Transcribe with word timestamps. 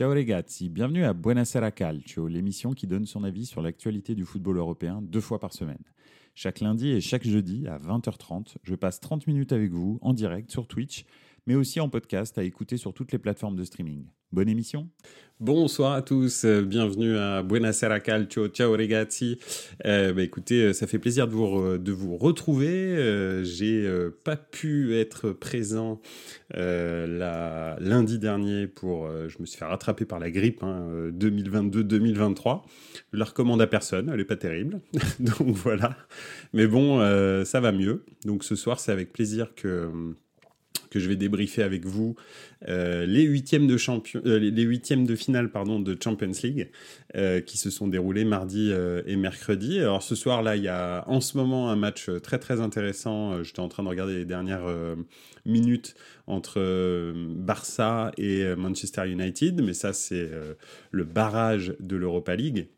Ciao 0.00 0.14
ragazzi, 0.14 0.70
bienvenue 0.70 1.04
à 1.04 1.12
Buonasera 1.12 1.70
Calcio, 1.72 2.26
l'émission 2.26 2.72
qui 2.72 2.86
donne 2.86 3.04
son 3.04 3.22
avis 3.22 3.44
sur 3.44 3.60
l'actualité 3.60 4.14
du 4.14 4.24
football 4.24 4.56
européen 4.56 5.02
deux 5.02 5.20
fois 5.20 5.38
par 5.38 5.52
semaine. 5.52 5.82
Chaque 6.34 6.60
lundi 6.60 6.88
et 6.88 7.02
chaque 7.02 7.24
jeudi 7.24 7.66
à 7.66 7.76
20h30, 7.76 8.54
je 8.62 8.74
passe 8.76 9.00
30 9.00 9.26
minutes 9.26 9.52
avec 9.52 9.72
vous 9.72 9.98
en 10.00 10.14
direct 10.14 10.50
sur 10.50 10.66
Twitch, 10.66 11.04
mais 11.50 11.56
aussi 11.56 11.80
en 11.80 11.88
podcast 11.88 12.38
à 12.38 12.44
écouter 12.44 12.76
sur 12.76 12.94
toutes 12.94 13.10
les 13.10 13.18
plateformes 13.18 13.56
de 13.56 13.64
streaming. 13.64 14.04
Bonne 14.30 14.48
émission 14.48 14.88
Bonsoir 15.40 15.94
à 15.94 16.02
tous, 16.02 16.44
euh, 16.44 16.62
bienvenue 16.62 17.16
à 17.16 17.42
Buonasera 17.42 17.98
Calcio, 17.98 18.46
ciao 18.46 18.70
ragazzi. 18.70 19.36
Euh, 19.84 20.12
bah, 20.12 20.22
écoutez, 20.22 20.66
euh, 20.66 20.72
ça 20.72 20.86
fait 20.86 21.00
plaisir 21.00 21.26
de 21.26 21.32
vous, 21.32 21.76
de 21.76 21.90
vous 21.90 22.16
retrouver. 22.16 22.68
Euh, 22.68 23.42
J'ai 23.42 23.84
euh, 23.84 24.10
pas 24.22 24.36
pu 24.36 24.94
être 24.94 25.30
présent 25.30 26.00
la, 26.54 27.76
lundi 27.80 28.20
dernier 28.20 28.68
pour... 28.68 29.08
je 29.28 29.36
me 29.40 29.46
suis 29.46 29.58
fait 29.58 29.64
rattraper 29.64 30.04
par 30.04 30.20
la 30.20 30.30
grippe 30.30 30.62
hein, 30.62 30.86
2022-2023. 31.18 32.62
Je 33.12 33.18
la 33.18 33.24
recommande 33.24 33.60
à 33.60 33.66
personne, 33.66 34.08
elle 34.12 34.20
est 34.20 34.24
pas 34.24 34.36
terrible. 34.36 34.80
Donc 35.18 35.48
voilà. 35.48 35.96
Mais 36.52 36.68
bon, 36.68 37.00
ça 37.44 37.60
va 37.60 37.72
mieux. 37.72 38.04
Donc 38.24 38.44
ce 38.44 38.54
soir, 38.54 38.78
c'est 38.78 38.92
avec 38.92 39.12
plaisir 39.12 39.54
que 39.56 39.90
que 40.90 40.98
je 40.98 41.08
vais 41.08 41.16
débriefer 41.16 41.62
avec 41.62 41.86
vous 41.86 42.16
euh, 42.68 43.06
les 43.06 43.22
huitièmes 43.22 43.66
de 43.66 43.76
champion, 43.76 44.20
euh, 44.26 44.38
les 44.38 44.80
de 45.06 45.16
finale 45.16 45.50
pardon 45.50 45.80
de 45.80 45.96
Champions 46.02 46.32
League 46.42 46.70
euh, 47.16 47.40
qui 47.40 47.56
se 47.56 47.70
sont 47.70 47.88
déroulés 47.88 48.24
mardi 48.24 48.72
et 49.06 49.16
mercredi. 49.16 49.78
Alors 49.78 50.02
ce 50.02 50.14
soir 50.14 50.42
là, 50.42 50.56
il 50.56 50.62
y 50.62 50.68
a 50.68 51.04
en 51.08 51.20
ce 51.20 51.36
moment 51.36 51.70
un 51.70 51.76
match 51.76 52.10
très 52.22 52.38
très 52.38 52.60
intéressant. 52.60 53.42
J'étais 53.42 53.60
en 53.60 53.68
train 53.68 53.82
de 53.82 53.88
regarder 53.88 54.14
les 54.14 54.24
dernières 54.24 54.66
minutes 55.46 55.94
entre 56.26 56.60
Barça 57.36 58.10
et 58.18 58.54
Manchester 58.56 59.08
United, 59.08 59.62
mais 59.62 59.74
ça 59.74 59.92
c'est 59.92 60.30
le 60.90 61.04
barrage 61.04 61.74
de 61.80 61.96
l'Europa 61.96 62.34
League. 62.34 62.68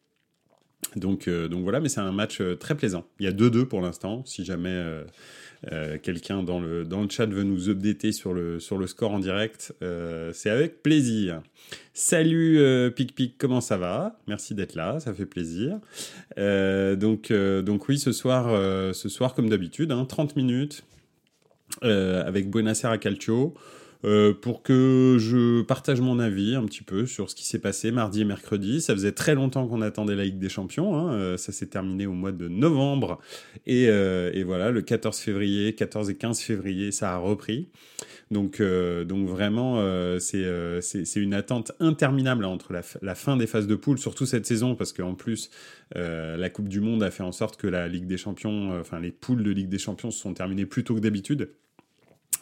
Donc, 0.96 1.28
donc 1.28 1.62
voilà, 1.62 1.80
mais 1.80 1.88
c'est 1.88 2.00
un 2.00 2.12
match 2.12 2.42
très 2.60 2.74
plaisant. 2.74 3.06
Il 3.18 3.24
y 3.24 3.28
a 3.28 3.32
2-2 3.32 3.64
pour 3.64 3.80
l'instant, 3.80 4.22
si 4.26 4.44
jamais 4.44 5.02
euh, 5.70 5.96
quelqu'un 5.98 6.42
dans 6.42 6.58
le, 6.58 6.84
dans 6.84 7.02
le 7.02 7.08
chat 7.08 7.26
veut 7.26 7.44
nous 7.44 7.68
updater 7.68 8.10
sur 8.10 8.32
le, 8.34 8.58
sur 8.58 8.78
le 8.78 8.88
score 8.88 9.12
en 9.12 9.20
direct, 9.20 9.72
euh, 9.82 10.32
c'est 10.34 10.50
avec 10.50 10.82
plaisir. 10.82 11.40
Salut 11.94 12.58
euh, 12.58 12.90
Pic 12.90 13.14
Pic, 13.14 13.36
comment 13.38 13.60
ça 13.60 13.76
va? 13.76 14.18
Merci 14.26 14.54
d'être 14.54 14.74
là, 14.74 14.98
ça 14.98 15.14
fait 15.14 15.26
plaisir. 15.26 15.78
Euh, 16.36 16.96
donc, 16.96 17.30
euh, 17.30 17.62
donc 17.62 17.88
oui, 17.88 17.98
ce 17.98 18.10
soir, 18.10 18.48
euh, 18.48 18.92
ce 18.92 19.08
soir 19.08 19.34
comme 19.34 19.48
d'habitude, 19.48 19.92
hein, 19.92 20.04
30 20.04 20.34
minutes 20.36 20.84
avec 21.80 22.50
Buonasera 22.50 22.98
Calcio. 22.98 23.54
Euh, 24.04 24.34
pour 24.34 24.62
que 24.62 25.16
je 25.20 25.62
partage 25.62 26.00
mon 26.00 26.18
avis 26.18 26.56
un 26.56 26.64
petit 26.64 26.82
peu 26.82 27.06
sur 27.06 27.30
ce 27.30 27.36
qui 27.36 27.44
s'est 27.44 27.60
passé 27.60 27.92
mardi 27.92 28.22
et 28.22 28.24
mercredi. 28.24 28.80
Ça 28.80 28.94
faisait 28.94 29.12
très 29.12 29.34
longtemps 29.34 29.66
qu'on 29.68 29.80
attendait 29.80 30.16
la 30.16 30.24
Ligue 30.24 30.38
des 30.38 30.48
Champions. 30.48 30.96
Hein. 30.96 31.12
Euh, 31.14 31.36
ça 31.36 31.52
s'est 31.52 31.66
terminé 31.66 32.06
au 32.06 32.12
mois 32.12 32.32
de 32.32 32.48
novembre. 32.48 33.20
Et, 33.66 33.88
euh, 33.88 34.32
et, 34.34 34.42
voilà, 34.42 34.70
le 34.70 34.82
14 34.82 35.16
février, 35.18 35.74
14 35.74 36.10
et 36.10 36.16
15 36.16 36.40
février, 36.40 36.90
ça 36.90 37.14
a 37.14 37.16
repris. 37.18 37.68
Donc, 38.30 38.62
donc 38.62 39.28
vraiment, 39.28 39.78
c'est 40.18 40.40
une 41.16 41.34
attente 41.34 41.72
interminable 41.80 42.46
entre 42.46 42.72
la, 42.72 42.80
la, 43.02 43.14
fin 43.14 43.36
des 43.36 43.46
phases 43.46 43.66
de 43.66 43.74
poule, 43.74 43.98
surtout 43.98 44.24
cette 44.24 44.46
saison, 44.46 44.74
parce 44.74 44.94
qu'en 44.94 45.14
plus, 45.14 45.50
la 45.94 46.48
Coupe 46.48 46.68
du 46.68 46.80
Monde 46.80 47.02
a 47.02 47.10
fait 47.10 47.22
en 47.22 47.32
sorte 47.32 47.58
que 47.58 47.66
la 47.66 47.88
Ligue 47.88 48.06
des 48.06 48.16
Champions, 48.16 48.80
enfin 48.80 49.00
les 49.00 49.10
poules 49.10 49.42
de 49.42 49.50
Ligue 49.50 49.68
des 49.68 49.78
Champions 49.78 50.10
se 50.10 50.18
sont 50.18 50.32
terminées 50.32 50.64
plus 50.64 50.82
tôt 50.82 50.94
que 50.94 51.00
d'habitude. 51.00 51.50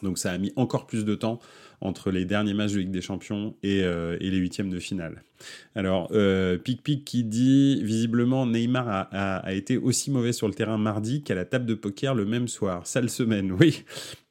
Donc 0.03 0.19
ça 0.19 0.33
a 0.33 0.39
mis 0.39 0.53
encore 0.57 0.87
plus 0.87 1.05
de 1.05 1.15
temps 1.15 1.41
entre 1.81 2.11
les 2.11 2.27
derniers 2.27 2.53
matchs 2.53 2.73
de 2.73 2.81
Ligue 2.81 2.91
des 2.91 3.01
Champions 3.01 3.55
et, 3.63 3.83
euh, 3.83 4.17
les 4.21 4.37
huitièmes 4.37 4.69
de 4.69 4.79
finale. 4.79 5.23
Alors, 5.75 6.09
euh, 6.13 6.59
Pic 6.59 6.83
Pic 6.83 7.05
qui 7.07 7.25
dit 7.25 7.83
visiblement 7.83 8.47
Neymar 8.47 9.09
a, 9.11 9.55
été 9.55 9.79
aussi 9.79 10.11
mauvais 10.11 10.33
sur 10.33 10.47
le 10.47 10.53
terrain 10.53 10.77
mardi 10.77 11.23
qu'à 11.23 11.35
la 11.35 11.47
table 11.47 11.65
de 11.65 11.75
poker 11.75 12.15
le 12.15 12.27
même 12.27 12.49
soir. 12.49 12.87
Sale 12.87 13.09
semaine, 13.09 13.53
oui. 13.59 13.85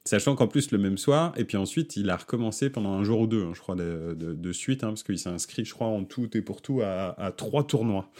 Sachant 0.04 0.34
qu'en 0.36 0.46
plus 0.46 0.70
le 0.70 0.78
même 0.78 0.96
soir, 0.96 1.32
et 1.36 1.44
puis 1.44 1.56
ensuite 1.56 1.96
il 1.96 2.08
a 2.10 2.16
recommencé 2.16 2.70
pendant 2.70 2.92
un 2.92 3.04
jour 3.04 3.20
ou 3.20 3.26
deux, 3.26 3.44
hein, 3.44 3.52
je 3.54 3.60
crois, 3.60 3.74
de, 3.74 4.52
suite, 4.52 4.84
hein, 4.84 4.88
parce 4.88 5.02
qu'il 5.02 5.18
s'est 5.18 5.28
inscrit, 5.28 5.64
je 5.64 5.74
crois, 5.74 5.88
en 5.88 6.04
tout 6.04 6.36
et 6.36 6.42
pour 6.42 6.62
tout 6.62 6.80
à, 6.82 7.20
à 7.20 7.32
trois 7.32 7.64
tournois. 7.64 8.10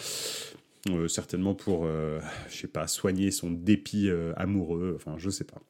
Euh, 0.88 1.08
certainement 1.08 1.54
pour, 1.54 1.84
euh, 1.84 2.20
je 2.48 2.56
sais 2.56 2.68
pas, 2.68 2.86
soigner 2.86 3.30
son 3.30 3.50
dépit 3.50 4.08
euh, 4.08 4.32
amoureux, 4.36 4.94
enfin, 4.96 5.16
je 5.18 5.28
sais 5.28 5.44
pas, 5.44 5.60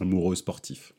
amoureux 0.00 0.34
sportif. 0.34 0.92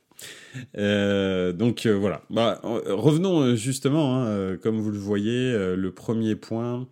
Euh, 0.78 1.52
donc 1.54 1.86
euh, 1.86 1.94
voilà. 1.94 2.22
Bah, 2.30 2.60
revenons 2.64 3.56
justement, 3.56 4.24
hein, 4.24 4.58
comme 4.58 4.80
vous 4.80 4.92
le 4.92 4.98
voyez, 4.98 5.52
euh, 5.52 5.76
le 5.76 5.92
premier 5.92 6.36
point, 6.36 6.88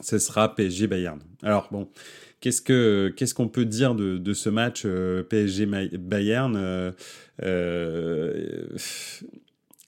ce 0.00 0.18
sera 0.18 0.54
PSG 0.54 0.86
Bayern. 0.86 1.20
Alors 1.42 1.68
bon, 1.70 1.88
qu'est-ce 2.40 2.62
que 2.62 3.12
qu'est-ce 3.16 3.34
qu'on 3.34 3.48
peut 3.48 3.64
dire 3.64 3.94
de, 3.94 4.32
ce 4.32 4.48
match 4.48 4.82
euh, 4.84 5.22
PSG 5.22 5.66
Bayern 5.66 6.94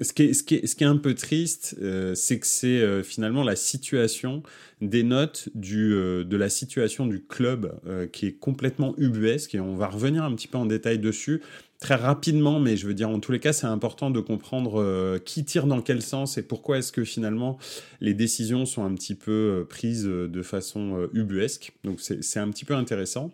ce 0.03 0.13
qui, 0.13 0.55
est, 0.55 0.83
un 0.83 0.97
peu 0.97 1.15
triste, 1.15 1.77
euh, 1.83 2.15
c'est 2.15 2.39
que 2.39 2.47
c'est 2.47 2.81
euh, 2.81 3.03
finalement 3.03 3.43
la 3.43 3.57
situation 3.57 4.43
des 4.81 5.03
notes 5.03 5.51
euh, 5.75 6.25
de 6.25 6.37
la 6.37 6.49
situation 6.49 7.07
du 7.07 7.23
club 7.23 7.79
euh, 7.87 8.07
qui 8.07 8.27
est 8.27 8.33
complètement 8.33 8.95
ubuesque 8.97 9.55
et 9.55 9.61
on 9.61 9.75
va 9.75 9.89
revenir 9.89 10.25
un 10.25 10.35
petit 10.35 10.49
peu 10.49 10.57
en 10.57 10.65
détail 10.65 10.99
dessus 10.99 11.43
très 11.81 11.97
rapidement, 11.97 12.61
mais 12.61 12.77
je 12.77 12.87
veux 12.87 12.95
dire 12.95 13.09
en 13.09 13.21
tous 13.21 13.33
les 13.33 13.41
cas 13.41 13.53
c'est 13.53 13.67
important 13.67 14.11
de 14.11 14.21
comprendre 14.21 14.81
euh, 14.81 15.19
qui 15.19 15.45
tire 15.45 15.67
dans 15.67 15.81
quel 15.81 16.03
sens 16.03 16.39
et 16.39 16.43
pourquoi 16.43 16.79
est-ce 16.79 16.93
que 16.93 17.05
finalement 17.05 17.59
les 18.01 18.15
décisions 18.15 18.67
sont 18.67 18.85
un 18.85 18.95
petit 18.95 19.15
peu 19.15 19.67
prises 19.69 20.05
de 20.05 20.43
façon 20.43 21.09
ubuesque. 21.13 21.73
Donc 21.85 22.01
c'est 22.01 22.39
un 22.39 22.51
petit 22.51 22.65
peu 22.65 22.75
intéressant. 22.75 23.33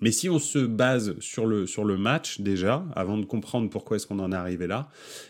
Mais 0.00 0.12
si 0.12 0.28
on 0.28 0.38
se 0.38 0.58
base 0.58 1.18
sur 1.18 1.46
le, 1.46 1.66
sur 1.66 1.84
le 1.84 1.96
match 1.96 2.40
déjà, 2.40 2.84
avant 2.94 3.18
de 3.18 3.24
comprendre 3.24 3.68
pourquoi 3.68 3.96
est-ce 3.96 4.06
qu'on 4.06 4.20
en 4.20 4.32
est 4.32 4.36
arrivé 4.36 4.66
là, 4.66 4.88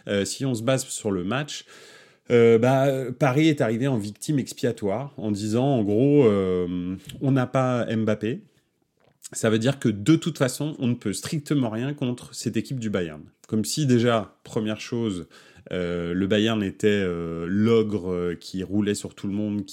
euh, 0.09 0.25
si 0.25 0.45
on 0.45 0.55
se 0.55 0.62
base 0.62 0.87
sur 0.87 1.10
le 1.10 1.25
match, 1.25 1.65
euh, 2.31 2.59
bah, 2.59 2.89
Paris 3.19 3.49
est 3.49 3.62
arrivé 3.62 3.89
en 3.89 3.97
victime 3.97 4.39
expiatoire 4.39 5.15
en 5.16 5.31
disant 5.31 5.66
en 5.66 5.83
gros 5.83 6.27
euh, 6.27 6.97
on 7.21 7.33
n'a 7.33 7.47
pas 7.47 7.87
Mbappé. 7.87 8.43
Ça 9.33 9.50
veut 9.50 9.59
dire 9.59 9.78
que 9.78 9.89
de 9.89 10.16
toute 10.16 10.39
façon, 10.39 10.75
on 10.78 10.87
ne 10.87 10.94
peut 10.94 11.12
strictement 11.12 11.71
rien 11.71 11.94
contre 11.94 12.34
cette 12.34 12.56
équipe 12.56 12.81
du 12.81 12.91
Bayern. 12.91 13.22
Comme 13.47 13.65
si 13.65 13.87
déjà, 13.87 14.39
première 14.43 14.81
chose, 14.81 15.27
euh, 15.72 16.15
le 16.15 16.27
Bayern 16.27 16.62
était 16.62 16.89
euh, 16.89 17.47
l'ogre 17.49 18.34
qui 18.41 18.62
roulait 18.62 18.94
sur 18.94 19.15
tout 19.15 19.27
le 19.27 19.34
monde, 19.34 19.65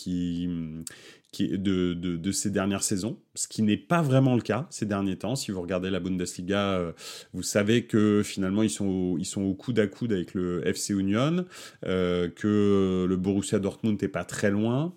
de, 1.44 2.32
ces 2.32 2.50
dernières 2.50 2.84
saisons, 2.84 3.18
ce 3.34 3.48
qui 3.48 3.62
n'est 3.62 3.78
pas 3.78 4.02
vraiment 4.02 4.36
le 4.36 4.42
cas 4.42 4.68
ces 4.70 4.86
derniers 4.86 5.18
temps. 5.18 5.36
Si 5.36 5.52
vous 5.52 5.62
regardez 5.62 5.90
la 5.90 6.00
Bundesliga, 6.00 6.78
euh, 6.78 6.92
vous 7.34 7.44
savez 7.44 7.86
que 7.86 8.22
finalement 8.24 8.64
ils 8.64 8.70
sont 8.70 8.86
au, 8.86 9.18
ils 9.18 9.26
sont 9.26 9.42
au 9.42 9.54
coude 9.54 9.80
à 9.80 9.88
coude 9.88 10.14
avec 10.14 10.34
le 10.34 10.66
FC 10.68 10.94
Union, 10.94 11.46
euh, 11.86 12.30
que 12.30 13.06
le 13.08 13.16
Borussia 13.18 13.60
Dortmund 13.60 14.02
n'est 14.02 14.08
pas 14.08 14.24
très 14.24 14.52
loin 14.52 14.94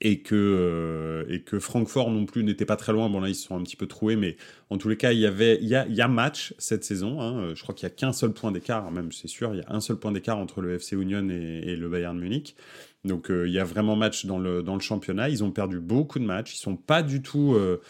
et 0.00 0.20
que 0.20 0.34
euh, 0.34 1.24
et 1.28 1.40
que 1.42 1.58
Francfort 1.58 2.10
non 2.10 2.26
plus 2.26 2.44
n'était 2.44 2.64
pas 2.64 2.76
très 2.76 2.92
loin. 2.92 3.08
Bon 3.08 3.20
là 3.20 3.28
ils 3.28 3.34
se 3.34 3.46
sont 3.46 3.56
un 3.56 3.62
petit 3.62 3.76
peu 3.76 3.86
troués, 3.86 4.16
mais 4.16 4.36
en 4.70 4.78
tous 4.78 4.88
les 4.88 4.96
cas 4.96 5.12
il 5.12 5.18
y 5.18 5.26
avait 5.26 5.58
il 5.60 5.68
y 5.68 5.74
a, 5.74 6.08
match 6.08 6.54
cette 6.58 6.84
saison. 6.84 7.20
Hein. 7.20 7.54
Je 7.54 7.62
crois 7.62 7.74
qu'il 7.74 7.88
y 7.88 7.90
a 7.90 7.94
qu'un 7.94 8.12
seul 8.12 8.32
point 8.32 8.52
d'écart, 8.52 8.90
même 8.90 9.12
c'est 9.12 9.28
sûr, 9.28 9.54
il 9.54 9.58
y 9.58 9.62
a 9.62 9.72
un 9.72 9.80
seul 9.80 9.96
point 9.96 10.12
d'écart 10.12 10.38
entre 10.38 10.60
le 10.60 10.74
FC 10.74 10.96
Union 10.96 11.28
et, 11.28 11.76
le 11.76 11.88
Bayern 11.88 12.18
Munich. 12.18 12.56
Donc 13.04 13.30
euh, 13.30 13.48
il 13.48 13.54
y 13.54 13.58
a 13.58 13.64
vraiment 13.64 13.96
match 13.96 14.26
dans 14.26 14.38
le 14.38 14.62
dans 14.62 14.74
le 14.74 14.80
championnat. 14.80 15.28
Ils 15.28 15.42
ont 15.42 15.50
perdu 15.50 15.80
beaucoup 15.80 16.18
de 16.18 16.24
matchs. 16.24 16.54
Ils 16.54 16.60
sont 16.60 16.76
pas 16.76 17.02
du 17.02 17.22
tout 17.22 17.54
euh, 17.54 17.80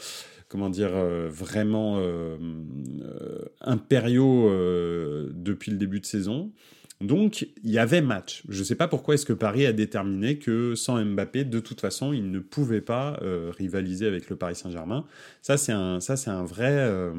comment 0.51 0.69
dire, 0.69 0.91
euh, 0.93 1.29
vraiment 1.31 1.99
euh, 1.99 2.37
euh, 3.03 3.39
impériaux 3.61 4.51
depuis 5.33 5.71
le 5.71 5.79
début 5.79 6.01
de 6.01 6.07
saison. 6.07 6.51
Donc, 7.01 7.49
il 7.65 7.71
y 7.71 7.79
avait 7.79 8.03
match. 8.03 8.43
Je 8.49 8.59
ne 8.59 8.65
sais 8.65 8.75
pas 8.75 8.87
pourquoi 8.87 9.15
est-ce 9.15 9.25
que 9.25 9.33
Paris 9.33 9.65
a 9.65 9.73
déterminé 9.73 10.39
que 10.39 10.75
sans 10.75 11.03
Mbappé, 11.03 11.45
de 11.45 11.59
toute 11.59 11.81
façon, 11.81 12.13
il 12.13 12.31
ne 12.31 12.41
pouvait 12.41 12.83
pas 12.83 13.19
euh, 13.23 13.51
rivaliser 13.57 14.07
avec 14.07 14.29
le 14.29 14.37
Paris 14.37 14.55
Saint-Germain. 14.55 15.07
Ça, 15.41 15.57
c'est 15.57 15.73
un, 15.73 16.01
ça, 16.01 16.19
c'est 16.19 16.29
un 16.29 16.45
vrai, 16.45 16.69
euh, 16.71 17.13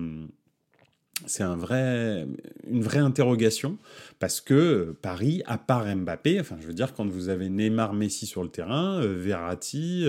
c'est 1.25 1.41
un 1.41 1.55
vrai, 1.55 2.27
une 2.69 2.83
vraie 2.83 2.99
interrogation 2.99 3.79
parce 4.19 4.39
que 4.39 4.95
Paris, 5.01 5.41
à 5.47 5.57
part 5.57 5.87
Mbappé, 5.95 6.39
enfin, 6.39 6.57
je 6.61 6.67
veux 6.67 6.75
dire, 6.75 6.93
quand 6.93 7.07
vous 7.07 7.29
avez 7.29 7.49
Neymar, 7.49 7.95
Messi 7.95 8.27
sur 8.27 8.43
le 8.43 8.49
terrain, 8.49 9.01
euh, 9.01 9.15
Verratti, 9.17 10.05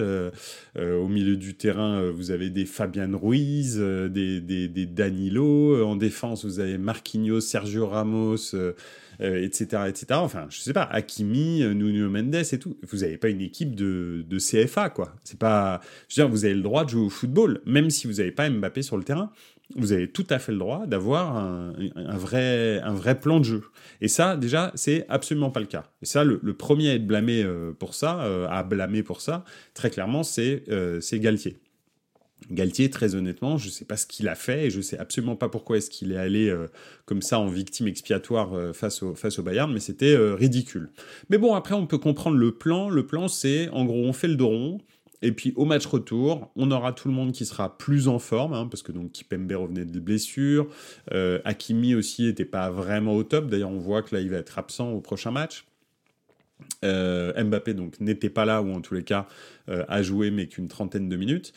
au 0.76 1.08
milieu 1.08 1.38
du 1.38 1.54
terrain, 1.54 2.10
vous 2.10 2.30
avez 2.30 2.50
des 2.50 2.66
Fabian 2.66 3.18
Ruiz, 3.18 3.78
des, 3.78 4.42
des, 4.42 4.68
des 4.68 4.84
Danilo, 4.84 5.82
en 5.82 5.96
défense, 5.96 6.44
vous 6.44 6.60
avez 6.60 6.76
Marquinhos, 6.76 7.40
Sergio 7.40 7.86
Ramos 7.86 8.54
euh, 9.22 9.42
etc., 9.42 9.84
etc. 9.88 10.06
Enfin, 10.14 10.46
je 10.48 10.58
sais 10.58 10.72
pas, 10.72 10.82
Hakimi, 10.82 11.62
euh, 11.62 11.74
Nuno 11.74 12.10
Mendes 12.10 12.34
et 12.34 12.58
tout. 12.58 12.76
Vous 12.90 12.98
n'avez 12.98 13.18
pas 13.18 13.28
une 13.28 13.40
équipe 13.40 13.76
de, 13.76 14.24
de 14.28 14.38
CFA, 14.38 14.90
quoi. 14.90 15.14
C'est 15.22 15.38
pas, 15.38 15.80
je 16.08 16.20
veux 16.20 16.26
dire, 16.26 16.32
vous 16.32 16.44
avez 16.44 16.54
le 16.54 16.62
droit 16.62 16.84
de 16.84 16.90
jouer 16.90 17.02
au 17.02 17.10
football, 17.10 17.60
même 17.64 17.90
si 17.90 18.06
vous 18.06 18.14
n'avez 18.14 18.32
pas 18.32 18.50
Mbappé 18.50 18.82
sur 18.82 18.96
le 18.96 19.04
terrain. 19.04 19.30
vous 19.76 19.92
avez 19.92 20.08
tout 20.08 20.26
à 20.28 20.38
fait 20.38 20.50
le 20.50 20.58
droit 20.58 20.86
d'avoir 20.86 21.36
un, 21.36 21.72
vrai, 22.16 22.80
un 22.80 22.94
vrai 22.94 23.18
plan 23.20 23.38
de 23.38 23.44
jeu. 23.44 23.62
Et 24.00 24.08
ça, 24.08 24.36
déjà, 24.36 24.72
c'est 24.74 25.06
absolument 25.08 25.50
pas 25.50 25.60
le 25.60 25.66
cas. 25.66 25.84
Et 26.02 26.06
ça, 26.06 26.24
le, 26.24 26.38
premier 26.52 26.90
à 26.90 26.94
être 26.94 27.06
blâmé 27.06 27.42
euh, 27.44 27.72
pour 27.72 27.94
ça, 27.94 28.20
à 28.50 28.62
blâmer 28.64 29.02
pour 29.04 29.20
ça, 29.20 29.44
très 29.74 29.90
clairement, 29.90 30.24
c'est 30.24 30.64
euh, 30.68 31.00
Galtier. 31.12 31.58
Galtier, 32.50 32.90
très 32.90 33.14
honnêtement, 33.14 33.58
je 33.58 33.66
ne 33.66 33.70
sais 33.70 33.84
pas 33.84 33.96
ce 33.96 34.06
qu'il 34.06 34.28
a 34.28 34.34
fait 34.34 34.66
et 34.66 34.70
je 34.70 34.78
ne 34.78 34.82
sais 34.82 34.98
absolument 34.98 35.36
pas 35.36 35.48
pourquoi 35.48 35.76
est-ce 35.78 35.90
qu'il 35.90 36.12
est 36.12 36.16
allé 36.16 36.54
comme 37.04 37.22
ça 37.22 37.38
en 37.38 37.46
victime 37.46 37.86
expiatoire 37.86 38.74
face, 38.74 39.02
au, 39.02 39.14
face 39.14 39.38
au 39.38 39.42
Bayern, 39.42 39.72
mais 39.72 39.80
c'était 39.80 40.16
ridicule. 40.16 40.90
Mais 41.30 41.38
bon, 41.38 41.54
après, 41.54 41.74
on 41.74 41.86
peut 41.86 41.98
comprendre 41.98 42.36
le 42.36 42.52
plan. 42.52 42.88
Le 42.90 43.06
plan, 43.06 43.28
c'est 43.28 43.68
en 43.70 43.84
gros, 43.84 44.04
on 44.04 44.12
fait 44.12 44.28
le 44.28 44.36
dos 44.36 44.48
rond, 44.48 44.80
et 45.22 45.30
puis 45.30 45.52
au 45.56 45.64
match 45.64 45.86
retour, 45.86 46.50
on 46.56 46.70
aura 46.70 46.92
tout 46.92 47.08
le 47.08 47.14
monde 47.14 47.32
qui 47.32 47.46
sera 47.46 47.78
plus 47.78 48.08
en 48.08 48.18
forme, 48.18 48.52
hein, 48.52 48.66
parce 48.68 48.82
que 48.82 48.90
donc 48.90 49.12
Kipembe 49.12 49.52
revenait 49.52 49.84
de 49.84 50.00
blessure, 50.00 50.66
euh, 51.12 51.38
Hakimi 51.44 51.94
aussi 51.94 52.24
n'était 52.24 52.44
pas 52.44 52.70
vraiment 52.70 53.14
au 53.14 53.22
top. 53.22 53.46
D'ailleurs, 53.46 53.70
on 53.70 53.78
voit 53.78 54.02
que 54.02 54.14
là, 54.14 54.20
il 54.20 54.28
va 54.28 54.38
être 54.38 54.58
absent 54.58 54.90
au 54.90 55.00
prochain 55.00 55.30
match. 55.30 55.64
Euh, 56.84 57.42
Mbappé 57.42 57.74
donc 57.74 57.98
n'était 58.00 58.30
pas 58.30 58.44
là 58.44 58.62
ou 58.62 58.72
en 58.72 58.80
tous 58.80 58.94
les 58.94 59.02
cas 59.02 59.26
euh, 59.68 59.84
a 59.88 60.00
joué 60.00 60.30
mais 60.30 60.46
qu'une 60.46 60.68
trentaine 60.68 61.08
de 61.08 61.16
minutes. 61.16 61.52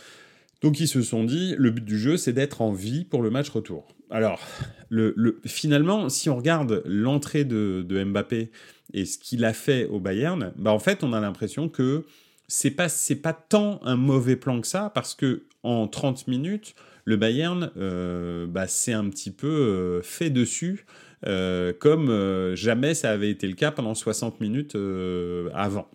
Donc 0.61 0.79
ils 0.79 0.87
se 0.87 1.01
sont 1.01 1.23
dit 1.23 1.55
le 1.57 1.69
but 1.71 1.85
du 1.85 1.99
jeu 1.99 2.17
c'est 2.17 2.33
d'être 2.33 2.61
en 2.61 2.71
vie 2.71 3.05
pour 3.05 3.21
le 3.21 3.29
match 3.29 3.49
retour. 3.49 3.87
Alors 4.09 4.41
le, 4.89 5.39
finalement 5.45 6.09
si 6.09 6.29
on 6.29 6.37
regarde 6.37 6.83
l'entrée 6.85 7.43
de, 7.43 7.85
Mbappé 8.05 8.51
et 8.93 9.05
ce 9.05 9.17
qu'il 9.17 9.43
a 9.45 9.53
fait 9.53 9.85
au 9.85 9.99
Bayern, 9.99 10.53
bah 10.55 10.71
en 10.71 10.79
fait 10.79 11.03
on 11.03 11.13
a 11.13 11.19
l'impression 11.19 11.69
que 11.69 12.05
c'est 12.47 12.71
pas 12.71 12.89
c'est 12.89 13.15
pas 13.15 13.33
tant 13.33 13.79
un 13.83 13.95
mauvais 13.95 14.35
plan 14.35 14.61
que 14.61 14.67
ça 14.67 14.91
parce 14.93 15.15
que 15.15 15.43
en 15.63 15.87
30 15.87 16.27
minutes 16.27 16.75
le 17.05 17.17
Bayern 17.17 17.71
euh, 17.77 18.47
bah, 18.47 18.65
un 18.87 19.09
petit 19.09 19.31
peu 19.31 19.47
euh, 19.47 20.01
fait 20.01 20.29
dessus 20.29 20.85
euh, 21.27 21.73
comme 21.73 22.55
jamais 22.55 22.93
ça 22.93 23.11
avait 23.11 23.29
été 23.29 23.47
le 23.47 23.53
cas 23.53 23.71
pendant 23.71 23.95
60 23.95 24.41
minutes 24.41 24.77
avant. 25.53 25.87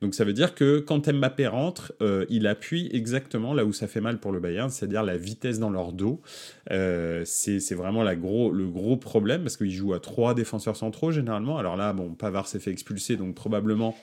Donc 0.00 0.14
ça 0.14 0.24
veut 0.24 0.32
dire 0.32 0.54
que 0.54 0.78
quand 0.78 1.12
Mbappé 1.12 1.46
rentre, 1.46 1.92
il 2.28 2.46
appuie 2.46 2.88
exactement 2.92 3.52
là 3.52 3.64
où 3.64 3.72
ça 3.72 3.86
fait 3.86 4.00
mal 4.00 4.18
pour 4.18 4.32
le 4.32 4.40
Bayern, 4.40 4.70
c'est-à-dire 4.70 5.02
la 5.02 5.16
vitesse 5.16 5.58
dans 5.58 5.70
leur 5.70 5.92
dos. 5.92 6.20
c'est 6.68 7.74
vraiment 7.74 8.02
la 8.02 8.16
gros, 8.16 8.50
le 8.50 8.66
gros 8.66 8.96
problème 8.96 9.42
parce 9.42 9.56
qu'il 9.56 9.70
joue 9.70 9.92
à 9.92 10.00
trois 10.00 10.34
défenseurs 10.34 10.76
centraux 10.76 11.10
généralement. 11.10 11.58
Alors 11.58 11.76
là, 11.76 11.92
bon, 11.92 12.14
Pavard 12.14 12.46
s'est 12.46 12.60
fait 12.60 12.70
expulser, 12.70 13.16
donc 13.16 13.34
probablement 13.34 13.94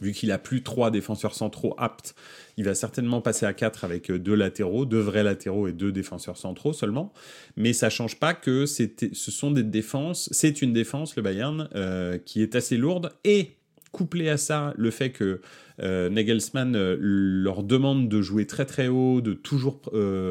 vu 0.00 0.12
qu'il 0.12 0.32
a 0.32 0.38
plus 0.38 0.62
trois 0.62 0.90
défenseurs 0.90 1.34
centraux 1.34 1.74
aptes, 1.78 2.14
il 2.56 2.64
va 2.64 2.74
certainement 2.74 3.20
passer 3.20 3.46
à 3.46 3.52
quatre 3.52 3.84
avec 3.84 4.10
euh, 4.10 4.18
deux 4.18 4.34
latéraux, 4.34 4.86
deux 4.86 5.00
vrais 5.00 5.22
latéraux 5.22 5.68
et 5.68 5.72
deux 5.72 5.92
défenseurs 5.92 6.36
centraux 6.36 6.72
seulement. 6.72 7.12
Mais 7.56 7.72
ça 7.72 7.90
change 7.90 8.18
pas 8.18 8.34
que 8.34 8.66
ce 8.66 9.30
sont 9.30 9.50
des 9.50 9.62
défenses, 9.62 10.28
c'est 10.32 10.62
une 10.62 10.72
défense, 10.72 11.16
le 11.16 11.22
Bayern, 11.22 11.68
euh, 11.74 12.18
qui 12.18 12.42
est 12.42 12.54
assez 12.54 12.76
lourde 12.76 13.12
et 13.24 13.56
couplé 13.94 14.28
à 14.28 14.36
ça 14.36 14.74
le 14.76 14.90
fait 14.90 15.10
que 15.10 15.40
euh, 15.80 16.10
Nagelsmann 16.10 16.76
leur 16.98 17.62
demande 17.62 18.08
de 18.08 18.20
jouer 18.20 18.46
très 18.46 18.66
très 18.66 18.88
haut, 18.88 19.20
de 19.20 19.32
toujours 19.32 19.80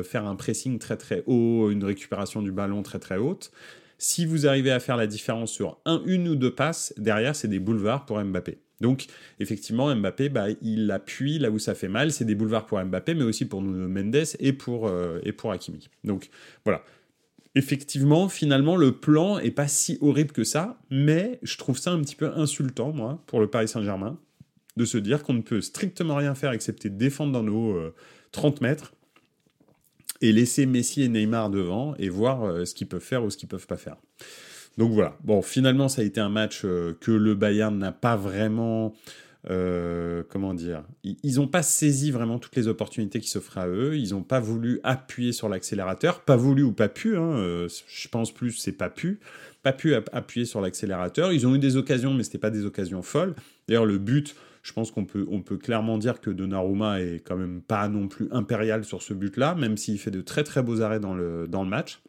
faire 0.04 0.28
un 0.28 0.36
pressing 0.36 0.78
très 0.78 0.98
très 0.98 1.24
haut, 1.26 1.72
une 1.72 1.84
récupération 1.84 2.42
du 2.42 2.52
ballon 2.52 2.84
très 2.84 3.00
très 3.00 3.18
haute. 3.18 3.52
Si 3.98 4.26
vous 4.26 4.48
arrivez 4.48 4.72
à 4.72 4.80
faire 4.80 4.98
la 4.98 5.08
différence 5.08 5.52
sur 5.52 5.80
un, 5.86 6.02
une 6.06 6.28
ou 6.28 6.36
deux 6.36 6.54
passes, 6.54 6.94
derrière 6.98 7.36
c'est 7.36 7.48
des 7.48 7.60
boulevards 7.60 8.06
pour 8.06 8.22
Mbappé. 8.22 8.58
Donc, 8.84 9.06
effectivement, 9.40 9.96
Mbappé, 9.96 10.28
bah, 10.28 10.48
il 10.62 10.92
appuie 10.92 11.40
là 11.40 11.50
où 11.50 11.58
ça 11.58 11.74
fait 11.74 11.88
mal. 11.88 12.12
C'est 12.12 12.26
des 12.26 12.36
boulevards 12.36 12.66
pour 12.66 12.84
Mbappé, 12.84 13.14
mais 13.16 13.24
aussi 13.24 13.46
pour 13.46 13.62
Mendes 13.62 14.26
et 14.40 14.52
pour, 14.52 14.90
euh, 14.90 15.20
et 15.24 15.32
pour 15.32 15.54
Hakimi. 15.54 15.90
Donc, 16.04 16.30
voilà. 16.66 16.84
Effectivement, 17.56 18.30
finalement, 18.30 18.76
le 18.76 18.94
plan 18.94 19.38
est 19.38 19.52
pas 19.52 19.68
si 19.68 19.98
horrible 20.02 20.32
que 20.32 20.44
ça, 20.44 20.80
mais 20.90 21.40
je 21.44 21.58
trouve 21.58 21.78
ça 21.78 21.92
un 21.92 22.00
petit 22.02 22.16
peu 22.16 22.32
insultant, 22.36 22.92
moi, 22.92 23.22
pour 23.28 23.40
le 23.40 23.48
Paris 23.48 23.68
Saint-Germain, 23.68 24.18
de 24.76 24.86
se 24.86 24.98
dire 24.98 25.22
qu'on 25.22 25.34
ne 25.34 25.42
peut 25.42 25.62
strictement 25.62 26.16
rien 26.16 26.34
faire 26.34 26.52
excepté 26.52 26.90
défendre 26.90 27.32
dans 27.32 27.44
nos 27.44 27.78
30 28.32 28.56
euh, 28.56 28.58
mètres 28.62 28.94
et 30.22 30.32
laisser 30.32 30.66
Messi 30.66 31.04
et 31.04 31.10
Neymar 31.10 31.50
devant 31.50 31.96
et 32.00 32.10
voir 32.10 32.44
euh, 32.44 32.66
ce 32.66 32.74
qu'ils 32.74 32.88
peuvent 32.88 33.04
faire 33.04 33.24
ou 33.24 33.30
ce 33.30 33.38
qu'ils 33.38 33.50
peuvent 33.50 33.68
pas 33.68 33.78
faire. 33.78 33.98
Donc 34.78 34.92
voilà. 34.92 35.16
Bon, 35.24 35.42
finalement, 35.42 35.90
ça 35.90 36.02
a 36.02 36.06
été 36.06 36.20
un 36.20 36.30
match 36.30 36.62
euh, 36.66 36.98
que 37.00 37.12
le 37.12 37.36
Bayern 37.36 37.78
n'a 37.78 37.92
pas 37.92 38.16
vraiment. 38.16 38.96
Euh, 39.50 40.24
comment 40.30 40.54
dire 40.54 40.84
Ils 41.04 41.36
n'ont 41.36 41.48
pas 41.48 41.64
saisi 41.64 42.12
vraiment 42.12 42.40
toutes 42.40 42.56
les 42.56 42.68
opportunités 42.68 43.20
qui 43.20 43.30
s'offraient 43.30 43.62
à 43.62 43.68
eux. 43.68 43.98
Ils 43.98 44.12
n'ont 44.12 44.24
pas 44.24 44.40
voulu 44.40 44.80
appuyer 44.84 45.32
sur 45.32 45.50
l'accélérateur. 45.50 46.22
Pas 46.22 46.38
voulu 46.38 46.64
ou 46.64 46.72
pas 46.72 46.90
pu. 46.90 47.18
Hein, 47.18 47.34
euh, 47.38 47.68
je 47.88 48.08
pense 48.08 48.34
plus, 48.34 48.52
c'est 48.52 48.72
pas 48.72 48.90
pu. 48.90 49.20
Pas 49.62 49.74
pu 49.74 49.96
appuyer 49.96 50.46
sur 50.46 50.62
l'accélérateur. 50.62 51.32
Ils 51.32 51.48
ont 51.48 51.56
eu 51.56 51.60
des 51.60 51.78
occasions, 51.78 52.14
mais 52.14 52.24
ce 52.24 52.38
pas 52.38 52.50
des 52.50 52.66
occasions 52.66 53.02
folles. 53.02 53.36
D'ailleurs, 53.68 53.86
le 53.86 53.98
but, 53.98 54.36
je 54.62 54.74
pense 54.74 54.92
qu'on 54.92 55.06
peut, 55.06 55.26
on 55.30 55.42
peut 55.42 55.58
clairement 55.58 55.98
dire 55.98 56.22
que 56.22 56.30
Donnarumma 56.30 57.02
est 57.02 57.22
quand 57.26 57.38
même 57.38 57.62
pas 57.62 57.88
non 57.88 58.08
plus 58.08 58.28
impérial 58.32 58.84
sur 58.84 59.02
ce 59.02 59.14
but-là, 59.14 59.56
même 59.56 59.78
s'il 59.78 60.00
fait 60.00 60.12
de 60.12 60.22
très 60.22 60.44
très 60.44 60.64
beaux 60.64 60.82
arrêts 60.82 61.00
dans 61.00 61.14
le, 61.14 61.48
dans 61.48 61.64
le 61.64 61.70
match. 61.70 62.02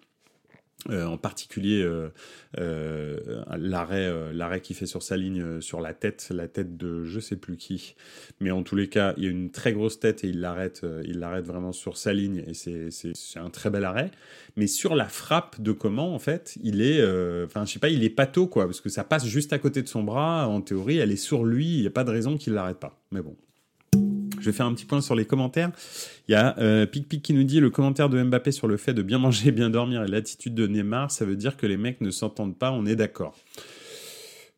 Euh, 0.91 1.07
en 1.07 1.17
particulier 1.17 1.83
euh, 1.83 2.11
euh, 2.59 3.43
l'arrêt 3.57 4.13
l'arrêt 4.35 4.61
qu'il 4.61 4.77
fait 4.77 4.85
sur 4.85 5.03
sa 5.03 5.17
ligne 5.17 5.63
sur 5.63 5.81
la 5.81 5.95
tête 5.95 6.29
la 6.31 6.47
tête 6.47 6.77
de 6.77 7.05
je 7.05 7.21
sais 7.21 7.37
plus 7.37 7.57
qui. 7.57 7.95
Mais 8.41 8.51
en 8.51 8.63
tous 8.63 8.77
les 8.77 8.91
cas 8.91 9.15
il 9.17 9.25
y 9.25 9.27
a 9.27 9.31
une 9.31 9.51
très 9.51 9.73
grosse 9.73 9.99
tête 9.99 10.25
et 10.25 10.29
il 10.29 10.41
l'arrête 10.41 10.85
il 11.05 11.21
l'arrête 11.21 11.47
vraiment 11.47 11.73
sur 11.73 11.97
sa 11.97 12.13
ligne 12.13 12.45
et 12.47 12.53
c'est 12.53 13.39
un 13.39 13.49
très 13.49 13.71
bel 13.71 13.85
arrêt. 13.85 14.11
Mais 14.57 14.67
sur 14.67 14.95
la 14.95 15.07
frappe 15.07 15.59
de 15.59 15.73
comment 15.73 16.15
en 16.15 16.19
fait 16.19 16.59
il 16.63 16.83
est 16.83 17.03
enfin 17.45 17.65
je 17.65 17.73
sais 17.73 17.79
pas 17.79 17.89
il 17.89 18.05
est 18.05 18.11
pato 18.11 18.47
quoi 18.47 18.67
parce 18.67 18.83
que 18.83 18.91
ça 18.91 19.05
passe 19.05 19.25
juste 19.25 19.55
à 19.55 19.59
côté 19.59 19.81
de 19.81 19.89
son 19.89 20.03
bras. 20.03 20.47
En 20.49 20.61
théorie 20.61 20.99
elle 20.99 21.13
est 21.13 21.17
sur 21.17 21.47
lui 21.47 21.77
il 21.77 21.81
n'y 21.81 21.87
a 21.87 21.91
pas 21.91 22.05
de 22.05 22.11
raison 22.11 22.37
qu'il 22.37 22.53
l'arrête 22.53 22.79
pas. 22.79 23.01
Mais 23.11 23.23
bon 23.23 23.37
je 24.45 24.51
vais 24.51 24.57
faire 24.57 24.67
un 24.67 24.75
petit 24.75 24.85
point 24.85 25.01
sur 25.01 25.15
les 25.15 25.25
commentaires. 25.25 25.71
Il 26.29 26.33
y 26.33 26.35
a 26.35 26.57
euh, 26.59 26.87
Pic 26.87 27.09
Pic 27.09 27.23
qui 27.23 27.33
nous 27.33 27.45
dit 27.45 27.61
le 27.61 27.71
commentaire 27.71 28.11
de 28.11 28.23
Mbappé 28.23 28.53
sur 28.53 28.69
le 28.69 28.77
fait 28.77 28.93
de 28.93 29.03
bien 29.03 29.19
manger, 29.19 29.51
bien 29.51 29.71
dormir 29.71 30.05
et 30.05 30.09
l'attitude 30.09 30.55
de 30.55 30.67
Neymar, 30.67 31.11
ça 31.11 31.25
veut 31.25 31.37
dire 31.37 31.57
que 31.57 31.67
les 31.67 31.77
mecs 31.77 32.01
ne 32.01 32.11
s'entendent 32.11 32.57
pas, 32.57 32.71
on 32.71 32.85
est 32.85 32.97
d'accord. 32.97 33.35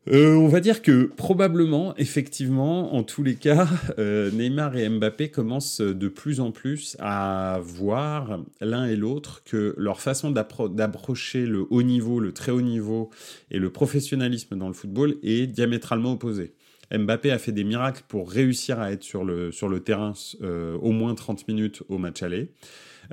Euh, 0.09 0.37
on 0.37 0.47
va 0.47 0.61
dire 0.61 0.83
que 0.83 1.11
probablement, 1.17 1.97
effectivement, 1.97 2.94
en 2.94 3.03
tous 3.03 3.25
les 3.25 3.35
cas, 3.35 3.67
euh, 3.99 4.31
Neymar 4.31 4.77
et 4.77 4.88
Mbappé 4.88 5.31
commencent 5.31 5.81
de 5.81 6.09
plus 6.09 6.38
en 6.38 6.53
plus 6.53 6.97
à 7.00 7.59
voir 7.62 8.41
l'un 8.61 8.87
et 8.87 8.94
l'autre 8.94 9.43
que 9.44 9.75
leur 9.77 10.00
façon 10.00 10.31
d'approcher 10.31 11.47
le 11.47 11.67
haut 11.71 11.83
niveau, 11.83 12.21
le 12.21 12.33
très 12.33 12.53
haut 12.53 12.61
niveau 12.61 13.11
et 13.50 13.59
le 13.59 13.71
professionnalisme 13.71 14.56
dans 14.56 14.69
le 14.69 14.75
football 14.75 15.17
est 15.25 15.49
diamétralement 15.49 16.12
opposée. 16.12 16.55
Mbappé 16.93 17.31
a 17.31 17.38
fait 17.38 17.53
des 17.53 17.65
miracles 17.65 18.03
pour 18.09 18.31
réussir 18.31 18.81
à 18.81 18.93
être 18.93 19.02
sur 19.02 19.25
le, 19.25 19.50
terrain 19.81 20.12
euh, 20.43 20.76
au 20.76 20.93
moins 20.93 21.14
30 21.14 21.49
minutes 21.49 21.83
au 21.88 21.99
match 21.99 22.23
aller. 22.23 22.50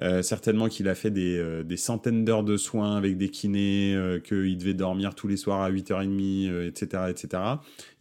Euh, 0.02 0.24
certainement 0.24 0.70
qu'il 0.70 0.88
a 0.88 0.96
fait 0.96 1.12
des, 1.12 1.38
euh, 1.38 1.62
des 1.62 1.78
centaines 1.78 2.26
d'heures 2.26 2.44
de 2.44 2.58
soins 2.58 2.98
avec 2.98 3.16
des 3.16 3.30
kinés, 3.30 3.96
qu'il 4.24 4.58
devait 4.58 4.74
dormir 4.74 5.14
tous 5.14 5.28
les 5.28 5.38
soirs 5.38 5.62
à 5.62 5.72
8h30, 5.72 6.68
etc., 6.68 7.04
etc. 7.10 7.44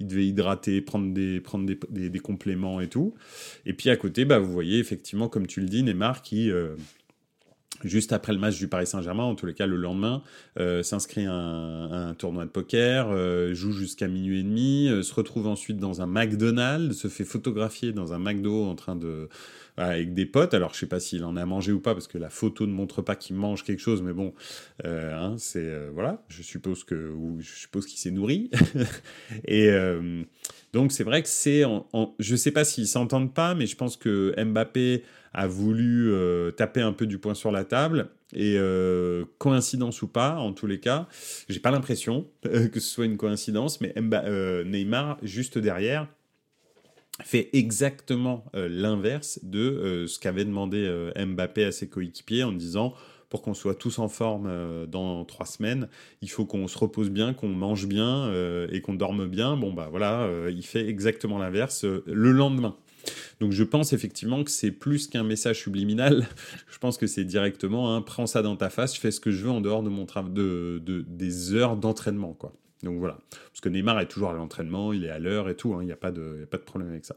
Il 0.00 0.06
devait 0.06 0.26
hydrater, 0.26 0.80
prendre, 0.80 1.12
des, 1.12 1.40
prendre 1.40 1.66
des, 1.66 2.08
des, 2.08 2.18
compléments 2.18 2.80
et 2.80 2.88
tout. 2.88 3.14
Et 3.66 3.74
puis 3.74 3.90
à 3.90 3.96
côté, 3.96 4.24
bah, 4.24 4.38
vous 4.38 4.50
voyez 4.50 4.78
effectivement, 4.78 5.28
comme 5.28 5.46
tu 5.46 5.60
le 5.60 5.66
dis, 5.66 5.82
Neymar 5.82 6.22
qui 6.22 6.50
juste 7.84 8.12
après 8.12 8.32
le 8.32 8.38
match 8.38 8.58
du 8.58 8.68
Paris 8.68 8.86
Saint-Germain, 8.86 9.24
en 9.24 9.34
tous 9.34 9.46
les 9.46 9.54
cas 9.54 9.66
le 9.66 9.76
lendemain, 9.76 10.22
euh, 10.58 10.82
s'inscrit 10.82 11.26
à, 11.26 11.32
un, 11.32 12.14
tournoi 12.14 12.44
de 12.44 12.50
poker, 12.50 13.08
euh, 13.10 13.54
joue 13.54 13.72
jusqu'à 13.72 14.08
minuit 14.08 14.40
et 14.40 14.42
demi, 14.42 14.88
euh, 14.88 15.02
se 15.02 15.14
retrouve 15.14 15.46
ensuite 15.46 15.78
dans 15.78 16.02
un 16.02 16.06
McDonald's, 16.06 16.96
se 16.96 17.08
fait 17.08 17.24
photographier 17.24 17.92
dans 17.92 18.12
un 18.12 18.18
McDo 18.18 18.64
en 18.64 18.74
train 18.74 18.96
de 18.96 19.28
avec 19.78 20.12
des 20.12 20.26
potes. 20.26 20.52
Alors 20.52 20.74
je 20.74 20.80
sais 20.80 20.86
pas 20.86 21.00
s'il 21.00 21.24
en 21.24 21.36
a 21.36 21.46
mangé 21.46 21.72
ou 21.72 21.80
pas 21.80 21.94
parce 21.94 22.06
que 22.06 22.18
la 22.18 22.28
photo 22.28 22.66
ne 22.66 22.72
montre 22.72 23.00
pas 23.00 23.16
qu'il 23.16 23.36
mange 23.36 23.64
quelque 23.64 23.80
chose, 23.80 24.02
mais 24.02 24.12
bon, 24.12 24.34
hein, 24.84 25.34
c'est 25.38 25.88
voilà. 25.94 26.22
Je 26.28 26.42
suppose 26.42 26.84
que 26.84 27.10
ou 27.10 27.40
je 27.40 27.50
suppose 27.52 27.86
qu'il 27.86 27.98
s'est 27.98 28.10
nourri 28.10 28.50
et 29.48 29.70
donc 30.72 30.90
c'est 30.92 31.04
vrai 31.04 31.22
que 31.22 31.28
c'est, 31.28 31.64
je 32.18 32.36
sais 32.36 32.50
pas 32.50 32.64
s'ils 32.64 32.86
s'entendent 32.86 33.34
pas, 33.34 33.54
mais 33.54 33.66
je 33.66 33.76
pense 33.76 33.96
que 33.96 34.34
Mbappé 34.42 35.04
a 35.34 35.46
voulu 35.46 36.12
euh, 36.12 36.50
taper 36.50 36.80
un 36.80 36.92
peu 36.92 37.06
du 37.06 37.18
poing 37.18 37.34
sur 37.34 37.50
la 37.50 37.64
table. 37.64 38.08
Et 38.34 38.56
euh, 38.56 39.26
coïncidence 39.36 40.00
ou 40.00 40.08
pas, 40.08 40.36
en 40.36 40.54
tous 40.54 40.66
les 40.66 40.80
cas, 40.80 41.06
j'ai 41.50 41.60
pas 41.60 41.70
l'impression 41.70 42.26
que 42.42 42.80
ce 42.80 42.88
soit 42.88 43.04
une 43.04 43.18
coïncidence, 43.18 43.82
mais 43.82 43.92
euh, 43.98 44.64
Neymar, 44.64 45.18
juste 45.22 45.58
derrière, 45.58 46.08
fait 47.22 47.50
exactement 47.52 48.46
l'inverse 48.54 49.38
de 49.42 50.06
ce 50.08 50.18
qu'avait 50.18 50.46
demandé 50.46 50.90
Mbappé 51.14 51.64
à 51.64 51.72
ses 51.72 51.88
coéquipiers 51.88 52.42
en 52.42 52.52
disant 52.52 52.94
pour 53.32 53.40
qu'on 53.40 53.54
soit 53.54 53.74
tous 53.74 53.98
en 53.98 54.08
forme 54.08 54.86
dans 54.88 55.24
trois 55.24 55.46
semaines, 55.46 55.88
il 56.20 56.28
faut 56.28 56.44
qu'on 56.44 56.68
se 56.68 56.76
repose 56.76 57.08
bien, 57.08 57.32
qu'on 57.32 57.48
mange 57.48 57.86
bien 57.86 58.30
et 58.70 58.82
qu'on 58.82 58.92
dorme 58.92 59.26
bien. 59.26 59.56
Bon 59.56 59.72
bah 59.72 59.88
voilà, 59.90 60.28
il 60.50 60.62
fait 60.62 60.86
exactement 60.86 61.38
l'inverse 61.38 61.84
le 61.84 62.30
lendemain. 62.30 62.76
Donc 63.40 63.52
je 63.52 63.64
pense 63.64 63.92
effectivement 63.92 64.44
que 64.44 64.50
c'est 64.50 64.70
plus 64.70 65.06
qu'un 65.06 65.24
message 65.24 65.60
subliminal. 65.60 66.26
je 66.70 66.78
pense 66.78 66.98
que 66.98 67.06
c'est 67.06 67.24
directement, 67.24 67.94
hein, 67.94 68.02
prends 68.02 68.26
ça 68.26 68.42
dans 68.42 68.56
ta 68.56 68.70
face, 68.70 68.96
fais 68.96 69.10
ce 69.10 69.20
que 69.20 69.30
je 69.30 69.44
veux 69.44 69.50
en 69.50 69.60
dehors 69.60 69.82
de 69.82 69.88
mon 69.88 70.06
travail, 70.06 70.32
de, 70.32 70.80
des 71.08 71.54
heures 71.54 71.76
d'entraînement, 71.76 72.34
quoi. 72.34 72.52
Donc 72.82 72.98
voilà. 72.98 73.18
Parce 73.30 73.60
que 73.60 73.68
Neymar 73.68 74.00
est 74.00 74.08
toujours 74.08 74.30
à 74.30 74.32
l'entraînement, 74.34 74.92
il 74.92 75.04
est 75.04 75.10
à 75.10 75.18
l'heure 75.18 75.48
et 75.48 75.56
tout, 75.56 75.74
hein. 75.74 75.78
il 75.82 75.86
n'y 75.86 75.92
de, 75.92 75.94
a 75.94 75.96
pas 75.96 76.10
de 76.12 76.62
problème 76.62 76.90
avec 76.90 77.04
ça. 77.04 77.16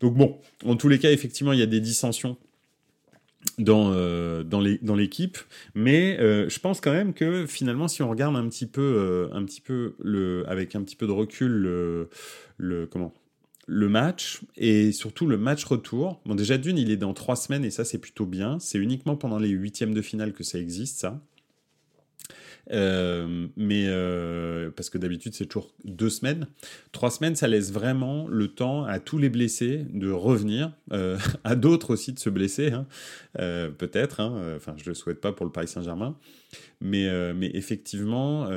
Donc 0.00 0.14
bon, 0.14 0.38
en 0.64 0.76
tous 0.76 0.88
les 0.88 0.98
cas, 0.98 1.10
effectivement, 1.12 1.52
il 1.52 1.60
y 1.60 1.62
a 1.62 1.66
des 1.66 1.80
dissensions 1.80 2.36
dans, 3.58 3.92
euh, 3.92 4.42
dans 4.42 4.94
l'équipe, 4.94 5.38
mais 5.74 6.18
euh, 6.20 6.48
je 6.48 6.58
pense 6.58 6.80
quand 6.80 6.92
même 6.92 7.14
que 7.14 7.46
finalement, 7.46 7.88
si 7.88 8.02
on 8.02 8.10
regarde 8.10 8.36
un 8.36 8.48
petit 8.48 8.66
peu, 8.66 8.80
euh, 8.80 9.28
un 9.32 9.44
petit 9.44 9.60
peu 9.60 9.94
le, 10.00 10.44
avec 10.48 10.74
un 10.74 10.82
petit 10.82 10.96
peu 10.96 11.06
de 11.06 11.12
recul, 11.12 11.50
le, 11.50 12.08
le 12.56 12.86
comment 12.86 13.12
le 13.66 13.88
match 13.88 14.42
et 14.56 14.92
surtout 14.92 15.26
le 15.26 15.38
match 15.38 15.64
retour. 15.64 16.20
Bon, 16.26 16.34
déjà 16.34 16.58
d'une, 16.58 16.76
il 16.76 16.90
est 16.90 16.96
dans 16.96 17.14
trois 17.14 17.36
semaines 17.36 17.64
et 17.64 17.70
ça 17.70 17.84
c'est 17.84 17.98
plutôt 17.98 18.26
bien. 18.26 18.58
C'est 18.60 18.78
uniquement 18.78 19.16
pendant 19.16 19.38
les 19.38 19.48
huitièmes 19.48 19.94
de 19.94 20.02
finale 20.02 20.32
que 20.32 20.44
ça 20.44 20.58
existe, 20.58 20.98
ça. 20.98 21.20
Euh, 22.72 23.48
mais 23.56 23.84
euh, 23.88 24.70
parce 24.70 24.88
que 24.90 24.98
d'habitude 24.98 25.34
c'est 25.34 25.46
toujours 25.46 25.72
deux 25.84 26.10
semaines. 26.10 26.46
Trois 26.92 27.10
semaines, 27.10 27.36
ça 27.36 27.48
laisse 27.48 27.72
vraiment 27.72 28.26
le 28.28 28.48
temps 28.48 28.84
à 28.84 28.98
tous 29.00 29.18
les 29.18 29.28
blessés 29.28 29.86
de 29.90 30.10
revenir, 30.10 30.72
euh, 30.92 31.18
à 31.44 31.56
d'autres 31.56 31.92
aussi 31.92 32.12
de 32.12 32.18
se 32.18 32.30
blesser, 32.30 32.72
hein. 32.72 32.86
peut-être. 33.34 34.20
Hein. 34.20 34.54
Enfin, 34.56 34.74
je 34.76 34.88
le 34.88 34.94
souhaite 34.94 35.20
pas 35.20 35.32
pour 35.32 35.46
le 35.46 35.52
Paris 35.52 35.68
Saint-Germain. 35.68 36.16
Mais, 36.80 37.08
mais 37.34 37.50
effectivement, 37.54 38.48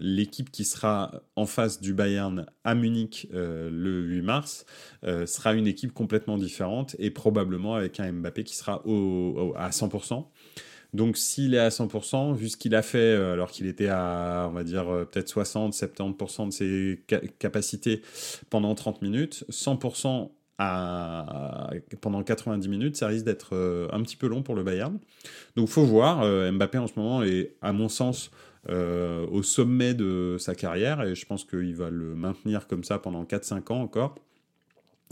l'équipe 0.00 0.50
qui 0.50 0.64
sera 0.64 1.22
en 1.36 1.46
face 1.46 1.80
du 1.80 1.94
Bayern 1.94 2.46
à 2.64 2.74
Munich 2.74 3.28
le 3.32 4.02
8 4.02 4.22
mars 4.22 4.66
sera 5.02 5.54
une 5.54 5.66
équipe 5.66 5.92
complètement 5.92 6.36
différente 6.36 6.96
et 6.98 7.10
probablement 7.10 7.76
avec 7.76 8.00
un 8.00 8.12
Mbappé 8.12 8.44
qui 8.44 8.56
sera 8.56 8.82
à 9.56 9.70
100%. 9.70 10.26
Donc 10.94 11.16
s'il 11.16 11.54
est 11.54 11.58
à 11.58 11.68
100%, 11.70 12.34
vu 12.34 12.48
ce 12.48 12.56
qu'il 12.56 12.74
a 12.74 12.82
fait, 12.82 12.98
euh, 12.98 13.32
alors 13.32 13.50
qu'il 13.50 13.66
était 13.66 13.88
à, 13.88 14.46
on 14.48 14.52
va 14.52 14.62
dire, 14.62 14.88
euh, 14.88 15.04
peut-être 15.04 15.28
60, 15.28 15.74
70% 15.74 16.46
de 16.46 16.52
ses 16.52 17.02
capacités 17.40 18.00
pendant 18.48 18.74
30 18.76 19.02
minutes, 19.02 19.44
100% 19.50 20.30
à, 20.58 21.70
pendant 22.00 22.22
90 22.22 22.68
minutes, 22.68 22.96
ça 22.96 23.08
risque 23.08 23.24
d'être 23.24 23.56
euh, 23.56 23.88
un 23.90 24.02
petit 24.02 24.14
peu 24.14 24.28
long 24.28 24.44
pour 24.44 24.54
le 24.54 24.62
Bayern. 24.62 24.96
Donc 25.56 25.68
faut 25.68 25.84
voir, 25.84 26.24
Mbappé 26.52 26.78
en 26.78 26.86
ce 26.86 26.92
moment 26.96 27.24
est, 27.24 27.56
à 27.60 27.72
mon 27.72 27.88
sens, 27.88 28.30
au 28.70 29.42
sommet 29.42 29.92
de 29.92 30.36
sa 30.38 30.54
carrière, 30.54 31.02
et 31.02 31.14
je 31.14 31.26
pense 31.26 31.44
qu'il 31.44 31.74
va 31.74 31.90
le 31.90 32.14
maintenir 32.14 32.66
comme 32.66 32.82
ça 32.82 32.98
pendant 32.98 33.24
4-5 33.24 33.72
ans 33.72 33.82
encore. 33.82 34.14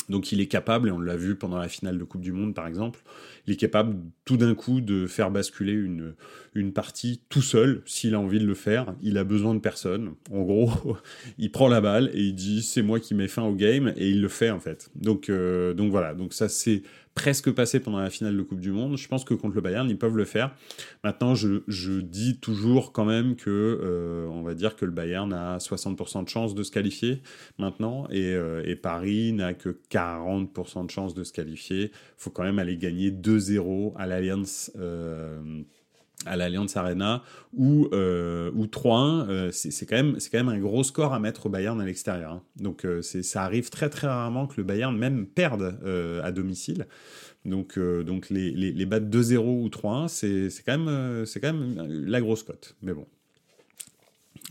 Donc 0.09 0.33
il 0.33 0.41
est 0.41 0.47
capable, 0.47 0.89
et 0.89 0.93
on 0.93 1.01
l'a 1.01 1.17
vu 1.17 1.35
pendant 1.37 1.59
la 1.59 1.69
finale 1.69 1.99
de 1.99 2.05
Coupe 2.05 2.23
du 2.23 2.33
Monde 2.33 2.55
par 2.55 2.67
exemple, 2.67 3.01
il 3.47 3.55
est 3.55 3.57
capable 3.57 3.97
tout 4.25 4.37
d'un 4.37 4.55
coup 4.55 4.81
de 4.81 5.07
faire 5.07 5.31
basculer 5.31 5.73
une, 5.73 6.15
une 6.55 6.73
partie 6.73 7.21
tout 7.29 7.43
seul, 7.43 7.83
s'il 7.87 8.15
a 8.15 8.21
envie 8.21 8.39
de 8.39 8.47
le 8.47 8.55
faire. 8.55 8.95
Il 9.03 9.19
a 9.19 9.25
besoin 9.25 9.55
de 9.55 9.61
personne. 9.61 10.13
En 10.31 10.43
gros, 10.43 10.71
il 11.39 11.51
prend 11.51 11.69
la 11.69 11.81
balle 11.81 12.11
et 12.15 12.21
il 12.21 12.35
dit 12.35 12.63
c'est 12.63 12.83
moi 12.83 13.01
qui 13.01 13.15
mets 13.15 13.29
fin 13.29 13.43
au 13.43 13.55
game, 13.55 13.93
et 13.97 14.11
il 14.11 14.21
le 14.21 14.29
fait 14.29 14.51
en 14.51 14.61
fait. 14.61 14.91
Donc, 14.95 15.29
euh, 15.29 15.75
donc 15.75 15.91
voilà, 15.91 16.15
donc 16.15 16.33
ça 16.33 16.49
c'est 16.49 16.83
presque 17.15 17.51
passé 17.53 17.81
pendant 17.81 17.99
la 17.99 18.11
finale 18.11 18.37
de 18.37 18.43
Coupe 18.43 18.61
du 18.61 18.73
Monde. 18.73 18.97
Je 18.97 19.07
pense 19.09 19.25
que 19.25 19.35
contre 19.35 19.55
le 19.55 19.61
Bayern, 19.61 19.89
ils 19.89 19.99
peuvent 19.99 20.17
le 20.17 20.25
faire. 20.25 20.55
Maintenant, 21.05 21.35
je, 21.35 21.63
je 21.69 22.01
dis 22.01 22.39
toujours 22.39 22.93
quand 22.93 23.05
même 23.05 23.37
que, 23.37 23.51
euh, 23.51 24.27
on 24.29 24.43
va 24.43 24.55
dire 24.55 24.77
que 24.77 24.85
le 24.85 24.93
Bayern 24.93 25.33
a 25.33 25.59
60% 25.59 26.25
de 26.25 26.29
chance 26.29 26.55
de 26.55 26.63
se 26.63 26.73
qualifier 26.73 27.23
maintenant, 27.59 28.07
et, 28.11 28.35
euh, 28.35 28.63
et 28.65 28.77
Paris 28.77 29.33
n'a 29.33 29.55
que 29.55 29.79
40% 29.91 30.87
de 30.87 30.91
chance 30.91 31.15
de 31.15 31.25
se 31.25 31.33
qualifier. 31.33 31.85
Il 31.85 31.91
faut 32.17 32.31
quand 32.31 32.45
même 32.45 32.59
aller 32.59 32.77
gagner 32.77 33.11
2-0 33.37 33.93
à 33.97 34.07
l'Alliance. 34.07 34.71
Euh, 34.77 35.63
à 36.27 36.37
l'Alliance 36.37 36.77
Arena 36.77 37.23
ou, 37.53 37.89
euh, 37.93 38.51
ou 38.55 38.67
3-1, 38.67 39.29
euh, 39.29 39.51
c'est 39.53 39.87
quand, 39.87 39.97
même, 39.97 40.17
quand 40.31 40.39
même 40.39 40.49
un 40.49 40.59
gros 40.59 40.85
score 40.85 41.13
à 41.13 41.19
mettre 41.19 41.47
au 41.47 41.49
Bayern 41.49 41.81
à 41.81 41.85
l'extérieur. 41.85 42.33
Hein. 42.33 42.43
Donc 42.57 42.85
euh, 42.85 43.03
ça 43.03 43.43
arrive 43.43 43.71
très 43.71 43.89
très 43.91 44.07
rarement 44.07 44.47
que 44.47 44.55
le 44.57 44.63
Bayern 44.65 44.97
même 44.97 45.27
perde 45.27 45.79
à 46.23 46.33
domicile. 46.33 46.87
Donc, 47.45 47.79
donc 47.79 48.31
les, 48.31 48.53
les, 48.53 48.71
les 48.71 48.87
battre 48.87 49.07
2-0 49.07 49.39
ou 49.39 49.69
3-1, 49.69 50.09
c'est 50.09 50.63
quand, 50.65 50.79
même, 50.79 51.25
quand 51.27 51.53
même 51.53 52.07
la 52.07 52.21
grosse 52.21 52.45
cote. 52.45 52.77
Mais 52.83 52.95
bon, 52.95 53.07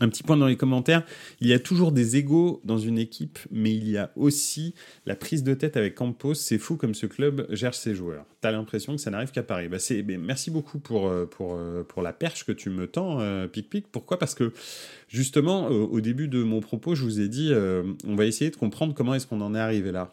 un 0.00 0.08
petit 0.08 0.22
point 0.22 0.36
dans 0.36 0.46
les 0.46 0.56
commentaires, 0.56 1.04
il 1.40 1.48
y 1.48 1.52
a 1.52 1.58
toujours 1.58 1.92
des 1.92 2.16
égaux 2.16 2.60
dans 2.64 2.78
une 2.78 2.98
équipe, 2.98 3.38
mais 3.50 3.74
il 3.74 3.88
y 3.88 3.98
a 3.98 4.10
aussi 4.16 4.74
la 5.06 5.14
prise 5.14 5.42
de 5.42 5.54
tête 5.54 5.76
avec 5.76 5.94
Campos. 5.94 6.34
C'est 6.34 6.58
fou 6.58 6.76
comme 6.76 6.94
ce 6.94 7.06
club 7.06 7.46
gère 7.50 7.74
ses 7.74 7.94
joueurs. 7.94 8.24
T'as 8.40 8.52
l'impression 8.52 8.96
que 8.96 9.00
ça 9.00 9.10
n'arrive 9.10 9.30
qu'à 9.30 9.42
Paris. 9.42 9.68
Bah 9.68 9.78
merci 10.18 10.50
beaucoup 10.50 10.78
pour, 10.78 11.08
euh, 11.08 11.26
pour, 11.26 11.54
euh, 11.54 11.84
pour 11.84 12.02
la 12.02 12.12
perche 12.12 12.44
que 12.44 12.52
tu 12.52 12.70
me 12.70 12.86
tends, 12.86 13.20
euh, 13.20 13.46
Pic 13.46 13.68
Pic. 13.68 13.86
Pourquoi? 13.92 14.18
Parce 14.18 14.34
que 14.34 14.52
justement, 15.08 15.66
au 15.68 16.00
début 16.00 16.28
de 16.28 16.42
mon 16.42 16.60
propos, 16.60 16.94
je 16.94 17.02
vous 17.04 17.20
ai 17.20 17.28
dit, 17.28 17.52
on 18.06 18.16
va 18.16 18.24
essayer 18.24 18.50
de 18.50 18.56
comprendre 18.56 18.94
comment 18.94 19.14
est-ce 19.14 19.26
qu'on 19.26 19.40
en 19.40 19.54
est 19.54 19.60
arrivé 19.60 19.92
là. 19.92 20.10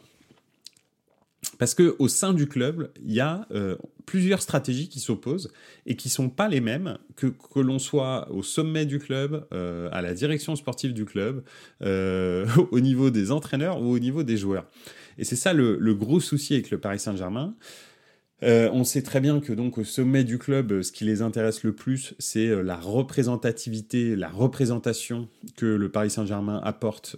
Parce 1.58 1.74
que 1.74 1.96
au 2.00 2.08
sein 2.08 2.34
du 2.34 2.48
club, 2.48 2.92
il 3.04 3.14
y 3.14 3.22
a 3.22 3.48
euh, 3.52 3.78
plusieurs 4.06 4.42
stratégies 4.42 4.90
qui 4.90 5.00
s'opposent 5.00 5.52
et 5.86 5.96
qui 5.96 6.10
sont 6.10 6.30
pas 6.30 6.50
les 6.50 6.60
mêmes 6.60 6.98
que 7.16 7.28
que 7.28 7.60
l'on 7.60 7.80
soit 7.80 8.30
au 8.32 8.44
sommet 8.44 8.86
du 8.86 9.00
club, 9.00 9.48
euh, 9.54 9.90
à 9.92 10.02
la 10.02 10.14
direction 10.14 10.56
sportive 10.56 10.94
du 10.94 11.06
club, 11.06 11.44
euh, 11.82 12.46
au 12.72 12.80
niveau 12.82 13.10
des 13.10 13.32
entraîneurs 13.32 13.82
ou 13.82 13.92
au 13.92 14.00
niveau 14.00 14.24
des 14.24 14.36
joueurs. 14.36 14.66
Et 15.18 15.24
c'est 15.24 15.38
ça 15.38 15.54
le, 15.54 15.78
le, 15.80 15.94
gros 15.96 16.20
souci 16.20 16.54
avec 16.54 16.72
le 16.72 16.78
Paris 16.78 17.00
Saint-Germain. 17.00 17.56
On 18.42 18.86
sait 18.86 19.02
très 19.02 19.20
bien 19.20 19.42
que 19.42 19.52
donc 19.52 19.78
au 19.78 19.84
sommet 19.84 20.24
du 20.24 20.38
club, 20.38 20.82
ce 20.82 20.94
qui 20.94 21.04
les 21.04 21.22
intéresse 21.22 21.64
le 21.64 21.74
plus, 21.74 22.16
c'est 22.20 22.64
la 22.64 22.78
représentativité, 22.78 24.16
la 24.16 24.30
représentation 24.30 25.28
que 25.58 25.66
le 25.66 25.90
Paris 25.90 26.10
Saint-Germain 26.10 26.62
apporte 26.64 27.18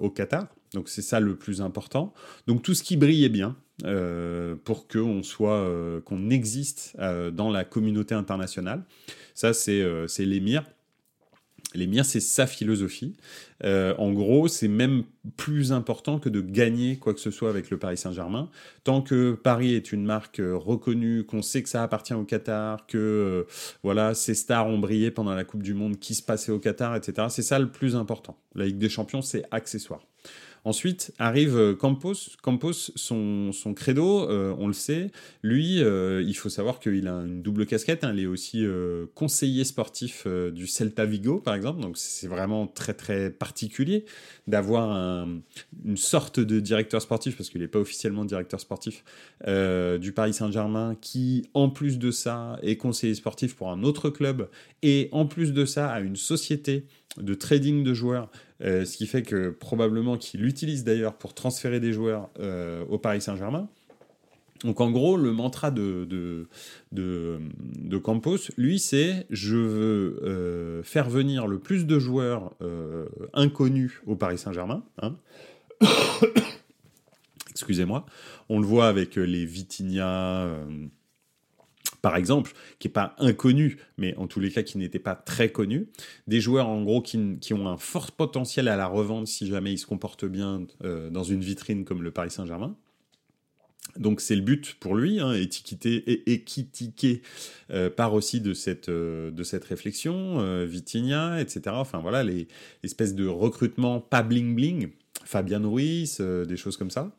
au 0.00 0.08
Qatar. 0.10 0.46
Donc 0.76 0.90
c'est 0.90 1.02
ça 1.02 1.20
le 1.20 1.36
plus 1.36 1.62
important. 1.62 2.12
Donc 2.46 2.62
tout 2.62 2.74
ce 2.74 2.82
qui 2.82 2.98
brille 2.98 3.24
est 3.24 3.30
bien 3.30 3.56
euh, 3.86 4.56
pour 4.62 4.86
qu'on 4.88 5.22
soit, 5.22 5.54
euh, 5.54 6.02
qu'on 6.02 6.28
existe 6.28 6.94
euh, 6.98 7.30
dans 7.30 7.50
la 7.50 7.64
communauté 7.64 8.14
internationale. 8.14 8.84
Ça 9.34 9.54
c'est 9.54 10.06
l'émir. 10.18 10.64
L'émir, 11.74 12.04
c'est 12.04 12.20
sa 12.20 12.46
philosophie. 12.46 13.16
en 13.64 14.12
gros, 14.12 14.48
c'est 14.48 14.68
même 14.68 15.04
plus 15.36 15.72
important 15.72 16.18
que 16.18 16.28
de 16.28 16.40
gagner 16.40 16.96
quoi 16.96 17.12
que 17.12 17.20
ce 17.20 17.30
soit 17.30 17.50
avec 17.50 17.70
le 17.70 17.78
Paris 17.78 17.98
Saint-Germain. 17.98 18.48
Tant 18.84 19.02
que 19.02 19.32
Paris 19.32 19.74
est 19.74 19.92
une 19.92 20.04
marque 20.04 20.40
reconnue, 20.40 21.24
qu'on 21.24 21.42
sait 21.42 21.62
que 21.62 21.68
ça 21.68 21.82
appartient 21.82 22.14
au 22.14 22.24
Qatar, 22.24 22.86
que 22.86 23.46
voilà, 23.82 24.14
ces 24.14 24.34
stars 24.34 24.68
ont 24.68 24.78
brillé 24.78 25.10
pendant 25.10 25.34
la 25.34 25.44
Coupe 25.44 25.62
du 25.62 25.74
Monde, 25.74 25.98
qui 25.98 26.14
se 26.14 26.22
passait 26.22 26.52
au 26.52 26.58
Qatar, 26.58 26.96
etc. 26.96 27.28
C'est 27.30 27.42
ça 27.42 27.58
le 27.58 27.68
plus 27.68 27.96
important. 27.96 28.38
La 28.54 28.64
Ligue 28.64 28.78
des 28.78 28.88
Champions, 28.88 29.20
c'est 29.20 29.44
accessoire. 29.50 30.00
Ensuite 30.66 31.12
arrive 31.20 31.56
euh, 31.56 31.76
Campos. 31.76 32.14
Campos, 32.42 32.72
son, 32.96 33.52
credo, 33.76 34.28
euh, 34.28 34.52
on 34.58 34.66
le 34.66 34.72
sait, 34.72 35.12
lui, 35.44 35.80
euh, 35.80 36.24
il 36.26 36.36
faut 36.36 36.48
savoir 36.48 36.80
qu'il 36.80 37.06
a 37.06 37.12
une 37.12 37.40
double 37.40 37.66
casquette. 37.66 38.02
Hein. 38.02 38.10
il 38.12 38.24
est 38.24 38.26
aussi 38.26 38.66
conseiller 39.14 39.62
sportif 39.62 40.26
du 40.26 40.66
Celta 40.66 41.04
Vigo, 41.04 41.38
par 41.38 41.54
exemple. 41.54 41.80
Donc 41.80 41.96
c'est 41.96 42.26
vraiment 42.26 42.66
très 42.66 42.94
très 42.94 43.30
particulier 43.30 44.06
d'avoir 44.48 45.28
une 45.84 45.96
sorte 45.96 46.40
de 46.40 46.58
directeur 46.58 47.00
sportif, 47.00 47.36
parce 47.36 47.48
qu'il 47.48 47.60
n'est 47.60 47.68
pas 47.68 47.78
officiellement 47.78 48.24
directeur 48.24 48.58
sportif, 48.58 49.04
du 49.46 50.12
Paris 50.12 50.34
Saint-Germain, 50.34 50.96
qui 51.00 51.48
en 51.54 51.68
plus 51.70 51.98
de 51.98 52.10
ça 52.10 52.58
est 52.62 52.76
conseiller 52.76 53.14
sportif 53.14 53.54
pour 53.54 53.70
un 53.70 53.84
autre 53.84 54.10
club, 54.10 54.48
et 54.82 55.08
en 55.12 55.26
plus 55.26 55.52
de 55.52 55.64
ça 55.64 55.90
a 55.90 56.00
une 56.00 56.16
société 56.16 56.86
de 57.18 57.34
trading 57.34 57.82
de 57.84 57.94
joueurs 57.94 58.30
euh, 58.62 58.86
ce 58.86 58.96
qui 58.96 59.06
fait 59.06 59.22
que 59.22 59.50
probablement 59.50 60.16
qu'il 60.16 60.40
l'utilise 60.40 60.82
d'ailleurs 60.82 61.14
pour 61.14 61.34
transférer 61.34 61.78
des 61.78 61.92
joueurs 61.92 62.30
euh, 62.40 62.84
au 62.88 62.98
Paris 62.98 63.20
Saint-Germain. 63.20 63.68
Donc 64.64 64.80
en 64.80 64.90
gros, 64.90 65.18
le 65.18 65.32
mantra 65.32 65.70
de, 65.70 66.06
de, 66.06 66.48
de, 66.92 67.98
Campos, 67.98 68.38
lui, 68.56 68.78
c'est 68.78 69.26
je 69.28 69.56
veux 69.56 70.20
euh, 70.24 70.82
faire 70.82 71.10
venir 71.10 71.46
le 71.46 71.58
plus 71.58 71.84
de 71.84 71.98
joueurs 71.98 72.54
inconnus 73.34 74.00
au 74.06 74.16
Paris 74.16 74.38
Saint-Germain. 74.38 74.82
Hein. 75.02 75.16
Excusez-moi. 77.50 78.06
On 78.48 78.58
le 78.58 78.66
voit 78.66 78.88
avec 78.88 79.16
les 79.16 79.44
Vitinha 79.44 80.48
par 82.06 82.14
exemple, 82.14 82.52
qui 82.78 82.86
n'est 82.86 82.92
pas 82.92 83.16
inconnu, 83.18 83.78
mais 83.98 84.14
en 84.14 84.28
tous 84.28 84.38
les 84.38 84.52
cas 84.52 84.62
qui 84.62 84.78
n'était 84.78 85.00
pas 85.00 85.16
très 85.16 85.48
connu. 85.48 85.88
Des 86.28 86.40
joueurs 86.40 86.68
en 86.68 86.84
gros 86.84 87.02
qui, 87.02 87.18
ont 87.52 87.66
un 87.66 87.78
fort 87.78 88.12
potentiel 88.12 88.68
à 88.68 88.76
la 88.76 88.86
revente 88.86 89.26
si 89.26 89.48
jamais 89.48 89.72
ils 89.72 89.78
se 89.78 89.86
comportent 89.86 90.24
bien 90.24 90.68
euh, 90.84 91.10
dans 91.10 91.24
une 91.24 91.40
vitrine 91.40 91.84
comme 91.84 92.04
le 92.04 92.12
Paris 92.12 92.30
Saint-Germain. 92.30 92.76
Donc 93.98 94.20
c'est 94.20 94.36
le 94.36 94.42
but 94.42 94.76
pour 94.78 94.94
lui, 94.94 95.18
hein, 95.18 95.32
étiqueter 95.32 95.96
et 96.08 96.32
équitiquer 96.32 97.22
euh, 97.72 97.90
aussi 98.12 98.40
de 98.40 98.54
cette, 98.54 98.88
euh, 98.88 99.32
de 99.32 99.42
cette 99.42 99.64
réflexion, 99.64 100.38
euh, 100.38 100.64
Vitinha, 100.64 101.40
etc. 101.40 101.62
Enfin 101.70 101.98
voilà, 101.98 102.22
les 102.22 102.46
espèces 102.84 103.16
de 103.16 103.26
recrutement 103.26 103.98
pas 103.98 104.22
bling 104.22 104.54
bling, 104.54 104.90
Fabian 105.24 105.68
Ruiz, 105.68 106.20
des 106.20 106.56
choses 106.56 106.76
comme 106.76 106.92
ça. 106.92 107.10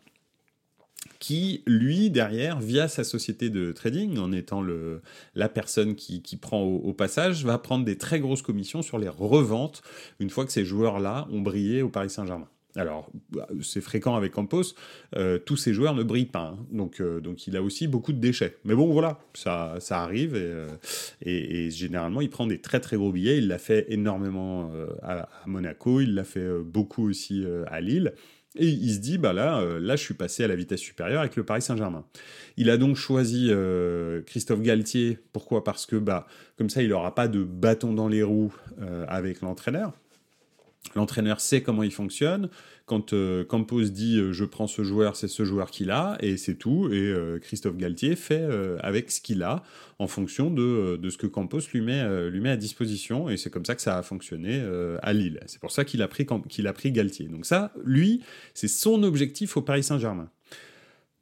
Qui, 1.19 1.63
lui, 1.65 2.09
derrière, 2.09 2.59
via 2.59 2.87
sa 2.87 3.03
société 3.03 3.49
de 3.49 3.71
trading, 3.71 4.17
en 4.17 4.31
étant 4.31 4.63
la 5.35 5.49
personne 5.49 5.95
qui, 5.95 6.37
prend 6.37 6.61
au, 6.61 6.93
passage, 6.93 7.45
va 7.45 7.57
prendre 7.57 7.85
des 7.85 7.97
très 7.97 8.19
grosses 8.19 8.41
commissions 8.41 8.81
sur 8.81 8.97
les 8.97 9.09
reventes 9.09 9.81
une 10.19 10.29
fois 10.29 10.45
que 10.45 10.51
ces 10.51 10.65
joueurs-là 10.65 11.27
ont 11.31 11.41
brillé 11.41 11.81
au 11.81 11.89
Paris 11.89 12.09
Saint-Germain. 12.09 12.47
Alors, 12.77 13.09
bah, 13.31 13.47
c'est 13.61 13.81
fréquent 13.81 14.15
avec 14.15 14.33
Campos, 14.33 14.75
euh, 15.15 15.39
tous 15.39 15.57
ces 15.57 15.73
joueurs 15.73 15.95
ne 15.95 16.03
brillent 16.03 16.25
pas, 16.25 16.55
hein. 16.55 16.65
donc, 16.71 17.01
euh, 17.01 17.19
donc 17.19 17.47
il 17.47 17.57
a 17.57 17.63
aussi 17.63 17.87
beaucoup 17.87 18.13
de 18.13 18.19
déchets. 18.19 18.55
Mais 18.65 18.75
bon, 18.75 18.91
voilà, 18.91 19.19
ça, 19.33 19.75
ça 19.79 20.03
arrive, 20.03 20.35
et, 20.35 20.41
euh, 21.25 21.69
généralement, 21.71 22.21
il 22.21 22.29
prend 22.29 22.45
des 22.45 22.59
très 22.59 22.79
très 22.79 22.95
gros 22.95 23.11
billets, 23.11 23.39
il 23.39 23.47
l'a 23.47 23.57
fait 23.57 23.87
énormément 23.89 24.71
à, 25.01 25.27
Monaco, 25.47 26.01
il 26.01 26.13
l'a 26.13 26.23
fait 26.23 26.47
beaucoup 26.63 27.09
aussi 27.09 27.45
à 27.65 27.81
Lille, 27.81 28.13
et 28.59 28.67
il 28.67 28.93
se 28.93 28.99
dit, 28.99 29.17
bah 29.17 29.33
là, 29.33 29.59
euh, 29.59 29.79
là, 29.79 29.95
je 29.95 30.03
suis 30.03 30.13
passé 30.13 30.43
à 30.43 30.47
la 30.47 30.55
vitesse 30.55 30.79
supérieure 30.79 31.21
avec 31.21 31.35
le 31.35 31.43
Paris 31.43 31.61
Saint-Germain. 31.61 32.05
Il 32.57 32.69
a 32.69 32.77
donc 32.77 32.95
choisi 32.95 33.47
euh, 33.49 34.21
Christophe 34.23 34.61
Galtier. 34.61 35.19
Pourquoi? 35.33 35.63
Parce 35.63 35.85
que, 35.85 35.95
bah, 35.95 36.27
comme 36.57 36.69
ça, 36.69 36.81
il 36.81 36.89
n'aura 36.89 37.13
pas 37.15 37.27
de 37.27 37.43
bâton 37.43 37.93
dans 37.93 38.07
les 38.07 38.23
roues 38.23 38.53
euh, 38.81 39.05
avec 39.07 39.41
l'entraîneur. 39.41 39.93
L'entraîneur 40.95 41.39
sait 41.39 41.61
comment 41.61 41.83
il 41.83 41.91
fonctionne. 41.91 42.49
Quand 42.85 43.11
euh, 43.11 43.43
Campos 43.43 43.83
dit 43.83 44.17
euh, 44.17 44.31
je 44.31 44.45
prends 44.45 44.67
ce 44.67 44.81
joueur, 44.81 45.17
c'est 45.17 45.27
ce 45.27 45.43
joueur 45.43 45.71
qu'il 45.71 45.91
a, 45.91 46.17
et 46.21 46.37
c'est 46.37 46.55
tout. 46.55 46.89
Et 46.89 46.95
euh, 46.95 47.37
Christophe 47.37 47.75
Galtier 47.75 48.15
fait 48.15 48.47
avec 48.79 49.11
ce 49.11 49.19
qu'il 49.19 49.43
a 49.43 49.63
en 49.99 50.07
fonction 50.07 50.49
de, 50.49 50.95
de, 50.95 51.09
ce 51.09 51.17
que 51.17 51.27
Campos 51.27 51.59
lui 51.73 51.81
met, 51.81 52.29
lui 52.29 52.39
met 52.39 52.51
à 52.51 52.57
disposition. 52.57 53.29
Et 53.29 53.37
c'est 53.37 53.49
comme 53.49 53.65
ça 53.65 53.75
que 53.75 53.81
ça 53.81 53.97
a 53.97 54.03
fonctionné 54.03 54.63
à 55.01 55.13
Lille. 55.13 55.39
C'est 55.47 55.59
pour 55.59 55.71
ça 55.71 55.83
qu'il 55.85 56.01
a, 56.01 56.07
pris, 56.07 56.25
qu'il 56.47 56.67
a 56.67 56.73
pris 56.73 56.91
Galtier. 56.91 57.27
Donc 57.27 57.45
ça, 57.45 57.73
lui, 57.83 58.21
c'est 58.53 58.67
son 58.67 59.03
objectif 59.03 59.57
au 59.57 59.61
Paris 59.61 59.83
Saint-Germain. 59.83 60.29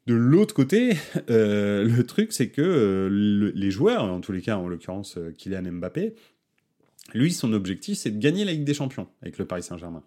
De 0.07 0.13
l'autre 0.13 0.53
côté, 0.53 0.97
le 1.27 2.01
truc, 2.03 2.31
c'est 2.31 2.49
que 2.49 3.09
les 3.55 3.71
joueurs, 3.71 4.03
en 4.03 4.21
tous 4.21 4.33
les 4.33 4.41
cas, 4.41 4.57
en 4.57 4.67
l'occurrence 4.67 5.17
Kylian 5.37 5.71
Mbappé, 5.71 6.13
lui, 7.13 7.31
son 7.31 7.53
objectif, 7.53 7.97
c'est 7.97 8.11
de 8.11 8.19
gagner 8.19 8.45
la 8.45 8.51
Ligue 8.51 8.63
des 8.63 8.73
Champions 8.73 9.07
avec 9.21 9.37
le 9.37 9.45
Paris 9.45 9.63
Saint-Germain. 9.63 10.03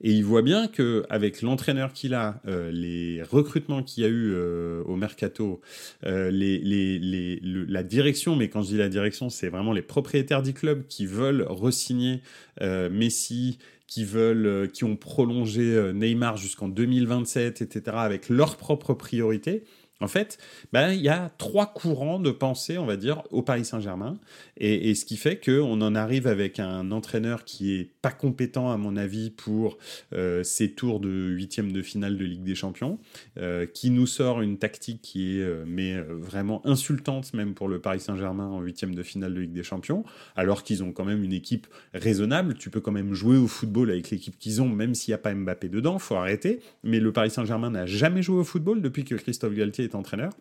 Et 0.00 0.12
il 0.12 0.24
voit 0.24 0.40
bien 0.40 0.66
que 0.66 1.04
avec 1.10 1.42
l'entraîneur 1.42 1.92
qu'il 1.92 2.14
a, 2.14 2.40
euh, 2.46 2.70
les 2.70 3.22
recrutements 3.22 3.82
qu'il 3.82 4.02
y 4.02 4.06
a 4.06 4.08
eu 4.08 4.32
euh, 4.32 4.82
au 4.84 4.96
mercato, 4.96 5.60
euh, 6.06 6.30
les, 6.30 6.58
les, 6.58 6.98
les, 6.98 7.38
la 7.42 7.82
direction, 7.82 8.34
mais 8.34 8.48
quand 8.48 8.62
je 8.62 8.68
dis 8.68 8.76
la 8.78 8.88
direction, 8.88 9.28
c'est 9.28 9.48
vraiment 9.48 9.72
les 9.72 9.82
propriétaires 9.82 10.42
du 10.42 10.54
club 10.54 10.86
qui 10.88 11.06
veulent 11.06 11.44
resigner 11.48 12.22
Messi, 12.60 13.58
qui 13.86 14.04
veulent, 14.04 14.68
qui 14.72 14.84
ont 14.84 14.96
prolongé 14.96 15.92
Neymar 15.94 16.36
jusqu'en 16.36 16.68
2027, 16.68 17.62
etc., 17.62 17.96
avec 17.98 18.28
leurs 18.28 18.56
propres 18.56 18.94
priorités. 18.94 19.64
En 20.00 20.06
fait, 20.06 20.38
ben, 20.72 20.92
il 20.92 21.00
y 21.00 21.08
a 21.08 21.30
trois 21.38 21.66
courants 21.66 22.20
de 22.20 22.30
pensée, 22.30 22.78
on 22.78 22.86
va 22.86 22.96
dire, 22.96 23.22
au 23.32 23.42
Paris 23.42 23.64
Saint-Germain. 23.64 24.16
Et, 24.56 24.94
ce 24.94 25.04
qui 25.04 25.16
fait 25.16 25.44
qu'on 25.44 25.80
en 25.80 25.94
arrive 25.96 26.28
avec 26.28 26.60
un 26.60 26.92
entraîneur 26.92 27.44
qui 27.44 27.74
est 27.74 27.90
pas 28.00 28.12
compétent, 28.12 28.70
à 28.70 28.76
mon 28.76 28.96
avis, 28.96 29.30
pour 29.30 29.76
euh, 30.12 30.44
ces 30.44 30.72
tours 30.72 31.00
de 31.00 31.08
huitième 31.08 31.72
de 31.72 31.82
finale 31.82 32.16
de 32.16 32.24
Ligue 32.24 32.44
des 32.44 32.54
Champions, 32.54 32.98
euh, 33.38 33.66
qui 33.66 33.90
nous 33.90 34.06
sort 34.06 34.40
une 34.40 34.58
tactique 34.58 35.02
qui 35.02 35.38
est 35.38 35.42
euh, 35.42 35.64
mais 35.66 36.00
vraiment 36.00 36.64
insultante, 36.64 37.34
même 37.34 37.54
pour 37.54 37.66
le 37.66 37.80
Paris 37.80 38.00
Saint-Germain 38.00 38.46
en 38.46 38.60
huitième 38.60 38.94
de 38.94 39.02
finale 39.02 39.34
de 39.34 39.40
Ligue 39.40 39.52
des 39.52 39.64
Champions, 39.64 40.04
alors 40.36 40.62
qu'ils 40.62 40.84
ont 40.84 40.92
quand 40.92 41.04
même 41.04 41.24
une 41.24 41.32
équipe 41.32 41.66
raisonnable. 41.92 42.54
Tu 42.54 42.70
peux 42.70 42.80
quand 42.80 42.92
même 42.92 43.14
jouer 43.14 43.36
au 43.36 43.48
football 43.48 43.90
avec 43.90 44.10
l'équipe 44.10 44.38
qu'ils 44.38 44.62
ont, 44.62 44.68
même 44.68 44.94
s'il 44.94 45.10
n'y 45.10 45.16
a 45.16 45.18
pas 45.18 45.34
Mbappé 45.34 45.68
dedans, 45.68 45.98
faut 45.98 46.14
arrêter. 46.14 46.60
Mais 46.84 47.00
le 47.00 47.12
Paris 47.12 47.30
Saint-Germain 47.30 47.70
n'a 47.70 47.86
jamais 47.86 48.22
joué 48.22 48.38
au 48.38 48.44
football 48.44 48.80
depuis 48.80 49.04
que 49.04 49.16
Christophe 49.16 49.54
Galtier 49.54 49.87
entraîneur. 49.94 50.32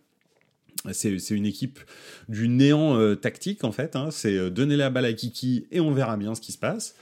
C'est 0.91 1.31
une 1.31 1.45
équipe 1.45 1.79
du 2.29 2.47
néant 2.47 2.97
euh, 2.97 3.15
tactique 3.15 3.63
en 3.63 3.71
fait. 3.71 3.95
Hein. 3.95 4.09
C'est 4.11 4.37
euh, 4.37 4.49
donner 4.49 4.77
la 4.77 4.89
balle 4.89 5.05
à 5.05 5.13
Kiki 5.13 5.67
et 5.71 5.79
on 5.79 5.91
verra 5.91 6.17
bien 6.17 6.35
ce 6.35 6.41
qui 6.41 6.51
se 6.51 6.57
passe. 6.57 6.95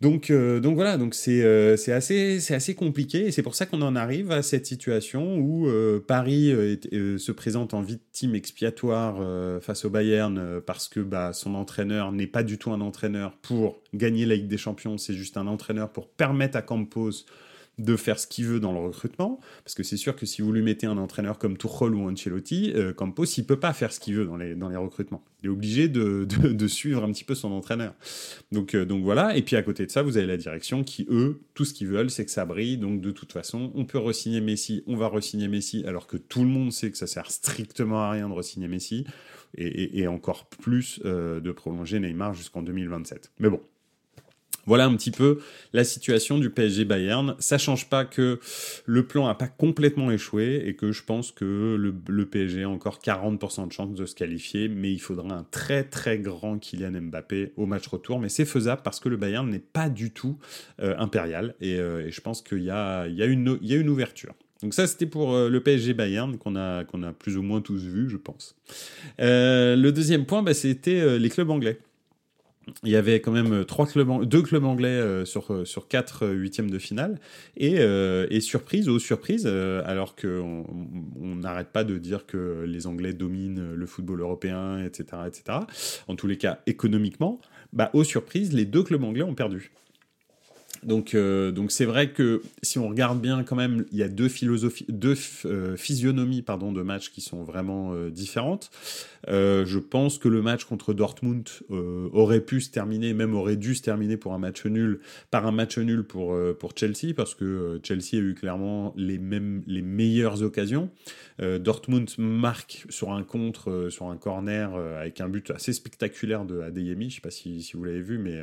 Donc, 0.00 0.28
euh, 0.30 0.60
voilà, 0.62 0.98
c'est 1.12 1.92
assez, 1.92 2.52
assez 2.52 2.74
compliqué 2.74 3.26
et 3.26 3.32
c'est 3.32 3.42
pour 3.42 3.54
ça 3.54 3.64
qu'on 3.64 3.80
en 3.80 3.96
arrive 3.96 4.32
à 4.32 4.42
cette 4.42 4.66
situation 4.66 5.38
où 5.38 5.66
Paris 6.06 6.52
se 6.92 7.32
présente 7.32 7.72
en 7.72 7.80
victime 7.80 8.34
expiatoire 8.34 9.16
face 9.62 9.86
au 9.86 9.90
Bayern 9.90 10.60
parce 10.66 10.88
que 10.88 11.00
bah, 11.00 11.32
son 11.32 11.54
entraîneur 11.54 12.12
n'est 12.12 12.26
pas 12.26 12.42
du 12.42 12.58
tout 12.58 12.72
un 12.72 12.82
entraîneur 12.82 13.32
pour 13.40 13.80
gagner 13.94 14.26
la 14.26 14.34
Ligue 14.34 14.48
des 14.48 14.58
Champions, 14.58 14.98
c'est 14.98 15.14
juste 15.14 15.38
un 15.38 15.46
entraîneur 15.46 15.88
pour 15.90 16.08
permettre 16.08 16.58
à 16.58 16.62
Campos 16.62 17.24
de 17.78 17.96
faire 17.96 18.18
ce 18.18 18.26
qu'il 18.26 18.46
veut 18.46 18.60
dans 18.60 18.72
le 18.72 18.78
recrutement, 18.78 19.40
parce 19.64 19.74
que 19.74 19.82
c'est 19.82 19.96
sûr 19.96 20.14
que 20.14 20.26
si 20.26 20.42
vous 20.42 20.52
lui 20.52 20.62
mettez 20.62 20.86
un 20.86 20.96
entraîneur 20.96 21.38
comme 21.38 21.56
Tuchel 21.56 21.94
ou 21.94 22.08
Ancelotti, 22.08 22.72
euh, 22.74 22.92
Campos, 22.92 23.24
il 23.24 23.44
peut 23.44 23.58
pas 23.58 23.72
faire 23.72 23.92
ce 23.92 24.00
qu'il 24.00 24.14
veut 24.14 24.24
dans 24.24 24.36
les, 24.36 24.54
dans 24.54 24.68
les 24.68 24.76
recrutements. 24.76 25.24
Il 25.42 25.46
est 25.46 25.50
obligé 25.50 25.88
de, 25.88 26.24
de, 26.24 26.68
suivre 26.68 27.02
un 27.02 27.10
petit 27.10 27.24
peu 27.24 27.34
son 27.34 27.50
entraîneur. 27.52 27.94
Donc, 28.52 28.74
euh, 28.74 28.84
donc 28.84 29.02
voilà, 29.02 29.36
et 29.36 29.42
puis 29.42 29.56
à 29.56 29.62
côté 29.62 29.86
de 29.86 29.90
ça, 29.90 30.02
vous 30.02 30.16
avez 30.16 30.26
la 30.26 30.36
direction 30.36 30.84
qui, 30.84 31.06
eux, 31.10 31.40
tout 31.54 31.64
ce 31.64 31.74
qu'ils 31.74 31.88
veulent, 31.88 32.10
c'est 32.10 32.24
que 32.24 32.30
ça 32.30 32.44
brille, 32.44 32.78
donc 32.78 33.00
de 33.00 33.10
toute 33.10 33.32
façon, 33.32 33.72
on 33.74 33.84
peut 33.84 33.98
resigner 33.98 34.40
Messi, 34.40 34.84
on 34.86 34.96
va 34.96 35.08
resigner 35.08 35.48
Messi, 35.48 35.84
alors 35.86 36.06
que 36.06 36.16
tout 36.16 36.42
le 36.42 36.48
monde 36.48 36.72
sait 36.72 36.90
que 36.90 36.96
ça 36.96 37.06
sert 37.06 37.30
strictement 37.30 38.02
à 38.02 38.10
rien 38.10 38.28
de 38.28 38.34
resigner 38.34 38.68
Messi, 38.68 39.04
et, 39.56 40.06
encore 40.08 40.46
plus 40.46 41.00
euh, 41.04 41.40
de 41.40 41.52
prolonger 41.52 42.00
Neymar 42.00 42.34
jusqu'en 42.34 42.62
2027. 42.62 43.32
Mais 43.38 43.48
bon, 43.48 43.60
voilà 44.66 44.86
un 44.86 44.96
petit 44.96 45.10
peu 45.10 45.40
la 45.72 45.84
situation 45.84 46.38
du 46.38 46.50
PSG 46.50 46.84
Bayern. 46.84 47.36
Ça 47.38 47.58
change 47.58 47.88
pas 47.88 48.04
que 48.04 48.40
le 48.86 49.06
plan 49.06 49.26
a 49.26 49.34
pas 49.34 49.48
complètement 49.48 50.10
échoué 50.10 50.62
et 50.66 50.74
que 50.74 50.92
je 50.92 51.02
pense 51.02 51.32
que 51.32 51.76
le, 51.76 52.24
PSG 52.26 52.62
a 52.62 52.68
encore 52.68 53.00
40% 53.04 53.68
de 53.68 53.72
chance 53.72 53.94
de 53.94 54.06
se 54.06 54.14
qualifier, 54.14 54.68
mais 54.68 54.92
il 54.92 54.98
faudra 54.98 55.34
un 55.34 55.46
très 55.50 55.84
très 55.84 56.18
grand 56.18 56.58
Kylian 56.58 56.92
Mbappé 57.02 57.52
au 57.56 57.66
match 57.66 57.86
retour. 57.86 58.18
Mais 58.18 58.28
c'est 58.28 58.44
faisable 58.44 58.82
parce 58.82 59.00
que 59.00 59.08
le 59.08 59.16
Bayern 59.16 59.48
n'est 59.48 59.58
pas 59.58 59.88
du 59.88 60.10
tout 60.10 60.38
euh, 60.80 60.94
impérial 60.98 61.54
euh, 61.62 62.06
et, 62.06 62.10
je 62.10 62.20
pense 62.20 62.42
qu'il 62.42 62.62
y 62.62 62.70
a, 62.70 63.06
une, 63.06 63.88
ouverture. 63.88 64.34
Donc 64.62 64.72
ça, 64.72 64.86
c'était 64.86 65.06
pour 65.06 65.34
euh, 65.34 65.50
le 65.50 65.60
PSG 65.62 65.94
Bayern 65.94 66.38
qu'on 66.38 66.56
a, 66.56 66.84
qu'on 66.84 67.02
a 67.02 67.12
plus 67.12 67.36
ou 67.36 67.42
moins 67.42 67.60
tous 67.60 67.82
vu, 67.84 68.08
je 68.08 68.16
pense. 68.16 68.56
le 69.18 69.90
deuxième 69.90 70.24
point, 70.24 70.42
bah, 70.42 70.54
c'était 70.54 71.18
les 71.18 71.28
clubs 71.28 71.50
anglais 71.50 71.78
il 72.82 72.90
y 72.90 72.96
avait 72.96 73.20
quand 73.20 73.32
même 73.32 73.52
euh, 73.52 74.24
deux 74.24 74.42
clubs 74.42 74.64
anglais 74.64 74.88
euh, 74.88 75.24
sur, 75.24 75.52
euh, 75.52 75.64
sur 75.64 75.88
quatre 75.88 76.26
huitièmes 76.28 76.70
de 76.70 76.78
finale. 76.78 77.18
Et, 77.56 77.74
et 77.74 78.40
surprise, 78.40 78.88
aux 78.88 78.98
surprises, 78.98 79.46
alors 79.46 80.16
qu'on 80.16 80.64
n'arrête 81.20 81.68
pas 81.68 81.84
de 81.84 81.98
dire 81.98 82.26
que 82.26 82.64
les 82.66 82.86
Anglais 82.86 83.12
dominent 83.12 83.74
le 83.74 83.86
football 83.86 84.20
européen, 84.20 84.84
etc., 84.84 85.22
etc., 85.26 85.58
en 86.08 86.16
tous 86.16 86.26
les 86.26 86.36
cas 86.36 86.60
économiquement, 86.66 87.40
bah, 87.72 87.90
aux 87.92 88.04
surprises, 88.04 88.52
les 88.52 88.64
deux 88.64 88.82
clubs 88.82 89.02
anglais 89.04 89.22
ont 89.22 89.34
perdu. 89.34 89.72
Donc, 90.82 91.16
donc 91.16 91.72
c'est 91.72 91.86
vrai 91.86 92.10
que 92.10 92.42
si 92.62 92.78
on 92.78 92.88
regarde 92.88 93.20
bien, 93.20 93.42
quand 93.42 93.56
même, 93.56 93.86
il 93.92 93.98
y 93.98 94.02
a 94.02 94.08
deux 94.08 94.28
philosophies, 94.28 94.86
deux 94.88 95.14
physionomies 95.14 96.42
pardon 96.42 96.72
de 96.72 96.82
matchs 96.82 97.10
qui 97.10 97.20
sont 97.20 97.42
vraiment 97.42 97.94
différentes. 98.08 98.70
Je 99.28 99.78
pense 99.78 100.18
que 100.18 100.28
le 100.28 100.42
match 100.42 100.64
contre 100.64 100.92
Dortmund 100.94 101.48
aurait 101.70 102.40
pu 102.40 102.60
se 102.60 102.70
terminer, 102.70 103.14
même 103.14 103.34
aurait 103.34 103.56
dû 103.56 103.74
se 103.74 103.82
terminer 103.82 104.16
pour 104.16 104.34
un 104.34 104.38
match 104.38 104.64
nul, 104.66 105.00
par 105.30 105.46
un 105.46 105.52
match 105.52 105.78
nul 105.78 106.04
pour 106.04 106.36
pour 106.58 106.72
Chelsea, 106.76 107.14
parce 107.16 107.34
que 107.34 107.80
Chelsea 107.82 108.14
a 108.14 108.18
eu 108.18 108.34
clairement 108.34 108.92
les 108.96 109.18
mêmes 109.18 109.62
les 109.66 109.82
meilleures 109.82 110.42
occasions. 110.42 110.90
Dortmund 111.38 112.10
marque 112.18 112.86
sur 112.88 113.12
un 113.12 113.22
contre, 113.22 113.88
sur 113.90 114.06
un 114.06 114.16
corner 114.16 114.74
avec 114.74 115.20
un 115.20 115.28
but 115.28 115.50
assez 115.50 115.72
spectaculaire 115.72 116.44
de 116.44 116.60
Adeyemi. 116.60 117.10
Je 117.10 117.16
sais 117.16 117.20
pas 117.20 117.30
si, 117.30 117.70
vous 117.74 117.84
l'avez 117.84 118.02
vu, 118.02 118.18
mais 118.18 118.40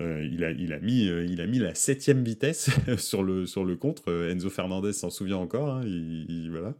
euh, 0.00 0.28
il, 0.30 0.42
a, 0.42 0.50
il, 0.50 0.72
a 0.72 0.80
mis, 0.80 1.08
euh, 1.08 1.24
il 1.24 1.40
a 1.40 1.46
mis 1.46 1.58
la 1.58 1.74
septième 1.74 2.24
vitesse 2.24 2.68
sur, 2.98 3.22
le, 3.22 3.46
sur 3.46 3.64
le 3.64 3.76
contre. 3.76 4.02
Euh, 4.08 4.30
Enzo 4.30 4.50
Fernandez 4.50 4.92
s'en 4.92 5.10
souvient 5.10 5.36
encore. 5.36 5.68
Hein, 5.68 5.82
il, 5.84 6.48
voilà. 6.50 6.74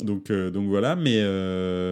Donc, 0.00 0.32
donc 0.32 0.68
voilà, 0.68 0.96
mais, 0.96 1.22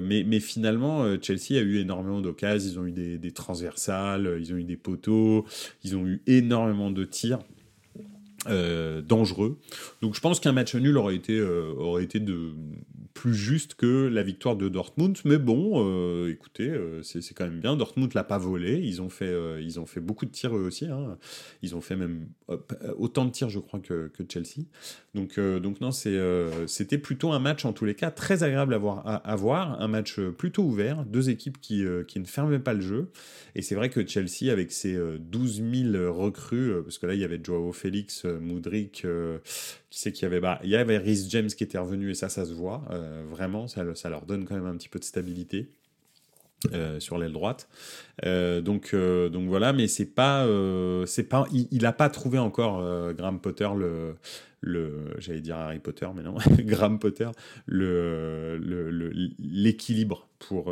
mais, 0.03 0.25
mais, 0.25 0.41
finalement, 0.41 1.05
Chelsea 1.21 1.59
a 1.59 1.61
eu 1.61 1.79
énormément 1.79 2.21
d'occasions. 2.21 2.71
Ils 2.73 2.79
ont 2.79 2.87
eu 2.87 2.93
des, 2.93 3.19
des, 3.19 3.31
transversales, 3.31 4.39
ils 4.41 4.53
ont 4.53 4.57
eu 4.57 4.65
des 4.65 4.77
poteaux, 4.77 5.45
ils 5.85 5.97
ont 5.97 6.07
eu 6.07 6.23
énormément 6.27 6.91
de 6.91 7.05
tirs. 7.05 7.41
dangereux. 8.47 9.59
Donc 10.03 10.15
je 10.15 10.21
pense 10.21 10.41
qu'un 10.41 10.53
match 10.53 10.75
nul 10.75 10.97
aurait 10.97 11.15
été, 11.15 11.41
aurait 11.41 12.05
été 12.05 12.21
de 12.21 12.53
plus 13.15 13.35
juste 13.35 13.75
que 13.75 14.07
la 14.07 14.23
victoire 14.23 14.57
de 14.57 14.69
Dortmund. 14.69 15.17
Mais 15.25 15.39
bon, 15.39 16.27
écoutez, 16.29 16.73
c'est 17.03 17.35
quand 17.35 17.45
même 17.45 17.61
bien. 17.61 17.77
Dortmund 17.77 18.13
l'a 18.15 18.25
pas 18.25 18.39
volé. 18.39 18.81
Ils 18.83 19.03
ont 19.03 19.09
fait, 19.09 19.35
ils 19.61 19.79
ont 19.81 19.87
fait 19.87 20.01
beaucoup 20.01 20.27
de 20.27 20.31
tirs 20.31 20.57
eux 20.57 20.63
aussi. 20.63 20.87
Hein. 20.87 21.19
Ils 21.63 21.75
ont 21.75 21.81
fait 21.81 21.97
même 21.97 22.29
autant 22.97 23.25
de 23.25 23.31
tirs, 23.31 23.49
je 23.49 23.59
crois, 23.59 23.81
que, 23.81 24.09
que 24.09 24.23
Chelsea. 24.29 24.67
Donc, 25.15 25.39
donc 25.39 25.81
non, 25.81 25.91
c'était 25.93 26.99
plutôt 26.99 27.33
un 27.33 27.39
match 27.39 27.65
en 27.65 27.73
tous 27.73 27.85
les 27.85 27.95
cas 27.95 28.11
très 28.11 28.43
agréable 28.43 28.75
à 28.75 28.79
voir, 28.79 29.03
à, 29.25 29.37
voir. 29.37 29.81
Un 29.81 29.89
match 29.89 30.19
plutôt 30.21 30.63
ouvert. 30.63 31.05
Deux 31.05 31.31
équipes 31.31 31.61
qui, 31.61 31.85
qui 32.09 32.21
ne 32.21 32.27
fermaient 32.27 32.59
pas 32.59 32.75
le 32.75 32.81
jeu. 32.81 33.11
Et 33.55 33.63
c'est 33.63 33.75
vrai 33.75 33.91
que 33.91 34.07
Chelsea, 34.07 34.51
avec 34.51 34.73
ses 34.73 34.99
12 35.19 35.63
000 35.93 36.13
recrues, 36.13 36.83
parce 36.83 36.99
que 36.99 37.07
là, 37.07 37.15
il 37.15 37.21
y 37.21 37.25
avait 37.25 37.41
Joao 37.43 37.73
Félix, 37.73 38.25
Moudric, 38.25 39.07
qui 39.91 39.99
sait 39.99 40.13
qu'il 40.13 40.23
y 40.23 40.27
avait, 40.27 40.41
bah, 40.41 40.61
il 40.63 40.71
y 40.71 40.77
avait 40.77 40.99
Rhys 40.99 41.27
James 41.31 41.49
qui 41.49 41.65
était 41.65 41.79
revenu 41.79 42.11
et 42.11 42.15
ça, 42.15 42.29
ça 42.29 42.45
se 42.45 42.53
voit 42.53 42.85
euh, 43.01 43.25
vraiment, 43.29 43.67
ça, 43.69 43.95
ça, 43.95 44.09
leur 44.11 44.27
donne 44.27 44.45
quand 44.45 44.55
même 44.55 44.67
un 44.67 44.77
petit 44.77 44.89
peu 44.89 44.99
de 44.99 45.05
stabilité. 45.05 45.71
Euh, 46.75 47.01
sur 47.01 47.17
l'aile 47.17 47.33
droite, 47.33 47.71
euh, 48.27 48.61
donc 48.61 48.95
donc 48.95 49.49
voilà, 49.49 49.73
mais 49.73 49.89
c'est 49.89 50.05
pas 50.05 50.47
c'est 51.07 51.23
pas 51.23 51.47
il, 51.51 51.87
a 51.87 51.93
pas 51.95 52.11
trouvé 52.11 52.39
encore 52.39 52.85
Graham 53.15 53.41
Potter 53.41 53.71
le 53.75 54.17
j'allais 55.17 55.41
dire 55.41 55.57
Harry 55.57 55.79
Potter 55.79 56.07
mais 56.15 56.23
non 56.23 56.35
Graham 56.59 56.99
Potter 56.99 57.31
l'équilibre 59.39 60.29
pour 60.39 60.71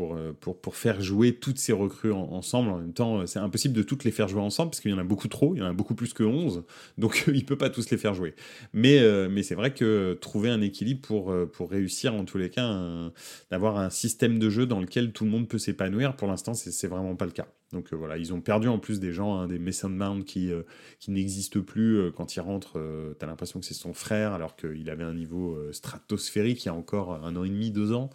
euh, 0.00 0.32
pour, 0.38 0.60
pour, 0.60 0.76
faire 0.76 1.00
jouer 1.00 1.34
toutes 1.34 1.58
ces 1.58 1.72
recrues 1.72 2.12
ensemble. 2.12 2.70
En 2.70 2.78
même 2.78 2.92
temps, 2.92 3.26
c'est 3.26 3.38
impossible 3.38 3.74
de 3.74 3.82
toutes 3.82 4.04
les 4.04 4.10
faire 4.10 4.28
jouer 4.28 4.40
ensemble 4.40 4.70
parce 4.70 4.80
qu'il 4.80 4.90
y 4.90 4.94
en 4.94 4.98
a 4.98 5.04
beaucoup 5.04 5.28
trop, 5.28 5.54
il 5.54 5.60
y 5.60 5.62
en 5.62 5.66
a 5.66 5.72
beaucoup 5.72 5.94
plus 5.94 6.12
que 6.12 6.22
11, 6.22 6.64
donc 6.98 7.24
il 7.32 7.44
peut 7.44 7.58
pas 7.58 7.70
tous 7.70 7.90
les 7.90 7.96
faire 7.96 8.14
jouer. 8.14 8.34
Mais, 8.72 8.98
euh, 8.98 9.28
mais 9.30 9.42
c'est 9.42 9.54
vrai 9.54 9.72
que 9.72 10.18
trouver 10.20 10.50
un 10.50 10.60
équilibre 10.60 11.00
pour, 11.02 11.30
euh, 11.30 11.46
pour 11.46 11.70
réussir, 11.70 12.14
en 12.14 12.24
tous 12.24 12.38
les 12.38 12.50
cas, 12.50 13.10
d'avoir 13.50 13.78
un 13.78 13.90
système 13.90 14.38
de 14.38 14.50
jeu 14.50 14.66
dans 14.66 14.80
lequel 14.80 15.12
tout 15.12 15.24
le 15.24 15.30
monde 15.30 15.48
peut 15.48 15.58
s'épanouir, 15.58 16.16
pour 16.16 16.28
l'instant, 16.28 16.54
c'est 16.54 16.88
vraiment 16.88 17.16
pas 17.16 17.26
le 17.26 17.32
cas. 17.32 17.46
Donc 17.72 17.92
voilà, 17.92 18.18
ils 18.18 18.34
ont 18.34 18.40
perdu 18.40 18.68
en 18.68 18.78
plus 18.78 18.98
des 18.98 19.12
gens, 19.12 19.36
hein, 19.36 19.46
des 19.46 19.58
Mason 19.58 19.88
Mount 19.88 20.24
qui, 20.24 20.50
qui 20.98 21.10
n'existent 21.10 21.60
plus. 21.60 22.10
quand 22.16 22.34
il 22.34 22.40
rentre, 22.40 22.80
tu 23.18 23.24
as 23.24 23.28
l'impression 23.28 23.60
que 23.60 23.66
c'est 23.66 23.74
son 23.74 23.94
frère, 23.94 24.32
alors 24.32 24.56
qu'il 24.56 24.90
avait 24.90 25.04
un 25.04 25.14
niveau 25.14 25.56
stratosphérique 25.72 26.64
il 26.64 26.66
y 26.66 26.68
a 26.68 26.74
encore 26.74 27.24
un 27.24 27.36
an 27.36 27.44
et 27.44 27.48
demi, 27.48 27.70
deux 27.70 27.92
ans. 27.92 28.10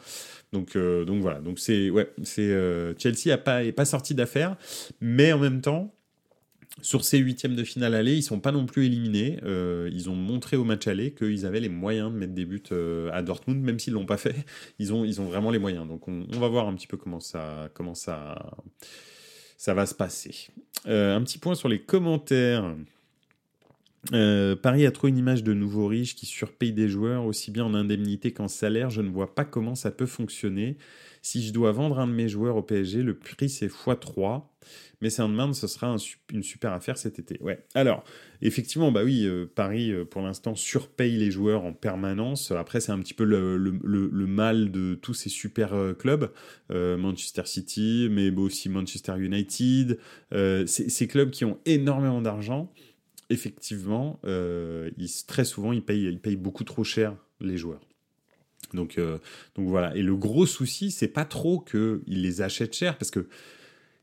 Donc, 0.52 0.78
donc 0.78 1.22
voilà, 1.22 1.40
donc 1.40 1.60
c'est 1.60 1.90
ouais, 1.90 2.12
c'est 2.24 2.52
euh, 2.52 2.94
Chelsea 2.98 3.34
a 3.34 3.38
pas 3.38 3.86
sorti 3.86 4.14
d'affaire, 4.16 4.58
mais 5.02 5.34
en 5.34 5.40
même 5.40 5.62
temps. 5.62 5.92
Sur 6.82 7.06
ces 7.06 7.20
huitièmes 7.20 7.56
de 7.56 7.64
finale 7.64 7.96
aller, 7.96 8.18
ils 8.18 8.22
sont 8.22 8.42
pas 8.42 8.52
non 8.52 8.66
plus 8.66 8.88
éliminés. 8.88 9.40
Euh, 9.44 9.90
ils 9.94 10.10
ont 10.10 10.16
montré 10.16 10.58
au 10.58 10.66
match 10.66 10.88
aller 10.88 11.14
qu'ils 11.14 11.46
avaient 11.46 11.62
les 11.62 11.70
moyens 11.70 12.12
de 12.12 12.18
mettre 12.18 12.34
des 12.34 12.44
buts 12.44 12.62
euh, 12.74 13.10
à 13.14 13.22
Dortmund, 13.22 13.64
même 13.64 13.80
s'ils 13.80 13.94
l'ont 13.94 14.06
pas 14.06 14.18
fait. 14.18 14.36
Ils 14.78 14.92
ont, 14.94 15.06
ils 15.06 15.22
ont 15.22 15.26
vraiment 15.26 15.52
les 15.52 15.60
moyens. 15.60 15.88
Donc 15.88 16.10
on, 16.10 16.26
va 16.38 16.50
voir 16.50 16.68
un 16.68 16.76
petit 16.76 16.88
peu 16.88 16.98
comment 16.98 17.22
ça, 17.22 17.70
comment 17.74 17.96
ça, 17.96 18.58
ça 19.58 19.74
va 19.74 19.86
se 19.86 19.96
passer. 19.96 20.48
un 20.86 21.22
petit 21.22 21.38
point 21.38 21.56
sur 21.56 21.70
les 21.70 21.80
commentaires. 21.80 22.76
Paris 24.12 24.86
a 24.86 24.92
trop 24.92 25.08
une 25.08 25.18
image 25.18 25.44
de 25.44 25.54
nouveaux 25.54 25.88
riches 25.88 26.16
qui 26.16 26.26
surpayent 26.26 26.74
des 26.74 26.90
joueurs 26.90 27.26
aussi 27.26 27.52
bien 27.52 27.66
en 27.66 27.74
indemnité 27.74 28.32
qu'en 28.32 28.48
salaire. 28.48 28.90
Je 28.90 29.02
ne 29.02 29.10
vois 29.10 29.34
pas 29.34 29.46
comment 29.46 29.76
ça 29.76 29.92
peut 29.92 30.06
fonctionner. 30.06 30.78
Si 31.26 31.44
je 31.44 31.52
dois 31.52 31.72
vendre 31.72 31.98
un 31.98 32.06
de 32.06 32.12
mes 32.12 32.30
joueurs 32.30 32.56
au 32.56 32.62
PSG, 32.62 33.02
le 33.02 33.18
prix 33.18 33.50
c'est 33.50 33.66
x3. 33.66 34.44
Mais 35.02 35.10
Sandman, 35.10 35.56
ce 35.56 35.66
sera 35.66 35.96
une 36.32 36.44
super 36.44 36.72
affaire 36.72 37.00
cet 37.00 37.18
été. 37.18 37.40
Ouais. 37.42 37.66
Alors, 37.74 38.04
effectivement, 38.44 38.92
bah 38.92 39.04
oui, 39.04 39.26
euh, 39.26 39.48
Paris, 39.48 39.92
euh, 39.92 40.06
pour 40.06 40.22
l'instant, 40.22 40.54
surpaye 40.54 41.18
les 41.18 41.32
joueurs 41.32 41.66
en 41.66 41.74
permanence. 41.74 42.52
Après, 42.52 42.80
c'est 42.80 42.92
un 42.92 43.00
petit 43.00 43.16
peu 43.16 43.24
le, 43.24 44.28
mal 44.28 44.70
de 44.70 44.94
tous 45.02 45.16
ces 45.16 45.30
super 45.30 45.74
euh, 45.74 45.94
clubs. 45.94 46.32
Manchester 46.70 47.46
City, 47.46 48.08
mais 48.12 48.30
aussi 48.30 48.70
Manchester 48.70 49.16
United. 49.18 49.98
ces 50.68 51.08
clubs 51.08 51.32
qui 51.32 51.44
ont 51.44 51.58
énormément 51.66 52.22
d'argent, 52.22 52.72
effectivement, 53.32 54.20
ils, 54.24 55.10
très 55.28 55.44
souvent, 55.44 55.74
ils 55.74 55.84
payent, 55.84 56.06
ils 56.06 56.20
payent 56.20 56.36
beaucoup 56.36 56.66
trop 56.66 56.84
cher 56.84 57.18
les 57.42 57.58
joueurs. 57.58 57.82
Donc, 58.74 58.98
euh, 58.98 59.18
donc 59.56 59.68
voilà. 59.68 59.96
Et 59.96 60.02
le 60.02 60.16
gros 60.16 60.46
souci, 60.46 60.92
c'est 60.92 61.08
pas 61.08 61.26
trop 61.26 61.60
qu'ils 61.60 62.02
les 62.08 62.42
achètent 62.42 62.76
cher 62.76 62.98
parce 62.98 63.12
que 63.12 63.28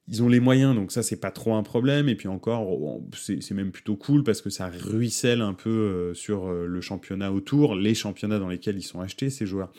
ils 0.08 0.20
ont 0.20 0.28
les 0.28 0.40
moyens, 0.40 0.74
donc 0.74 0.90
ça 0.90 1.02
c'est 1.02 1.20
pas 1.20 1.30
trop 1.30 1.54
un 1.54 1.62
problème. 1.62 2.08
Et 2.08 2.16
puis 2.16 2.28
encore, 2.28 3.00
c'est 3.14 3.52
même 3.52 3.70
plutôt 3.70 3.96
cool 3.96 4.24
parce 4.24 4.42
que 4.42 4.50
ça 4.50 4.68
ruisselle 4.68 5.40
un 5.40 5.54
peu 5.54 5.70
euh, 5.70 6.14
sur 6.14 6.48
euh, 6.48 6.66
le 6.66 6.80
championnat 6.80 7.32
autour, 7.32 7.76
les 7.76 7.94
championnats 7.94 8.40
dans 8.40 8.48
lesquels 8.48 8.76
ils 8.76 8.82
sont 8.82 9.00
achetés 9.00 9.30
ces 9.30 9.46
joueurs. 9.46 9.72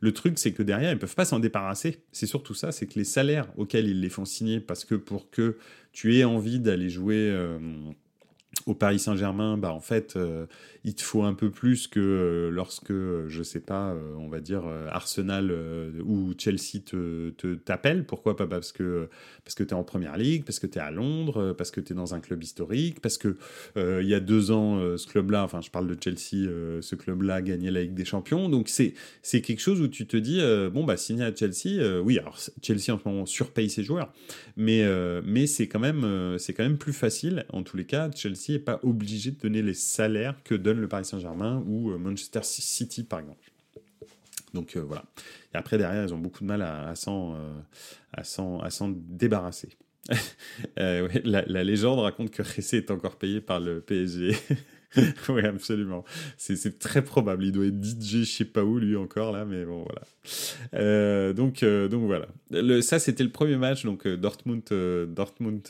Le 0.00 0.12
truc 0.12 0.38
c'est 0.38 0.52
que 0.52 0.62
derrière 0.62 0.92
ils 0.92 0.98
peuvent 0.98 1.14
pas 1.14 1.24
s'en 1.24 1.40
débarrasser. 1.40 2.02
C'est 2.12 2.26
surtout 2.26 2.54
ça, 2.54 2.72
c'est 2.72 2.86
que 2.86 2.98
les 2.98 3.04
salaires 3.04 3.48
auxquels 3.56 3.88
ils 3.88 4.00
les 4.00 4.10
font 4.10 4.26
signer, 4.26 4.60
parce 4.60 4.84
que 4.84 4.94
pour 4.94 5.30
que 5.30 5.56
tu 5.92 6.16
aies 6.16 6.24
envie 6.24 6.60
d'aller 6.60 6.90
jouer 6.90 7.34
au 8.66 8.74
Paris 8.74 8.98
Saint-Germain, 8.98 9.56
bah 9.56 9.72
en 9.72 9.80
fait, 9.80 10.16
euh, 10.16 10.46
il 10.84 10.94
te 10.94 11.02
faut 11.02 11.22
un 11.22 11.34
peu 11.34 11.50
plus 11.50 11.86
que 11.86 12.00
euh, 12.00 12.50
lorsque, 12.50 12.92
je 12.92 13.42
sais 13.42 13.60
pas, 13.60 13.92
euh, 13.92 14.14
on 14.18 14.28
va 14.28 14.40
dire 14.40 14.64
Arsenal 14.90 15.52
ou 16.04 16.32
Chelsea 16.38 16.80
te, 16.84 17.30
te 17.30 17.54
t'appelle. 17.54 18.04
Pourquoi 18.04 18.36
pas? 18.36 18.46
Parce 18.46 18.72
que 18.72 19.08
parce 19.44 19.54
que 19.54 19.64
tu 19.64 19.70
es 19.70 19.74
en 19.74 19.84
première 19.84 20.16
ligue, 20.16 20.44
parce 20.44 20.58
que 20.58 20.66
tu 20.66 20.78
es 20.78 20.80
à 20.80 20.90
Londres, 20.90 21.54
parce 21.56 21.70
que 21.70 21.80
tu 21.80 21.92
es 21.92 21.96
dans 21.96 22.14
un 22.14 22.20
club 22.20 22.42
historique, 22.42 23.00
parce 23.00 23.18
que 23.18 23.36
il 23.76 24.06
y 24.06 24.14
a 24.14 24.20
deux 24.20 24.50
ans, 24.50 24.96
ce 24.96 25.06
club-là, 25.06 25.44
enfin, 25.44 25.60
je 25.60 25.70
parle 25.70 25.86
de 25.86 25.96
Chelsea, 26.02 26.48
ce 26.80 26.94
club-là 26.94 27.42
gagné 27.42 27.70
la 27.70 27.82
Ligue 27.82 27.94
des 27.94 28.04
Champions. 28.04 28.48
Donc 28.48 28.68
c'est 28.68 28.94
c'est 29.22 29.40
quelque 29.40 29.60
chose 29.60 29.80
où 29.80 29.88
tu 29.88 30.06
te 30.06 30.16
dis 30.16 30.40
bon 30.72 30.84
bah 30.84 30.96
signer 30.96 31.24
à 31.24 31.34
Chelsea, 31.34 32.00
oui, 32.02 32.18
alors 32.18 32.38
Chelsea 32.62 32.94
en 32.94 32.98
ce 32.98 33.08
moment 33.08 33.26
surpaye 33.26 33.70
ses 33.70 33.82
joueurs, 33.82 34.12
mais 34.56 34.84
mais 35.24 35.46
c'est 35.46 35.68
quand 35.68 35.80
même 35.80 36.36
c'est 36.38 36.52
quand 36.52 36.64
même 36.64 36.78
plus 36.78 36.92
facile 36.92 37.44
en 37.50 37.62
tous 37.62 37.76
les 37.76 37.84
cas. 37.84 38.10
Chelsea 38.14 38.49
n'est 38.52 38.58
pas 38.58 38.80
obligé 38.82 39.30
de 39.30 39.40
donner 39.40 39.62
les 39.62 39.74
salaires 39.74 40.36
que 40.44 40.54
donne 40.54 40.80
le 40.80 40.88
Paris 40.88 41.04
Saint-Germain 41.04 41.62
ou 41.66 41.90
euh, 41.90 41.98
Manchester 41.98 42.40
City, 42.42 43.04
par 43.04 43.20
exemple. 43.20 43.50
Donc 44.54 44.76
euh, 44.76 44.80
voilà. 44.80 45.04
Et 45.54 45.56
après, 45.56 45.78
derrière, 45.78 46.04
ils 46.04 46.14
ont 46.14 46.18
beaucoup 46.18 46.40
de 46.40 46.48
mal 46.48 46.62
à, 46.62 46.88
à 46.88 46.94
s'en 46.94 47.34
euh, 47.36 48.92
débarrasser. 48.94 49.70
la, 50.76 51.44
la, 51.46 51.64
légende 51.64 52.00
raconte 52.00 52.30
que 52.30 52.42
Ressé 52.42 52.78
est 52.78 52.90
encore 52.90 53.16
payé 53.16 53.40
par 53.40 53.60
le 53.60 53.80
PSG. 53.80 54.34
oui, 55.28 55.44
absolument. 55.44 56.04
C'est 56.36 56.78
très 56.78 57.02
probable. 57.02 57.44
Il 57.44 57.50
doit 57.52 57.66
être 57.66 57.82
DJ, 57.82 58.24
je 58.24 58.26
sais 58.30 58.44
pas 58.44 58.62
où, 58.64 58.78
lui 58.78 58.96
encore, 58.96 59.30
là, 59.32 59.44
mais 59.44 59.64
bon, 59.64 59.84
voilà. 59.84 60.02
Euh, 60.74 61.32
donc, 61.32 61.62
euh, 61.62 61.88
donc 61.88 62.04
voilà. 62.06 62.26
Ça, 62.82 62.98
c'était 62.98 63.22
le 63.22 63.30
premier 63.30 63.56
match, 63.56 63.84
donc 63.84 64.04
euh, 64.06 64.16
Dortmund, 64.16 64.64
Dortmund 65.08 65.62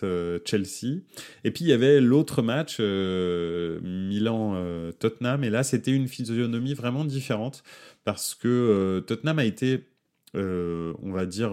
Chelsea. 0.45 1.01
Et 1.45 1.51
puis, 1.51 1.65
il 1.65 1.69
y 1.69 1.73
avait 1.73 2.01
l'autre 2.01 2.41
match, 2.43 2.79
Milan-Tottenham. 2.81 5.45
et 5.45 5.51
là, 5.51 5.65
c'était 5.65 5.93
une 5.93 6.09
physionomie 6.09 6.75
vraiment 6.75 7.05
différente 7.05 7.63
parce 8.05 8.35
que 8.35 9.05
Tottenham 9.07 9.39
a 9.39 9.45
été, 9.45 9.85
on 10.35 11.13
va 11.13 11.27
dire, 11.27 11.53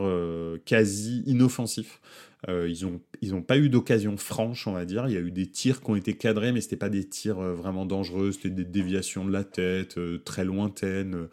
quasi 0.65 1.21
inoffensif. 1.25 1.99
Euh, 2.47 2.69
ils 2.69 2.86
n'ont 2.86 3.02
ils 3.21 3.43
pas 3.43 3.58
eu 3.58 3.69
d'occasion 3.69 4.15
franche, 4.17 4.67
on 4.67 4.73
va 4.73 4.86
dire. 4.86 5.08
Il 5.08 5.13
y 5.13 5.17
a 5.17 5.21
eu 5.21 5.32
des 5.32 5.47
tirs 5.47 5.82
qui 5.82 5.89
ont 5.89 5.95
été 5.95 6.13
cadrés, 6.15 6.52
mais 6.52 6.62
c'était 6.62 6.76
pas 6.76 6.89
des 6.89 7.04
tirs 7.04 7.39
euh, 7.39 7.54
vraiment 7.54 7.86
dangereux. 7.86 8.32
C'était 8.32 8.50
des 8.50 8.65
déviations 8.65 9.26
de 9.26 9.32
la 9.32 9.43
tête, 9.43 9.97
euh, 9.97 10.19
très 10.19 10.45
lointaines, 10.45 11.28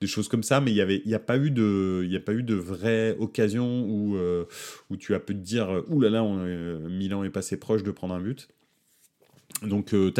des 0.00 0.06
choses 0.06 0.28
comme 0.28 0.42
ça. 0.42 0.60
Mais 0.60 0.72
il 0.72 0.76
y 0.76 0.80
avait, 0.80 1.00
il 1.04 1.10
y 1.10 1.14
a 1.14 1.20
pas 1.20 1.38
eu 1.38 1.50
de, 1.50 2.08
a 2.12 2.20
pas 2.20 2.32
eu 2.32 2.42
de 2.42 2.54
vraie 2.54 3.16
occasion 3.18 3.84
où 3.88 4.18
où 4.90 4.96
tu 4.96 5.14
as 5.14 5.20
pu 5.20 5.34
te 5.34 5.40
dire, 5.40 5.82
oulala, 5.88 6.22
là 6.22 6.46
là, 6.46 6.88
Milan 6.88 7.24
est 7.24 7.30
passé 7.30 7.56
proche 7.56 7.82
de 7.82 7.90
prendre 7.90 8.14
un 8.14 8.20
but. 8.20 8.48
Donc 9.62 9.92
euh, 9.92 10.12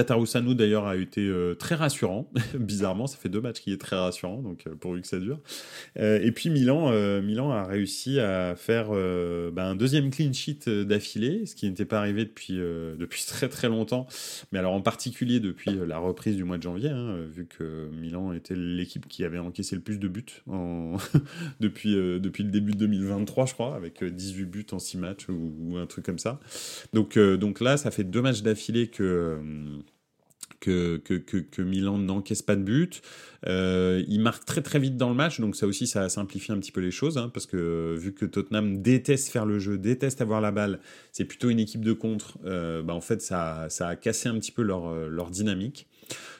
d'ailleurs 0.54 0.86
a 0.86 0.96
été 0.96 1.20
euh, 1.20 1.54
très 1.54 1.76
rassurant, 1.76 2.28
bizarrement, 2.58 3.06
ça 3.06 3.16
fait 3.16 3.28
deux 3.28 3.40
matchs 3.40 3.60
qui 3.60 3.72
est 3.72 3.80
très 3.80 3.94
rassurant, 3.94 4.42
donc 4.42 4.66
euh, 4.66 4.74
pourvu 4.74 5.00
que 5.00 5.06
ça 5.06 5.20
dure. 5.20 5.38
et 5.96 6.32
puis 6.32 6.50
Milan, 6.50 6.90
Milan 7.20 7.50
a 7.50 7.64
réussi 7.64 8.18
à 8.18 8.56
faire 8.56 8.90
bah, 9.52 9.66
un 9.66 9.76
deuxième 9.76 10.10
clean 10.10 10.32
sheet 10.32 10.68
d'affilée, 10.84 11.46
ce 11.46 11.54
qui 11.54 11.68
n'était 11.68 11.84
pas 11.84 11.98
arrivé 11.98 12.24
depuis, 12.24 12.54
depuis 12.98 13.24
très 13.26 13.48
très 13.48 13.68
longtemps, 13.68 14.06
mais 14.50 14.58
alors 14.58 14.72
en 14.72 14.80
particulier 14.80 15.40
depuis 15.40 15.78
la 15.86 15.98
reprise 15.98 16.36
du 16.36 16.44
mois 16.44 16.58
de 16.58 16.62
janvier, 16.62 16.90
hein, 16.90 17.18
vu 17.30 17.46
que 17.46 17.88
Milan 18.00 18.32
était 18.32 18.56
l'équipe 18.56 19.06
qui 19.06 19.24
avait 19.24 19.38
encaissé 19.38 19.76
le 19.76 19.82
plus 19.82 19.98
de 19.98 20.08
buts 20.08 20.42
depuis, 21.60 21.94
depuis 21.94 22.42
le 22.42 22.50
début 22.50 22.72
de 22.72 22.78
2023, 22.78 23.46
je 23.46 23.54
crois, 23.54 23.76
avec 23.76 24.02
18 24.02 24.44
buts 24.46 24.66
en 24.72 24.78
6 24.78 24.98
matchs 24.98 25.28
ou, 25.28 25.52
ou 25.60 25.76
un 25.76 25.86
truc 25.86 26.04
comme 26.04 26.18
ça. 26.18 26.40
Donc, 26.92 27.18
donc 27.18 27.60
là, 27.60 27.76
ça 27.76 27.90
fait 27.90 28.04
deux 28.04 28.22
matchs 28.22 28.42
d'affilée 28.42 28.88
que 28.88 29.17
que, 30.60 30.96
que, 30.98 31.62
Milan 31.62 31.98
n'encaisse 31.98 32.42
pas 32.42 32.56
de 32.56 32.62
but. 32.62 33.02
Euh, 33.46 34.02
il 34.08 34.20
marque 34.20 34.44
très 34.44 34.62
très 34.62 34.78
vite 34.78 34.96
dans 34.96 35.08
le 35.08 35.14
match, 35.14 35.40
donc 35.40 35.54
ça 35.56 35.66
aussi 35.66 35.86
ça 35.86 36.08
simplifie 36.08 36.52
un 36.52 36.58
petit 36.58 36.72
peu 36.72 36.80
les 36.80 36.90
choses, 36.90 37.18
hein, 37.18 37.30
parce 37.32 37.46
que 37.46 37.94
vu 37.96 38.12
que 38.12 38.24
Tottenham 38.24 38.82
déteste 38.82 39.28
faire 39.28 39.46
le 39.46 39.58
jeu, 39.58 39.78
déteste 39.78 40.20
avoir 40.20 40.40
la 40.40 40.50
balle, 40.50 40.80
c'est 41.12 41.24
plutôt 41.24 41.50
une 41.50 41.60
équipe 41.60 41.84
de 41.84 41.92
contre, 41.92 42.38
euh, 42.44 42.82
bah, 42.82 42.94
en 42.94 43.00
fait 43.00 43.22
ça, 43.22 43.68
a 43.80 43.96
cassé 43.96 44.28
un 44.28 44.38
petit 44.38 44.52
peu 44.52 44.62
leur, 44.62 45.30
dynamique. 45.30 45.86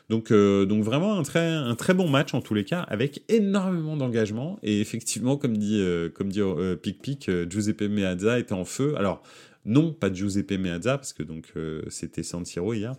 Donc, 0.08 0.30
euh, 0.30 0.64
donc 0.64 0.82
vraiment 0.82 1.18
un 1.18 1.22
très, 1.22 1.94
bon 1.94 2.08
match 2.08 2.32
en 2.32 2.40
tous 2.40 2.54
les 2.54 2.64
cas, 2.64 2.80
avec 2.80 3.22
énormément 3.28 3.96
d'engagement. 3.96 4.58
Et 4.62 4.80
effectivement, 4.80 5.36
comme 5.36 5.56
dit, 5.56 5.80
euh, 5.80 6.08
euh, 6.18 6.76
Pic 6.76 7.02
Pic, 7.02 7.30
Giuseppe 7.48 7.82
Meazza 7.82 8.38
était 8.38 8.54
en 8.54 8.64
feu. 8.64 8.94
Alors, 8.96 9.22
non, 9.68 9.92
pas 9.92 10.12
Giuseppe 10.12 10.58
Meazza, 10.58 10.96
parce 10.96 11.12
que 11.12 11.22
donc 11.22 11.52
c'était 11.88 12.22
San 12.22 12.44
Siro 12.44 12.74
hier. 12.74 12.94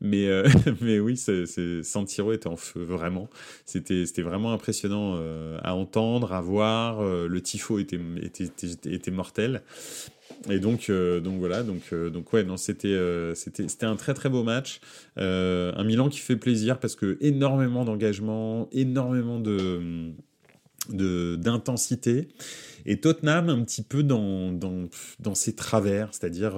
Mais, 0.00 0.28
mais 0.80 0.98
oui, 0.98 1.16
c'est, 1.16 1.46
San 1.82 2.06
Siro 2.06 2.32
était 2.32 2.48
en 2.48 2.56
feu, 2.56 2.82
vraiment. 2.82 3.28
C'était, 3.64 4.06
c'était 4.06 4.22
vraiment 4.22 4.52
impressionnant 4.52 5.20
à 5.62 5.74
entendre, 5.74 6.32
à 6.32 6.40
voir. 6.40 7.02
le 7.02 7.40
tifo 7.40 7.78
était, 7.78 8.00
était, 8.22 8.50
était, 8.86 9.10
mortel. 9.10 9.62
Et 10.50 10.58
donc, 10.58 10.90
euh, 10.90 11.20
donc 11.20 11.38
voilà, 11.38 11.62
donc, 11.62 11.82
euh, 11.92 12.10
donc 12.10 12.32
ouais, 12.32 12.44
non, 12.44 12.56
c'était, 12.56 12.88
euh, 12.88 13.34
c'était, 13.34 13.68
c'était 13.68 13.86
un 13.86 13.96
très 13.96 14.14
très 14.14 14.28
beau 14.28 14.42
match. 14.42 14.80
un 15.16 15.84
Milan 15.84 16.08
qui 16.08 16.20
fait 16.20 16.36
plaisir 16.36 16.78
parce 16.78 16.96
que 16.96 17.16
énormément 17.20 17.84
d'engagement, 17.84 18.68
énormément 18.72 19.40
de, 19.40 20.12
d'intensité. 21.36 22.28
Et 22.86 23.00
Tottenham 23.00 23.48
un 23.48 23.62
petit 23.64 23.82
peu 23.82 24.02
dans, 24.02 24.52
dans, 24.52 24.88
dans 25.20 25.34
ses 25.34 25.54
travers, 25.54 26.08
c'est-à-dire 26.12 26.56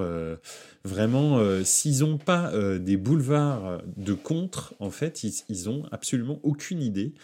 vraiment, 0.85 1.41
s'ils 1.65 2.01
n'ont 2.01 2.19
pas 2.19 2.53
des 2.79 2.97
boulevards 2.97 3.83
de 3.97 4.13
contre, 4.13 4.75
en 4.81 4.91
fait, 4.91 5.25
ils, 5.25 5.35
ils 5.49 5.69
ont 5.69 5.85
absolument 5.93 6.41
aucune 6.43 6.83
idée 6.83 7.15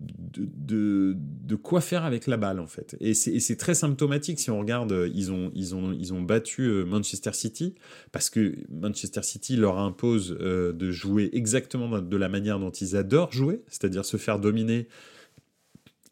de, 0.00 1.16
de, 1.16 1.56
quoi 1.56 1.80
faire 1.80 2.04
avec 2.04 2.26
la 2.26 2.36
balle 2.36 2.60
en 2.60 2.66
fait. 2.66 2.96
Et 3.00 3.14
c'est 3.14 3.56
très 3.56 3.74
symptomatique 3.74 4.38
si 4.38 4.50
on 4.50 4.58
regarde, 4.58 4.92
euh, 4.92 5.10
ils 5.14 5.32
ont, 5.32 5.50
ils 5.54 5.74
ont, 5.74 5.92
ils 5.92 6.12
ont 6.12 6.22
battu 6.22 6.62
euh, 6.62 6.84
Manchester 6.84 7.32
City 7.32 7.74
parce 8.12 8.30
que 8.30 8.54
Manchester 8.70 9.22
City 9.22 9.56
leur 9.56 9.78
impose 9.78 10.36
euh, 10.40 10.72
de 10.72 10.90
jouer 10.90 11.30
exactement 11.32 12.00
de 12.00 12.16
la 12.16 12.28
manière 12.28 12.58
dont 12.58 12.70
ils 12.70 12.96
adorent 12.96 13.32
jouer, 13.32 13.62
c'est-à-dire 13.68 14.04
se 14.04 14.16
faire 14.16 14.38
dominer 14.38 14.88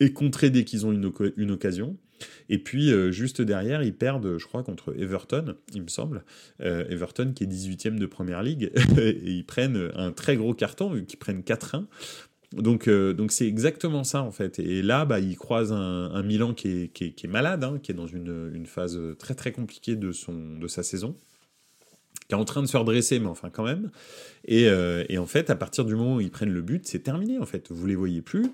et 0.01 0.13
contrer 0.13 0.51
dès 0.51 0.65
qu'ils 0.65 0.87
ont 0.87 0.93
une, 0.93 1.51
occasion. 1.51 1.97
Et 2.49 2.59
puis, 2.59 2.91
juste 3.13 3.43
derrière, 3.43 3.83
ils 3.83 3.95
perdent, 3.95 4.39
je 4.39 4.47
crois, 4.47 4.63
contre 4.63 4.95
Everton, 4.99 5.55
il 5.75 5.83
me 5.83 5.89
semble. 5.89 6.25
Everton 6.61 7.33
qui 7.35 7.45
est 7.45 7.47
18e 7.47 7.99
de 7.99 8.07
Première 8.07 8.43
Ligue. 8.43 8.71
et 8.99 9.31
ils 9.31 9.45
prennent 9.45 9.91
un 9.95 10.13
très 10.13 10.37
gros 10.37 10.55
carton, 10.55 10.91
vu 10.91 11.05
qu'ils 11.05 11.19
prennent 11.19 11.41
4-1. 11.41 11.85
Donc, 12.53 12.89
euh, 12.89 13.13
donc 13.13 13.33
c'est 13.33 13.47
exactement 13.47 14.05
ça 14.05 14.23
en 14.23 14.31
fait. 14.31 14.59
Et 14.59 14.83
là, 14.83 15.05
bah, 15.05 15.21
il 15.21 15.37
croise 15.37 15.73
un, 15.73 16.23
Milan 16.23 16.55
qui 16.55 16.69
est, 16.69 16.89
qui 16.89 17.05
est, 17.05 17.29
malade, 17.29 17.65
hein, 17.65 17.79
qui 17.83 17.93
est 17.93 17.95
dans 17.95 18.07
une, 18.07 18.51
une, 18.55 18.67
phase 18.67 18.99
très 19.19 19.35
très 19.35 19.53
compliquée 19.53 19.97
de, 19.97 20.13
son, 20.13 20.57
de 20.59 20.69
sa 20.69 20.83
saison, 20.83 21.17
qui 22.29 22.35
est 22.35 22.39
en 22.39 22.45
train 22.45 22.63
de 22.63 22.67
se 22.67 22.77
redresser, 22.77 23.19
mais 23.19 23.27
enfin 23.27 23.51
quand 23.51 23.65
même. 23.65 23.91
Et, 24.45 24.69
euh, 24.69 25.05
et 25.09 25.19
en 25.19 25.27
fait, 25.27 25.51
à 25.51 25.57
partir 25.57 25.85
du 25.85 25.97
moment 25.97 26.17
où 26.17 26.21
ils 26.21 26.31
prennent 26.31 26.53
le 26.53 26.63
but, 26.63 26.87
c'est 26.87 27.01
terminé 27.01 27.39
en 27.39 27.47
fait. 27.47 27.71
Vous 27.71 27.87
les 27.87 27.97
voyez 27.97 28.23
plus 28.23 28.47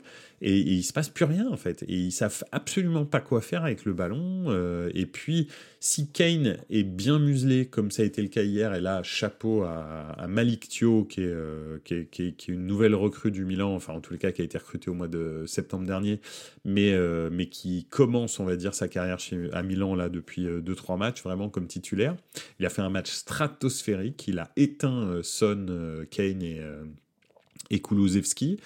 et, 0.42 0.58
il 0.58 0.82
se 0.82 0.92
passe 0.92 1.08
plus 1.08 1.24
rien 1.24 1.48
en 1.48 1.56
fait. 1.56 1.84
Et 1.84 1.94
ils 1.94 2.12
savent 2.12 2.44
absolument 2.52 3.06
pas 3.06 3.20
quoi 3.20 3.40
faire 3.40 3.64
avec 3.64 3.84
le 3.84 3.92
ballon. 3.92 4.44
Euh, 4.48 4.90
et 4.92 5.06
puis, 5.06 5.48
si 5.80 6.10
Kane 6.10 6.58
est 6.68 6.82
bien 6.82 7.18
muselé, 7.18 7.66
comme 7.66 7.90
ça 7.90 8.02
a 8.02 8.04
été 8.04 8.20
le 8.20 8.28
cas 8.28 8.42
hier, 8.42 8.74
et 8.74 8.80
là, 8.80 9.02
chapeau 9.04 9.62
à, 9.62 10.16
à 10.18 10.26
euh, 10.26 10.54
qui, 10.64 11.22
est, 11.22 11.80
qui, 11.84 11.94
est, 11.94 12.10
qui, 12.10 12.22
est, 12.24 12.48
une 12.48 12.66
nouvelle 12.66 12.94
recrue 12.94 13.30
du 13.30 13.44
Milan, 13.44 13.74
enfin 13.74 13.94
en 13.94 14.00
tous 14.00 14.12
les 14.12 14.18
cas 14.18 14.32
qui 14.32 14.42
a 14.42 14.44
été 14.44 14.58
recrutée 14.58 14.90
au 14.90 14.94
mois 14.94 15.08
de 15.08 15.44
septembre 15.46 15.86
dernier, 15.86 16.20
mais, 16.64 16.92
euh, 16.92 17.30
mais 17.32 17.46
qui 17.46 17.86
commence, 17.88 18.40
on 18.40 18.44
va 18.44 18.56
dire, 18.56 18.74
sa 18.74 18.88
carrière 18.88 19.20
chez, 19.20 19.48
à 19.52 19.62
Milan 19.62 19.94
là 19.94 20.08
depuis 20.08 20.46
2-3 20.46 20.98
matchs, 20.98 21.22
vraiment 21.22 21.48
comme 21.48 21.68
titulaire. 21.68 22.16
Il 22.58 22.66
a 22.66 22.68
fait 22.68 22.82
un 22.82 22.90
match 22.90 23.10
stratosphérique, 23.10 24.26
il 24.26 24.40
a 24.40 24.50
éteint 24.56 25.20
Son, 25.22 26.04
Kane 26.10 26.42
et, 26.42 26.60
et. 27.72 28.56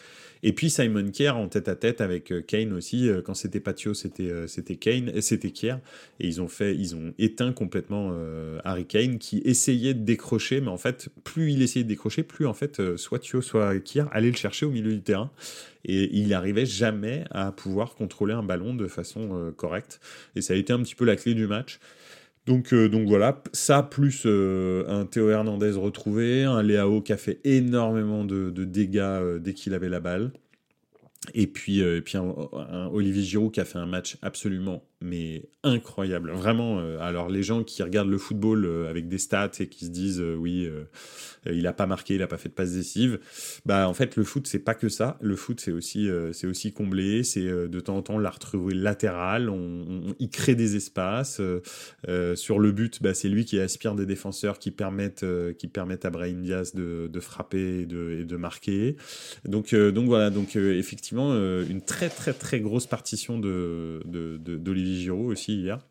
Et 0.43 0.53
puis 0.53 0.71
Simon 0.71 1.11
Kier 1.11 1.31
en 1.31 1.49
tête 1.49 1.69
à 1.69 1.75
tête 1.75 2.01
avec 2.01 2.31
euh, 2.31 2.41
Kane 2.41 2.73
aussi. 2.73 3.09
Euh, 3.09 3.23
quand 3.23 3.35
c'était 3.35 3.61
Patio, 3.61 3.95
c'était 3.95 4.31
euh, 4.31 4.47
c'était 4.47 4.77
Kane, 4.77 5.21
c'était 5.21 5.51
Kier. 5.51 5.77
Et 6.21 6.29
ils 6.29 6.41
ont 6.41 6.49
fait, 6.49 6.75
ils 6.77 6.95
ont 6.95 7.15
éteint 7.19 7.53
complètement 7.53 8.13
Harry 8.65 8.85
Kane 8.85 9.19
qui 9.19 9.43
essayait 9.45 9.95
de 9.95 10.05
décrocher, 10.05 10.61
mais 10.61 10.69
en 10.69 10.77
fait, 10.77 11.09
plus 11.25 11.53
il 11.53 11.63
essayait 11.63 11.85
de 11.85 11.89
décrocher, 11.89 12.23
plus 12.23 12.47
en 12.47 12.55
fait, 12.55 12.97
soit 12.97 13.19
Thio, 13.19 13.43
soit 13.43 13.79
Kier 13.81 14.05
allaient 14.13 14.31
le 14.31 14.37
chercher 14.37 14.67
au 14.67 14.71
milieu 14.71 14.93
du 14.93 15.03
terrain. 15.03 15.31
Et 15.85 16.17
il 16.17 16.29
n'arrivait 16.29 16.67
jamais 16.67 17.25
à 17.31 17.53
pouvoir 17.53 17.95
contrôler 17.95 18.35
un 18.35 18.43
ballon 18.43 18.75
de 18.75 18.89
façon 18.89 19.53
correcte. 19.57 20.01
Et 20.35 20.41
ça 20.43 20.55
a 20.55 20.57
été 20.57 20.73
un 20.73 20.83
petit 20.83 20.95
peu 20.95 21.05
la 21.05 21.17
clé 21.17 21.35
du 21.35 21.47
match. 21.47 21.79
Donc, 22.47 22.73
donc 22.73 23.09
voilà, 23.09 23.43
ça 23.53 23.83
plus 23.83 24.25
un 24.25 25.05
Théo 25.05 25.31
Hernandez 25.31 25.73
retrouvé, 25.73 26.45
un 26.45 26.63
Léao 26.63 27.01
qui 27.03 27.13
a 27.13 27.17
fait 27.17 27.41
énormément 27.45 28.25
de, 28.25 28.51
dégâts 28.65 29.39
dès 29.41 29.53
qu'il 29.53 29.75
avait 29.75 29.89
la 29.89 30.01
balle. 30.01 30.31
Et 31.35 31.49
puis, 31.49 31.81
et 31.81 32.01
puis 32.03 32.17
un, 32.17 32.89
Olivier 32.93 33.25
Giroud 33.25 33.53
qui 33.53 33.61
a 33.61 33.65
fait 33.65 33.79
un 33.79 33.87
match 33.87 34.17
absolument 34.23 34.85
mais 35.03 35.51
incroyable. 35.63 36.31
Vraiment, 36.31 36.79
euh, 36.79 36.99
alors 37.01 37.29
les 37.29 37.43
gens 37.43 37.63
qui 37.65 37.83
regardent 37.83 38.09
le 38.09 38.19
football 38.19 38.65
euh, 38.65 38.89
avec 38.89 39.09
des 39.09 39.19
stats 39.19 39.51
et 39.61 39.69
qui 39.69 39.85
se 39.85 39.91
disent 39.91 40.21
euh, 40.21 40.35
oui, 40.35 40.69
il 41.47 41.63
n'a 41.63 41.73
pas 41.73 41.87
marqué, 41.87 42.15
il 42.15 42.21
n'a 42.21 42.27
pas 42.27 42.39
fait 42.39 42.49
de 42.49 42.55
passe 42.55 42.73
décisive, 42.73 43.19
bah 43.67 43.89
en 43.89 43.95
fait 43.95 44.17
le 44.17 44.25
foot 44.25 44.47
c'est 44.47 44.59
pas 44.59 44.75
que 44.75 44.89
ça. 44.89 45.19
Le 45.21 45.37
foot 45.37 45.61
c'est 45.61 45.73
aussi 45.73 46.09
c'est 46.33 46.47
aussi 46.47 46.73
comblé, 46.73 47.23
c'est 47.23 47.45
de 47.45 47.81
temps 47.81 47.97
en 47.97 48.03
temps 48.03 48.19
la 48.19 48.31
retrouver 48.31 48.75
latérale, 48.75 49.49
on, 49.49 50.15
il 50.19 50.31
crée 50.31 50.55
des 50.55 50.77
espaces. 50.77 51.41
sur 52.35 52.59
le 52.59 52.73
but, 52.73 53.03
bah, 53.03 53.15
c'est 53.15 53.29
lui 53.29 53.45
qui 53.45 53.61
aspire 53.61 53.95
des 53.95 54.07
défenseurs 54.07 54.59
qui 54.59 54.71
permettent 54.71 55.27
qui 55.59 55.69
permettent 55.69 56.05
à 56.05 56.11
Brahim 56.11 56.43
Diaz 56.43 56.75
de, 56.75 57.09
de 57.13 57.21
frapper 57.21 57.83
et 57.83 57.87
de, 57.87 58.25
de 58.25 58.37
marquer. 58.37 58.97
Donc 59.45 59.75
donc 59.75 60.07
voilà, 60.07 60.31
donc 60.31 60.57
effectivement 60.57 61.35
une 61.35 61.83
très 61.83 62.09
très 62.09 62.33
très 62.33 62.61
grosse 62.61 62.87
partition 62.87 63.39
de 63.39 64.01
d'Olivier 64.05 64.86
Giroud 64.95 65.33
aussi 65.33 65.57
hier. 65.63 65.83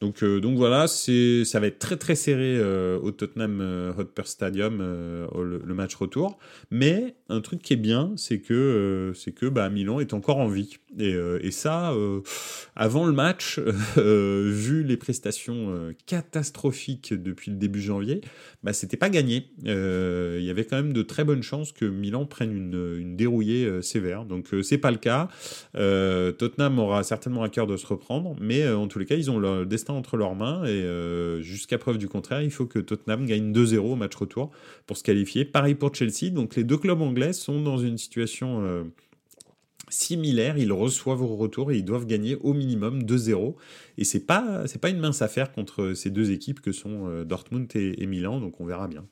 Donc, 0.00 0.22
euh, 0.22 0.40
donc 0.40 0.56
voilà, 0.56 0.86
ça 0.88 1.60
va 1.60 1.66
être 1.66 1.78
très 1.78 1.96
très 1.98 2.14
serré 2.14 2.56
euh, 2.56 2.98
au 3.00 3.10
Tottenham 3.10 3.60
euh, 3.60 3.92
Hotspur 3.98 4.26
Stadium 4.26 4.78
le, 4.78 5.74
match 5.74 5.94
retour. 5.94 6.38
Mais 6.70 7.14
un 7.28 7.40
truc 7.40 7.60
qui 7.62 7.74
est 7.74 7.76
bien, 7.76 8.12
c'est 8.16 8.40
que 8.40 9.12
c'est 9.14 9.32
que 9.32 9.46
bah, 9.46 9.68
Milan 9.68 10.00
est 10.00 10.14
encore 10.14 10.38
en 10.38 10.48
vie. 10.48 10.78
Et, 10.98 11.14
et 11.42 11.50
ça, 11.52 11.94
avant 12.74 13.06
le 13.06 13.12
match, 13.12 13.58
vu 13.96 14.82
les 14.82 14.96
prestations 14.96 15.94
catastrophiques 16.06 17.14
depuis 17.14 17.50
le 17.50 17.56
début 17.56 17.80
janvier, 17.80 18.20
bah, 18.62 18.72
c'était 18.72 18.96
pas 18.96 19.10
gagné. 19.10 19.50
Il 19.64 20.42
y 20.42 20.50
avait 20.50 20.64
quand 20.64 20.76
même 20.76 20.92
de 20.92 21.02
très 21.02 21.24
bonnes 21.24 21.42
chances 21.42 21.72
que 21.72 21.84
Milan 21.84 22.26
prenne 22.26 22.52
une, 22.52 22.96
une 22.98 23.16
dérouillée 23.16 23.80
sévère. 23.82 24.24
Donc 24.24 24.48
c'est 24.62 24.78
pas 24.78 24.90
le 24.90 24.98
cas. 24.98 25.28
Tottenham 25.74 26.78
aura 26.78 27.04
certainement 27.04 27.42
à 27.42 27.48
cœur 27.48 27.66
de 27.66 27.76
se 27.76 27.86
reprendre, 27.86 28.34
mais 28.40 28.68
en 28.68 28.88
tous 28.88 28.98
les 28.98 29.06
cas, 29.06 29.14
ils 29.14 29.30
ont 29.30 29.38
le 29.58 29.66
destin 29.66 29.94
entre 29.94 30.16
leurs 30.16 30.34
mains 30.34 30.64
et 30.64 30.68
euh, 30.68 31.40
jusqu'à 31.42 31.78
preuve 31.78 31.98
du 31.98 32.08
contraire, 32.08 32.42
il 32.42 32.50
faut 32.50 32.66
que 32.66 32.78
Tottenham 32.78 33.26
gagne 33.26 33.52
2-0 33.52 33.78
au 33.78 33.96
match 33.96 34.14
retour 34.14 34.50
pour 34.86 34.96
se 34.96 35.02
qualifier. 35.02 35.44
Pareil 35.44 35.74
pour 35.74 35.94
Chelsea. 35.94 36.30
Donc 36.30 36.56
les 36.56 36.64
deux 36.64 36.78
clubs 36.78 37.00
anglais 37.00 37.32
sont 37.32 37.60
dans 37.60 37.78
une 37.78 37.98
situation 37.98 38.62
euh, 38.62 38.84
similaire. 39.88 40.58
Ils 40.58 40.72
reçoivent 40.72 41.22
au 41.22 41.36
retour 41.36 41.72
et 41.72 41.76
ils 41.76 41.84
doivent 41.84 42.06
gagner 42.06 42.36
au 42.36 42.54
minimum 42.54 43.02
2-0. 43.02 43.54
Et 43.98 44.04
c'est 44.04 44.26
pas 44.26 44.66
c'est 44.66 44.80
pas 44.80 44.90
une 44.90 45.00
mince 45.00 45.22
affaire 45.22 45.52
contre 45.52 45.94
ces 45.94 46.10
deux 46.10 46.30
équipes 46.30 46.60
que 46.60 46.72
sont 46.72 47.08
euh, 47.08 47.24
Dortmund 47.24 47.68
et, 47.74 48.02
et 48.02 48.06
Milan. 48.06 48.40
Donc 48.40 48.60
on 48.60 48.64
verra 48.64 48.88
bien. 48.88 49.06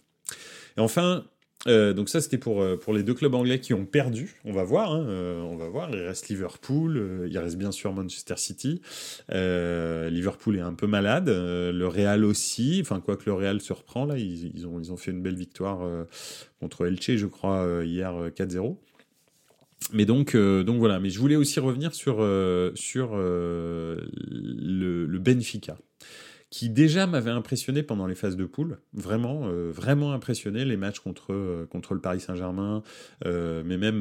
Et 0.77 0.81
enfin, 0.81 1.25
euh, 1.67 1.93
donc 1.93 2.09
ça 2.09 2.21
c'était 2.21 2.39
pour, 2.39 2.63
euh, 2.63 2.77
pour 2.77 2.95
les 2.95 3.03
deux 3.03 3.15
clubs 3.15 3.35
anglais 3.35 3.59
qui 3.61 3.75
ont 3.75 3.85
perdu. 3.85 4.37
On 4.45 4.53
va 4.53 4.63
voir, 4.63 4.93
hein, 4.93 5.05
euh, 5.09 5.41
on 5.41 5.57
va 5.57 5.69
voir. 5.69 5.91
Il 5.91 6.01
reste 6.01 6.29
Liverpool, 6.29 7.27
il 7.29 7.39
reste 7.39 7.57
bien 7.57 7.73
sûr 7.73 7.93
Manchester 7.93 8.37
City. 8.37 8.81
Liverpool 9.31 10.57
est 10.57 10.63
un 10.63 10.75
peu 10.75 10.87
malade, 10.87 11.29
le 11.29 11.87
Real 11.87 12.25
aussi. 12.25 12.79
Enfin 12.81 13.01
quoi 13.01 13.17
que 13.17 13.25
le 13.27 13.33
Real 13.33 13.61
se 13.61 13.73
reprend 13.73 14.07
là, 14.07 14.17
ils, 14.19 14.67
ont, 14.67 14.79
ils 14.79 14.93
ont 14.93 14.97
fait 14.97 15.11
une 15.11 15.23
belle 15.23 15.37
victoire 15.37 15.81
contre 16.61 16.87
Elche, 16.87 17.17
je 17.17 17.27
crois 17.27 17.85
hier 17.85 18.13
4-0. 18.37 18.77
Mais 19.93 20.05
donc, 20.05 20.37
donc 20.37 20.79
voilà. 20.79 21.01
Mais 21.01 21.11
je 21.11 21.19
voulais 21.19 21.37
aussi 21.37 21.61
revenir 21.61 21.95
sur, 21.95 22.17
sur 22.75 23.17
le 23.17 23.99
Benfica 25.19 25.77
qui 26.51 26.71
déjà 26.71 27.07
m'avait 27.07 27.31
impressionné 27.31 27.83
pendant 27.83 28.07
les 28.07 28.15
phases 28.15 28.37
de 28.37 28.47
poule, 28.47 28.79
vraiment, 28.95 29.43
euh, 29.45 29.71
vraiment 29.71 30.13
impressionné, 30.13 30.65
les 30.65 30.79
matchs 30.79 31.01
contre, 31.01 31.35
euh, 31.35 31.67
contre 31.67 31.93
le 31.95 32.01
Paris 32.01 32.21
Saint-Germain, 32.21 32.83
euh, 33.27 33.63
mais 33.67 33.77
même 33.77 34.01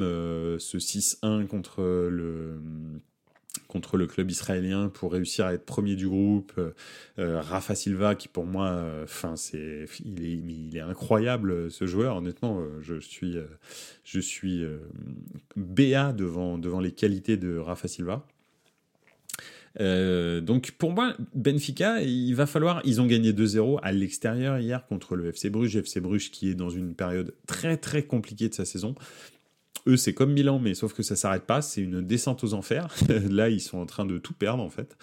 ce 0.60 0.80
6-1 0.80 1.46
contre 1.46 1.82
le, 1.82 2.60
contre 3.68 3.98
le 3.98 4.08
club 4.08 4.32
israélien 4.32 4.88
pour 4.88 5.12
réussir 5.12 5.46
à 5.46 5.54
être 5.54 5.66
premier 5.66 5.96
du 5.96 6.08
groupe. 6.08 6.54
Rafa 7.18 7.76
Silva, 7.76 8.16
qui 8.16 8.30
pour 8.30 8.46
moi, 8.46 8.86
c'est, 9.36 9.86
il 10.06 10.24
est, 10.24 10.32
il 10.32 10.78
est 10.78 10.82
incroyable 10.82 11.70
ce 11.70 11.86
joueur. 11.86 12.18
Honnêtement, 12.18 12.64
je 12.82 13.00
suis, 13.00 13.38
je 14.06 14.20
suis 14.20 14.66
béat 15.56 16.14
devant 16.14 16.58
devant 16.58 16.80
les 16.80 16.92
qualités 16.92 17.36
de 17.36 17.58
Rafa 17.58 17.88
Silva. 17.88 18.26
Euh, 19.80 20.42
donc 20.42 20.72
pour 20.72 20.92
moi, 20.92 21.16
Benfica, 21.34 22.02
il 22.02 22.34
va 22.34 22.46
falloir. 22.46 22.82
Ils 22.86 23.02
ont 23.02 23.06
gagné 23.06 23.34
2-0 23.34 23.80
à 23.84 23.92
l'extérieur 23.92 24.60
hier 24.60 24.86
contre 24.88 25.16
le 25.16 25.28
FC 25.28 25.50
Bruges. 25.50 25.76
FC 25.76 26.00
Bruges 26.00 26.32
qui 26.32 26.50
est 26.50 26.56
dans 26.56 26.70
une 26.70 26.94
période 26.94 27.34
très 27.48 27.78
très 27.78 28.04
compliquée 28.04 28.50
de 28.50 28.54
sa 28.54 28.66
saison. 28.66 28.96
Eux, 29.86 29.96
c'est 29.96 30.14
comme 30.14 30.34
Milan, 30.34 30.60
mais 30.60 30.74
sauf 30.74 30.94
que 30.94 31.02
ça 31.02 31.16
s'arrête 31.16 31.44
pas. 31.44 31.62
C'est 31.62 31.82
une 31.82 32.02
descente 32.02 32.44
aux 32.44 32.54
enfers. 32.54 32.94
là, 33.30 33.50
ils 33.50 33.62
sont 33.62 33.78
en 33.78 33.86
train 33.86 34.06
de 34.06 34.18
tout 34.18 34.34
perdre 34.34 34.62
en 34.62 34.70
fait. 34.70 34.98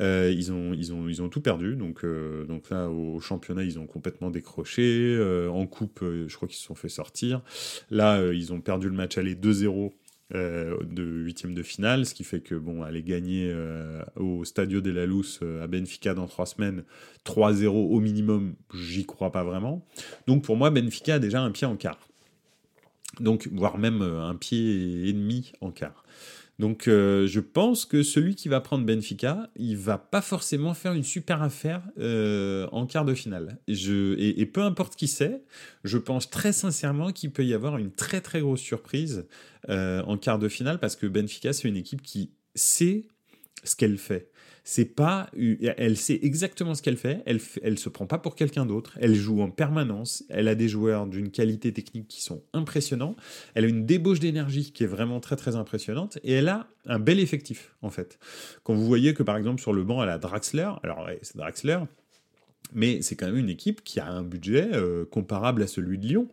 Euh, 0.00 0.32
ils 0.34 0.50
ont 0.50 0.72
ils 0.72 0.92
ont 0.92 1.08
ils 1.08 1.22
ont 1.22 1.28
tout 1.28 1.40
perdu. 1.40 1.76
Donc 1.76 2.04
euh, 2.04 2.44
donc 2.46 2.70
là, 2.70 2.88
au 2.88 3.20
championnat, 3.20 3.62
ils 3.62 3.78
ont 3.78 3.86
complètement 3.86 4.30
décroché. 4.30 5.18
en 5.50 5.66
coupe, 5.66 6.00
je 6.02 6.34
crois 6.34 6.48
qu'ils 6.48 6.58
se 6.58 6.64
sont 6.64 6.74
fait 6.74 6.88
sortir. 6.88 7.42
Là, 7.90 8.32
ils 8.32 8.52
ont 8.52 8.60
perdu 8.60 8.88
le 8.88 8.94
match 8.94 9.18
aller 9.18 9.34
2-0 9.34 9.92
euh, 10.34 10.78
de 10.82 11.02
huitième 11.04 11.52
de 11.52 11.62
finale, 11.62 12.06
ce 12.06 12.14
qui 12.14 12.24
fait 12.24 12.40
que 12.40 12.54
bon, 12.54 12.82
aller 12.82 13.02
gagner 13.02 13.50
euh, 13.52 14.02
au 14.16 14.44
Stadio 14.44 14.80
de 14.80 14.90
la 14.90 15.04
Luz 15.04 15.40
euh, 15.42 15.62
à 15.62 15.66
Benfica 15.66 16.14
dans 16.14 16.26
trois 16.26 16.46
semaines, 16.46 16.84
3-0 17.26 17.66
au 17.68 18.00
minimum, 18.00 18.54
j'y 18.72 19.04
crois 19.04 19.30
pas 19.30 19.44
vraiment. 19.44 19.86
Donc 20.26 20.42
pour 20.42 20.56
moi, 20.56 20.70
Benfica 20.70 21.16
a 21.16 21.18
déjà 21.18 21.42
un 21.42 21.50
pied 21.50 21.66
en 21.66 21.76
quart. 21.76 22.08
Donc, 23.20 23.48
voire 23.52 23.78
même 23.78 24.02
un 24.02 24.34
pied 24.34 25.06
et 25.08 25.12
demi 25.12 25.52
en 25.60 25.70
quart. 25.70 26.04
Donc 26.58 26.86
euh, 26.86 27.26
je 27.26 27.40
pense 27.40 27.84
que 27.84 28.02
celui 28.02 28.36
qui 28.36 28.48
va 28.48 28.60
prendre 28.60 28.86
Benfica, 28.86 29.50
il 29.56 29.76
va 29.76 29.98
pas 29.98 30.20
forcément 30.20 30.72
faire 30.72 30.92
une 30.92 31.02
super 31.02 31.42
affaire 31.42 31.82
euh, 31.98 32.68
en 32.70 32.86
quart 32.86 33.04
de 33.04 33.14
finale. 33.14 33.58
Et, 33.66 34.46
peu 34.46 34.62
importe 34.62 34.94
qui 34.94 35.08
c'est, 35.08 35.42
je 35.82 35.98
pense 35.98 36.30
très 36.30 36.52
sincèrement 36.52 37.10
qu'il 37.12 37.32
peut 37.32 37.44
y 37.44 37.54
avoir 37.54 37.78
une 37.78 37.90
très 37.90 38.20
très 38.20 38.40
grosse 38.40 38.60
surprise 38.60 39.26
euh, 39.68 40.02
en 40.02 40.16
quart 40.16 40.38
de 40.38 40.48
finale 40.48 40.78
parce 40.78 40.94
que 40.94 41.06
Benfica 41.06 41.52
c'est 41.52 41.68
une 41.68 41.76
équipe 41.76 42.02
qui 42.02 42.30
sait 42.54 43.08
ce 43.64 43.74
qu'elle 43.74 43.98
fait 43.98 44.30
c'est 44.64 44.86
pas, 44.86 45.28
elle 45.76 45.96
sait 45.98 46.18
exactement 46.22 46.74
ce 46.74 46.82
qu'elle 46.82 46.96
fait, 46.96 47.22
elle, 47.26 47.38
elle 47.62 47.78
se 47.78 47.90
prend 47.90 48.06
pas 48.06 48.16
pour 48.16 48.34
quelqu'un 48.34 48.64
d'autre, 48.64 48.96
elle 48.98 49.14
joue 49.14 49.42
en 49.42 49.50
permanence, 49.50 50.24
elle 50.30 50.48
a 50.48 50.54
des 50.54 50.68
joueurs 50.68 51.06
d'une 51.06 51.30
qualité 51.30 51.70
technique 51.72 52.08
qui 52.08 52.22
sont 52.22 52.42
impressionnants, 52.54 53.14
elle 53.54 53.66
a 53.66 53.68
une 53.68 53.84
débauche 53.84 54.20
d'énergie 54.20 54.72
qui 54.72 54.82
est 54.82 54.88
vraiment 54.88 55.20
très 55.20 55.36
très 55.36 55.54
impressionnante 55.54 56.18
et 56.24 56.32
elle 56.32 56.48
a 56.48 56.66
un 56.86 56.98
bel 56.98 57.20
effectif 57.20 57.76
en 57.82 57.90
fait. 57.90 58.18
Quand 58.62 58.74
vous 58.74 58.86
voyez 58.86 59.12
que 59.12 59.22
par 59.22 59.36
exemple 59.36 59.60
sur 59.60 59.74
le 59.74 59.84
banc 59.84 60.02
elle 60.02 60.08
a 60.08 60.18
Draxler, 60.18 60.70
alors 60.82 61.08
c'est 61.20 61.36
Draxler, 61.36 61.80
mais 62.72 63.02
c'est 63.02 63.14
quand 63.14 63.26
même 63.26 63.36
une 63.36 63.50
équipe 63.50 63.84
qui 63.84 64.00
a 64.00 64.06
un 64.06 64.22
budget 64.22 64.70
euh, 64.72 65.04
comparable 65.04 65.62
à 65.62 65.66
celui 65.66 65.98
de 65.98 66.06
Lyon. 66.06 66.28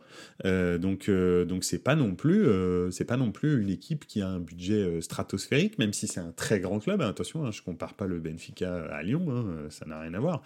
Euh, 0.46 0.78
donc 0.78 1.10
euh, 1.10 1.46
donc 1.46 1.64
c'est 1.64 1.80
pas 1.80 1.96
non 1.96 2.16
plus 2.16 2.46
c'est 2.92 3.06
pas 3.06 3.18
non 3.18 3.32
plus 3.32 3.62
une 3.62 3.70
équipe 3.70 4.06
qui 4.06 4.22
a 4.22 4.28
un 4.28 4.40
budget 4.40 5.02
stratosphérique, 5.02 5.78
même 5.78 5.94
si 5.94 6.08
c'est 6.08 6.20
un 6.20 6.32
très 6.32 6.60
grand 6.60 6.80
club. 6.80 7.02
attention, 7.02 7.46
hein, 7.46 7.52
je 7.52 7.62
compare 7.62 7.94
pas 7.94 8.08
le 8.08 8.20
Benfica 8.20 8.86
à 8.86 9.04
Lyon, 9.04 9.26
hein, 9.30 9.46
ça 9.70 9.86
n'a 9.86 10.00
rien 10.00 10.14
à 10.14 10.20
voir. 10.20 10.42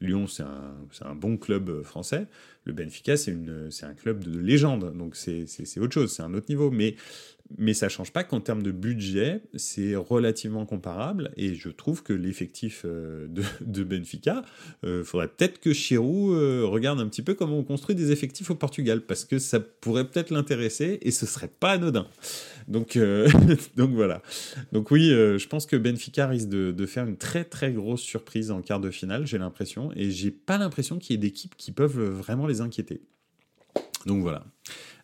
Lyon 0.00 0.26
c'est 0.26 0.42
un, 0.42 0.74
un 1.02 1.14
bon 1.14 1.36
club 1.36 1.82
français. 1.82 2.26
Le 2.64 2.72
Benfica 2.72 3.16
c'est 3.16 3.36
c'est 3.70 3.86
un 3.86 3.94
club 3.94 4.22
de 4.22 4.38
légende, 4.38 4.96
donc 4.96 5.16
c'est 5.16 5.46
autre 5.78 5.94
chose, 5.94 6.12
c'est 6.12 6.22
un 6.22 6.34
autre 6.34 6.46
niveau. 6.48 6.70
Mais 6.70 6.96
mais 7.58 7.74
ça 7.74 7.88
change 7.88 8.12
pas 8.12 8.24
qu'en 8.24 8.40
termes 8.40 8.62
de 8.62 8.70
budget, 8.70 9.42
c'est 9.54 9.96
relativement 9.96 10.66
comparable. 10.66 11.32
Et 11.36 11.54
je 11.54 11.68
trouve 11.68 12.02
que 12.02 12.12
l'effectif 12.12 12.82
euh, 12.84 13.26
de, 13.60 13.84
Benfica, 13.84 14.42
euh, 14.84 15.04
faudrait 15.04 15.28
peut-être 15.28 15.60
que 15.60 15.72
Chirou 15.72 16.32
euh, 16.32 16.64
regarde 16.64 17.00
un 17.00 17.08
petit 17.08 17.22
peu 17.22 17.34
comment 17.34 17.58
on 17.58 17.64
construit 17.64 17.94
des 17.94 18.12
effectifs 18.12 18.50
au 18.50 18.54
Portugal, 18.54 19.02
parce 19.02 19.24
que 19.24 19.38
ça 19.38 19.60
pourrait 19.60 20.06
peut-être 20.06 20.30
l'intéresser 20.30 20.98
et 21.02 21.10
ce 21.10 21.26
serait 21.26 21.48
pas 21.48 21.72
anodin. 21.72 22.06
Donc, 22.68 22.98
donc 23.76 23.90
voilà. 23.90 24.22
Donc 24.72 24.90
oui, 24.90 25.08
je 25.08 25.46
pense 25.48 25.66
que 25.66 25.76
Benfica 25.76 26.28
risque 26.28 26.48
de, 26.48 26.70
de, 26.70 26.86
faire 26.86 27.06
une 27.06 27.16
très 27.16 27.44
très 27.44 27.72
grosse 27.72 28.02
surprise 28.02 28.50
en 28.50 28.62
quart 28.62 28.80
de 28.80 28.90
finale, 28.90 29.26
j'ai 29.26 29.38
l'impression. 29.38 29.90
Et 29.96 30.10
j'ai 30.10 30.30
pas 30.30 30.58
l'impression 30.58 30.98
qu'il 30.98 31.14
y 31.14 31.14
ait 31.14 31.18
d'équipes 31.18 31.56
qui 31.56 31.72
peuvent 31.72 32.00
vraiment 32.00 32.46
les 32.46 32.60
inquiéter. 32.60 33.00
Donc 34.06 34.22
voilà. 34.22 34.44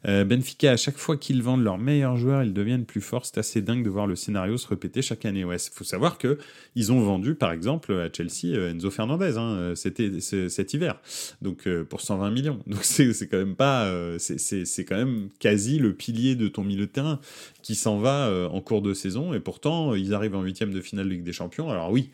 Euh, 0.07 0.25
Benfica, 0.25 0.73
à 0.73 0.77
chaque 0.77 0.99
fois 0.99 1.17
qu'ils 1.17 1.43
vendent 1.43 1.65
leurs 1.65 1.79
meilleurs 1.79 2.17
joueurs, 2.17 2.43
ils 2.43 2.53
deviennent 2.53 2.85
plus 2.85 3.01
forts. 3.01 3.27
C'est 3.27 3.39
assez 3.39 3.63
dingue 3.63 3.85
de 3.85 3.91
voir 3.91 4.07
le 4.07 4.15
scénario 4.15 4.57
se 4.57 4.69
répéter 4.69 5.03
chaque 5.03 5.25
année. 5.25 5.45
Ouais, 5.45 5.57
faut 5.73 5.85
savoir 5.85 6.19
que 6.19 6.39
ils 6.75 6.93
ont 6.93 7.01
vendu, 7.01 7.35
par 7.35 7.53
exemple, 7.53 7.93
à 7.93 8.09
Chelsea, 8.13 8.57
euh, 8.57 8.71
Enzo 8.71 8.91
Fernandez, 8.91 9.37
hein, 9.37 9.57
euh, 9.57 9.75
c'était 9.75 10.21
cet 10.21 10.75
hiver, 10.75 11.01
donc 11.43 11.69
pour 11.85 12.01
120 12.01 12.31
millions. 12.31 12.61
Donc 12.67 12.81
c'est 12.85 13.29
quand 13.29 13.39
même 13.39 13.57
pas, 13.57 13.91
c'est 14.19 14.85
quand 14.85 14.97
même 14.97 15.29
quasi 15.39 15.79
le 15.79 15.93
pilier 15.95 16.37
de 16.37 16.49
ton 16.49 16.63
milieu 16.63 16.87
de 16.87 16.91
terrain 16.91 17.21
qui 17.63 17.75
s'en 17.75 17.99
va 17.99 18.31
en 18.51 18.61
cours 18.61 18.83
de 18.83 18.95
saison. 18.95 19.35
Et 19.35 19.41
pourtant, 19.41 19.95
ils 19.95 20.15
arrivent 20.15 20.37
en 20.37 20.43
huitième 20.43 20.73
de 20.73 20.81
finale 20.81 21.09
Ligue 21.09 21.25
des 21.25 21.33
Champions. 21.33 21.71
Alors 21.71 21.91
oui, 21.91 22.11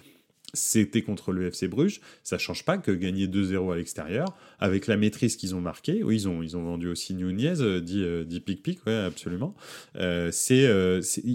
c'était 0.54 1.02
contre 1.02 1.32
le 1.32 1.46
FC 1.46 1.68
Bruges. 1.68 2.00
Ça 2.22 2.38
change 2.38 2.64
pas 2.64 2.78
que 2.78 2.90
gagner 2.90 3.26
2-0 3.26 3.72
à 3.72 3.76
l'extérieur, 3.76 4.36
avec 4.58 4.86
la 4.86 4.96
maîtrise 4.96 5.36
qu'ils 5.36 5.54
ont 5.54 5.60
marquée. 5.60 6.02
Oui, 6.02 6.16
ils 6.16 6.28
ont, 6.28 6.42
ils 6.42 6.56
ont 6.56 6.62
vendu 6.62 6.88
aussi 6.88 7.14
Nunez, 7.14 7.60
euh, 7.60 7.80
dit, 7.80 8.02
euh, 8.02 8.24
dit 8.24 8.40
Pic 8.40 8.62
Pic, 8.62 8.84
ouais, 8.86 8.94
absolument. 8.94 9.54
Euh, 9.96 10.30
c'est, 10.32 10.68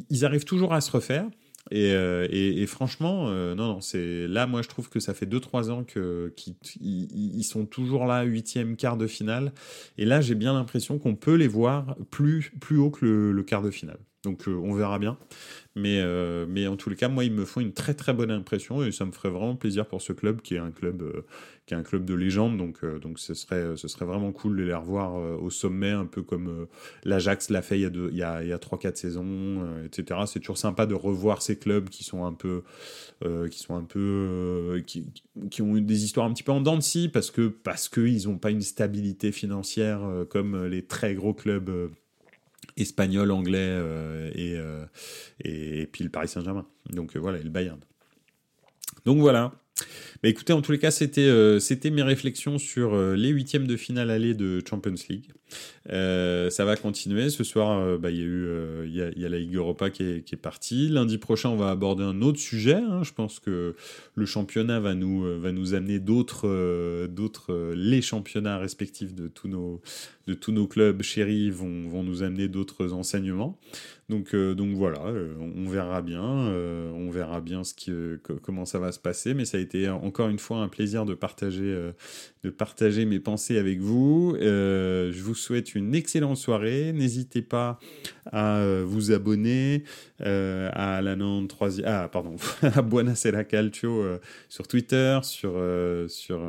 ils 0.10 0.26
arrivent 0.26 0.46
toujours 0.46 0.74
à 0.74 0.82
se 0.82 0.92
refaire. 0.92 1.26
Et, 1.70 1.92
et, 1.92 2.66
franchement, 2.66 3.30
non, 3.30 3.56
non, 3.56 3.82
c'est 3.82 4.26
là, 4.30 4.48
moi, 4.48 4.62
je 4.62 4.70
trouve 4.70 4.88
que 4.88 5.02
ça 5.02 5.14
fait 5.14 5.26
2-3 5.26 5.70
ans 5.70 5.84
que 5.84 6.34
qu'ils 6.38 7.44
sont 7.44 7.66
toujours 7.66 8.06
là, 8.06 8.24
huitième, 8.24 8.78
quart 8.78 8.96
de 8.96 9.06
finale. 9.06 9.52
Et 9.98 10.06
là, 10.06 10.22
j'ai 10.22 10.36
bien 10.36 10.54
l'impression 10.54 10.98
qu'on 10.98 11.16
peut 11.16 11.36
les 11.36 11.50
voir 11.50 11.98
plus, 12.10 12.54
plus 12.62 12.78
haut 12.78 12.90
que 12.90 13.06
le, 13.06 13.32
le 13.34 13.44
quart 13.44 13.62
de 13.62 13.72
finale. 13.72 14.00
Donc, 14.24 14.44
on 14.48 14.74
verra 14.74 15.00
bien. 15.00 15.18
Mais, 15.78 16.02
euh, 16.02 16.48
mais 16.50 16.66
en 16.66 16.76
tous 16.76 16.90
les 16.90 16.96
cas, 16.96 17.08
moi, 17.08 17.24
ils 17.24 17.32
me 17.32 17.46
font 17.46 17.62
une 17.62 17.72
très 17.72 17.94
très 17.94 18.12
bonne 18.12 18.32
impression 18.32 18.84
et 18.84 18.92
ça 18.92 19.06
me 19.06 19.12
ferait 19.12 19.30
vraiment 19.30 19.56
plaisir 19.56 19.86
pour 19.86 20.02
ce 20.02 20.12
club 20.12 20.42
qui 20.42 20.56
est 20.56 20.60
un 20.60 20.72
club, 20.72 21.04
euh, 21.04 21.22
qui 21.68 21.76
est 21.76 21.78
un 21.78 21.84
club 21.84 22.04
de 22.04 22.16
légende. 22.16 22.58
Donc, 22.58 22.80
euh, 22.84 22.98
donc 22.98 23.20
ce, 23.20 23.36
serait, 23.36 23.78
ce 23.78 23.88
serait 23.88 24.06
vraiment 24.06 24.32
cool 24.32 24.58
de 24.58 24.64
les 24.64 24.74
revoir 24.74 25.14
au 25.40 25.52
sommet, 25.52 25.92
un 25.92 26.08
peu 26.08 26.24
comme 26.24 26.68
l'Ajax 27.04 27.52
l'a 27.52 27.62
fait 27.62 27.80
il 27.80 28.16
y 28.16 28.24
a, 28.24 28.32
a, 28.32 28.38
a 28.40 28.58
3-4 28.58 28.96
saisons, 28.96 29.84
etc. 29.86 30.22
C'est 30.26 30.40
toujours 30.40 30.58
sympa 30.58 30.88
de 30.88 30.96
revoir 30.96 31.44
ces 31.44 31.60
clubs 31.60 31.90
qui 31.90 32.04
sont 32.04 32.26
un 32.26 32.34
peu. 32.34 32.64
qui 33.52 33.60
sont 33.60 33.76
un 33.76 33.84
peu. 33.84 34.82
Qui, 34.88 35.12
qui, 35.52 35.62
ont 35.62 35.76
des 35.76 36.06
histoires 36.06 36.26
un 36.26 36.34
petit 36.34 36.44
peu 36.44 36.52
en 36.52 36.62
dents 36.62 36.76
de 36.76 36.82
scie 36.82 37.08
parce 37.08 37.30
que 37.30 37.48
parce 37.50 37.88
qu'ils 37.88 38.28
n'ont 38.28 38.40
pas 38.40 38.50
une 38.50 38.62
stabilité 38.62 39.32
financière 39.32 40.02
comme 40.30 40.66
les 40.66 40.84
très 40.86 41.14
gros 41.14 41.36
clubs 41.36 41.92
espagnol, 42.78 43.32
anglais 43.32 43.58
euh, 43.60 44.32
euh, 44.36 44.86
et, 45.44 45.82
et, 45.82 45.88
puis 45.88 46.04
le 46.04 46.10
Paris 46.10 46.28
Saint-Germain. 46.28 46.66
Donc 46.90 47.16
euh, 47.16 47.20
voilà, 47.20 47.40
et 47.40 47.44
le 47.44 47.50
Bayern. 47.50 47.80
Donc 49.06 49.20
voilà. 49.20 49.54
Écoutez, 50.24 50.54
en 50.54 50.62
tous 50.62 50.72
les 50.72 50.80
cas, 50.80 50.92
c'était 50.92 51.60
c'était 51.60 51.90
mes 51.90 52.04
réflexions 52.04 52.58
sur 52.58 52.98
les 53.16 53.30
huitièmes 53.30 53.68
de 53.68 53.78
finale 53.78 54.10
aller 54.10 54.34
de 54.34 54.62
Champions 54.68 54.96
League. 55.10 55.32
Euh, 55.90 56.50
ça 56.50 56.66
va 56.66 56.76
continuer. 56.76 57.30
Ce 57.30 57.44
soir, 57.44 57.80
euh, 57.80 57.98
bah, 57.98 58.12
il 58.12 58.18
y, 58.18 58.22
a 58.22 58.26
eu, 58.26 58.46
euh, 58.46 58.86
il 58.86 58.94
y, 58.94 59.26
a, 59.26 59.30
la 59.30 59.38
Ligue 59.40 59.56
Europa 59.56 59.90
qui 59.90 60.04
est, 60.04 60.22
qui 60.24 60.36
est, 60.36 60.38
partie. 60.38 60.90
Lundi 60.90 61.18
prochain, 61.18 61.50
on 61.50 61.56
va 61.56 61.70
aborder 61.70 62.04
un 62.04 62.22
autre 62.22 62.40
sujet. 62.40 62.76
Hein. 62.76 63.04
Je 63.04 63.14
pense 63.14 63.40
que 63.40 63.76
le 64.16 64.26
championnat 64.26 64.80
va 64.80 64.94
nous, 64.94 65.24
va 65.40 65.52
nous 65.52 65.74
amener 65.74 66.00
d'autres, 66.00 67.08
d'autres, 67.08 67.74
les 67.74 68.02
championnats 68.02 68.58
respectifs 68.58 69.14
de 69.14 69.28
tous 69.28 69.48
nos, 69.48 69.82
de 70.28 70.34
tous 70.34 70.52
nos 70.52 70.68
clubs 70.68 71.02
chéris 71.02 71.50
vont, 71.50 71.88
vont 71.88 72.04
nous 72.04 72.24
amener 72.24 72.48
d'autres 72.48 72.92
enseignements. 72.94 73.58
Donc, 74.10 74.36
donc 74.36 74.74
voilà, 74.76 75.02
on 75.40 75.70
verra 75.70 76.02
bien, 76.02 76.22
on 76.22 77.10
verra 77.10 77.42
bien 77.42 77.64
ce 77.64 77.74
qui, 77.74 77.92
comment 78.42 78.66
ça 78.66 78.80
va 78.80 78.92
se 78.92 79.00
passer. 79.00 79.34
Mais 79.34 79.46
ça 79.46 79.58
a 79.58 79.60
été 79.60 79.88
encore 80.08 80.30
une 80.30 80.40
fois 80.40 80.58
un 80.58 80.68
plaisir 80.68 81.06
de 81.06 81.14
partager, 81.14 81.92
de 82.44 82.50
partager 82.50 83.06
mes 83.06 83.20
pensées 83.20 83.58
avec 83.58 83.80
vous. 83.80 84.36
je 84.40 85.22
vous 85.22 85.36
souhaite 85.36 85.76
une 85.76 85.94
excellente 85.94 86.38
soirée. 86.38 86.94
N'hésitez 86.94 87.42
pas 87.42 87.80
à 88.32 88.58
euh, 88.58 88.84
vous 88.86 89.12
abonner 89.12 89.84
euh, 90.22 90.70
à 90.74 91.02
la 91.02 91.16
93 91.16 91.84
ah 91.86 92.10
pardon 92.12 92.36
à 92.62 92.82
Buonasera 92.82 93.44
Calcio 93.44 94.02
euh, 94.02 94.20
sur 94.50 94.68
Twitter, 94.68 95.20
sur 95.24 95.54
sur 96.08 96.42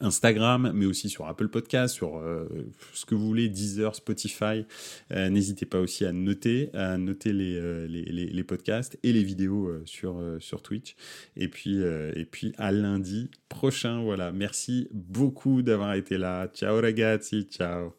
Instagram, 0.00 0.72
mais 0.74 0.86
aussi 0.86 1.08
sur 1.08 1.26
Apple 1.26 1.48
Podcast, 1.48 1.94
sur 1.94 2.22
ce 2.92 3.06
que 3.06 3.14
vous 3.14 3.26
voulez, 3.26 3.48
Deezer, 3.48 3.94
Spotify. 3.94 4.66
N'hésitez 5.10 5.66
pas 5.66 5.80
aussi 5.80 6.04
à 6.04 6.12
noter, 6.12 6.70
à 6.74 6.98
noter 6.98 7.32
les, 7.32 7.88
les, 7.88 8.04
les, 8.04 8.44
podcasts 8.44 8.98
et 9.02 9.12
les 9.12 9.22
vidéos 9.22 9.72
sur, 9.86 10.22
sur 10.40 10.62
Twitch. 10.62 10.94
Et 11.36 11.48
puis, 11.48 11.78
et 11.80 12.24
puis 12.30 12.52
à 12.58 12.70
lundi 12.70 13.30
prochain. 13.48 14.02
Voilà. 14.02 14.30
Merci 14.32 14.88
beaucoup 14.92 15.62
d'avoir 15.62 15.94
été 15.94 16.18
là. 16.18 16.48
Ciao 16.48 16.80
ragazzi. 16.80 17.44
Ciao. 17.50 17.97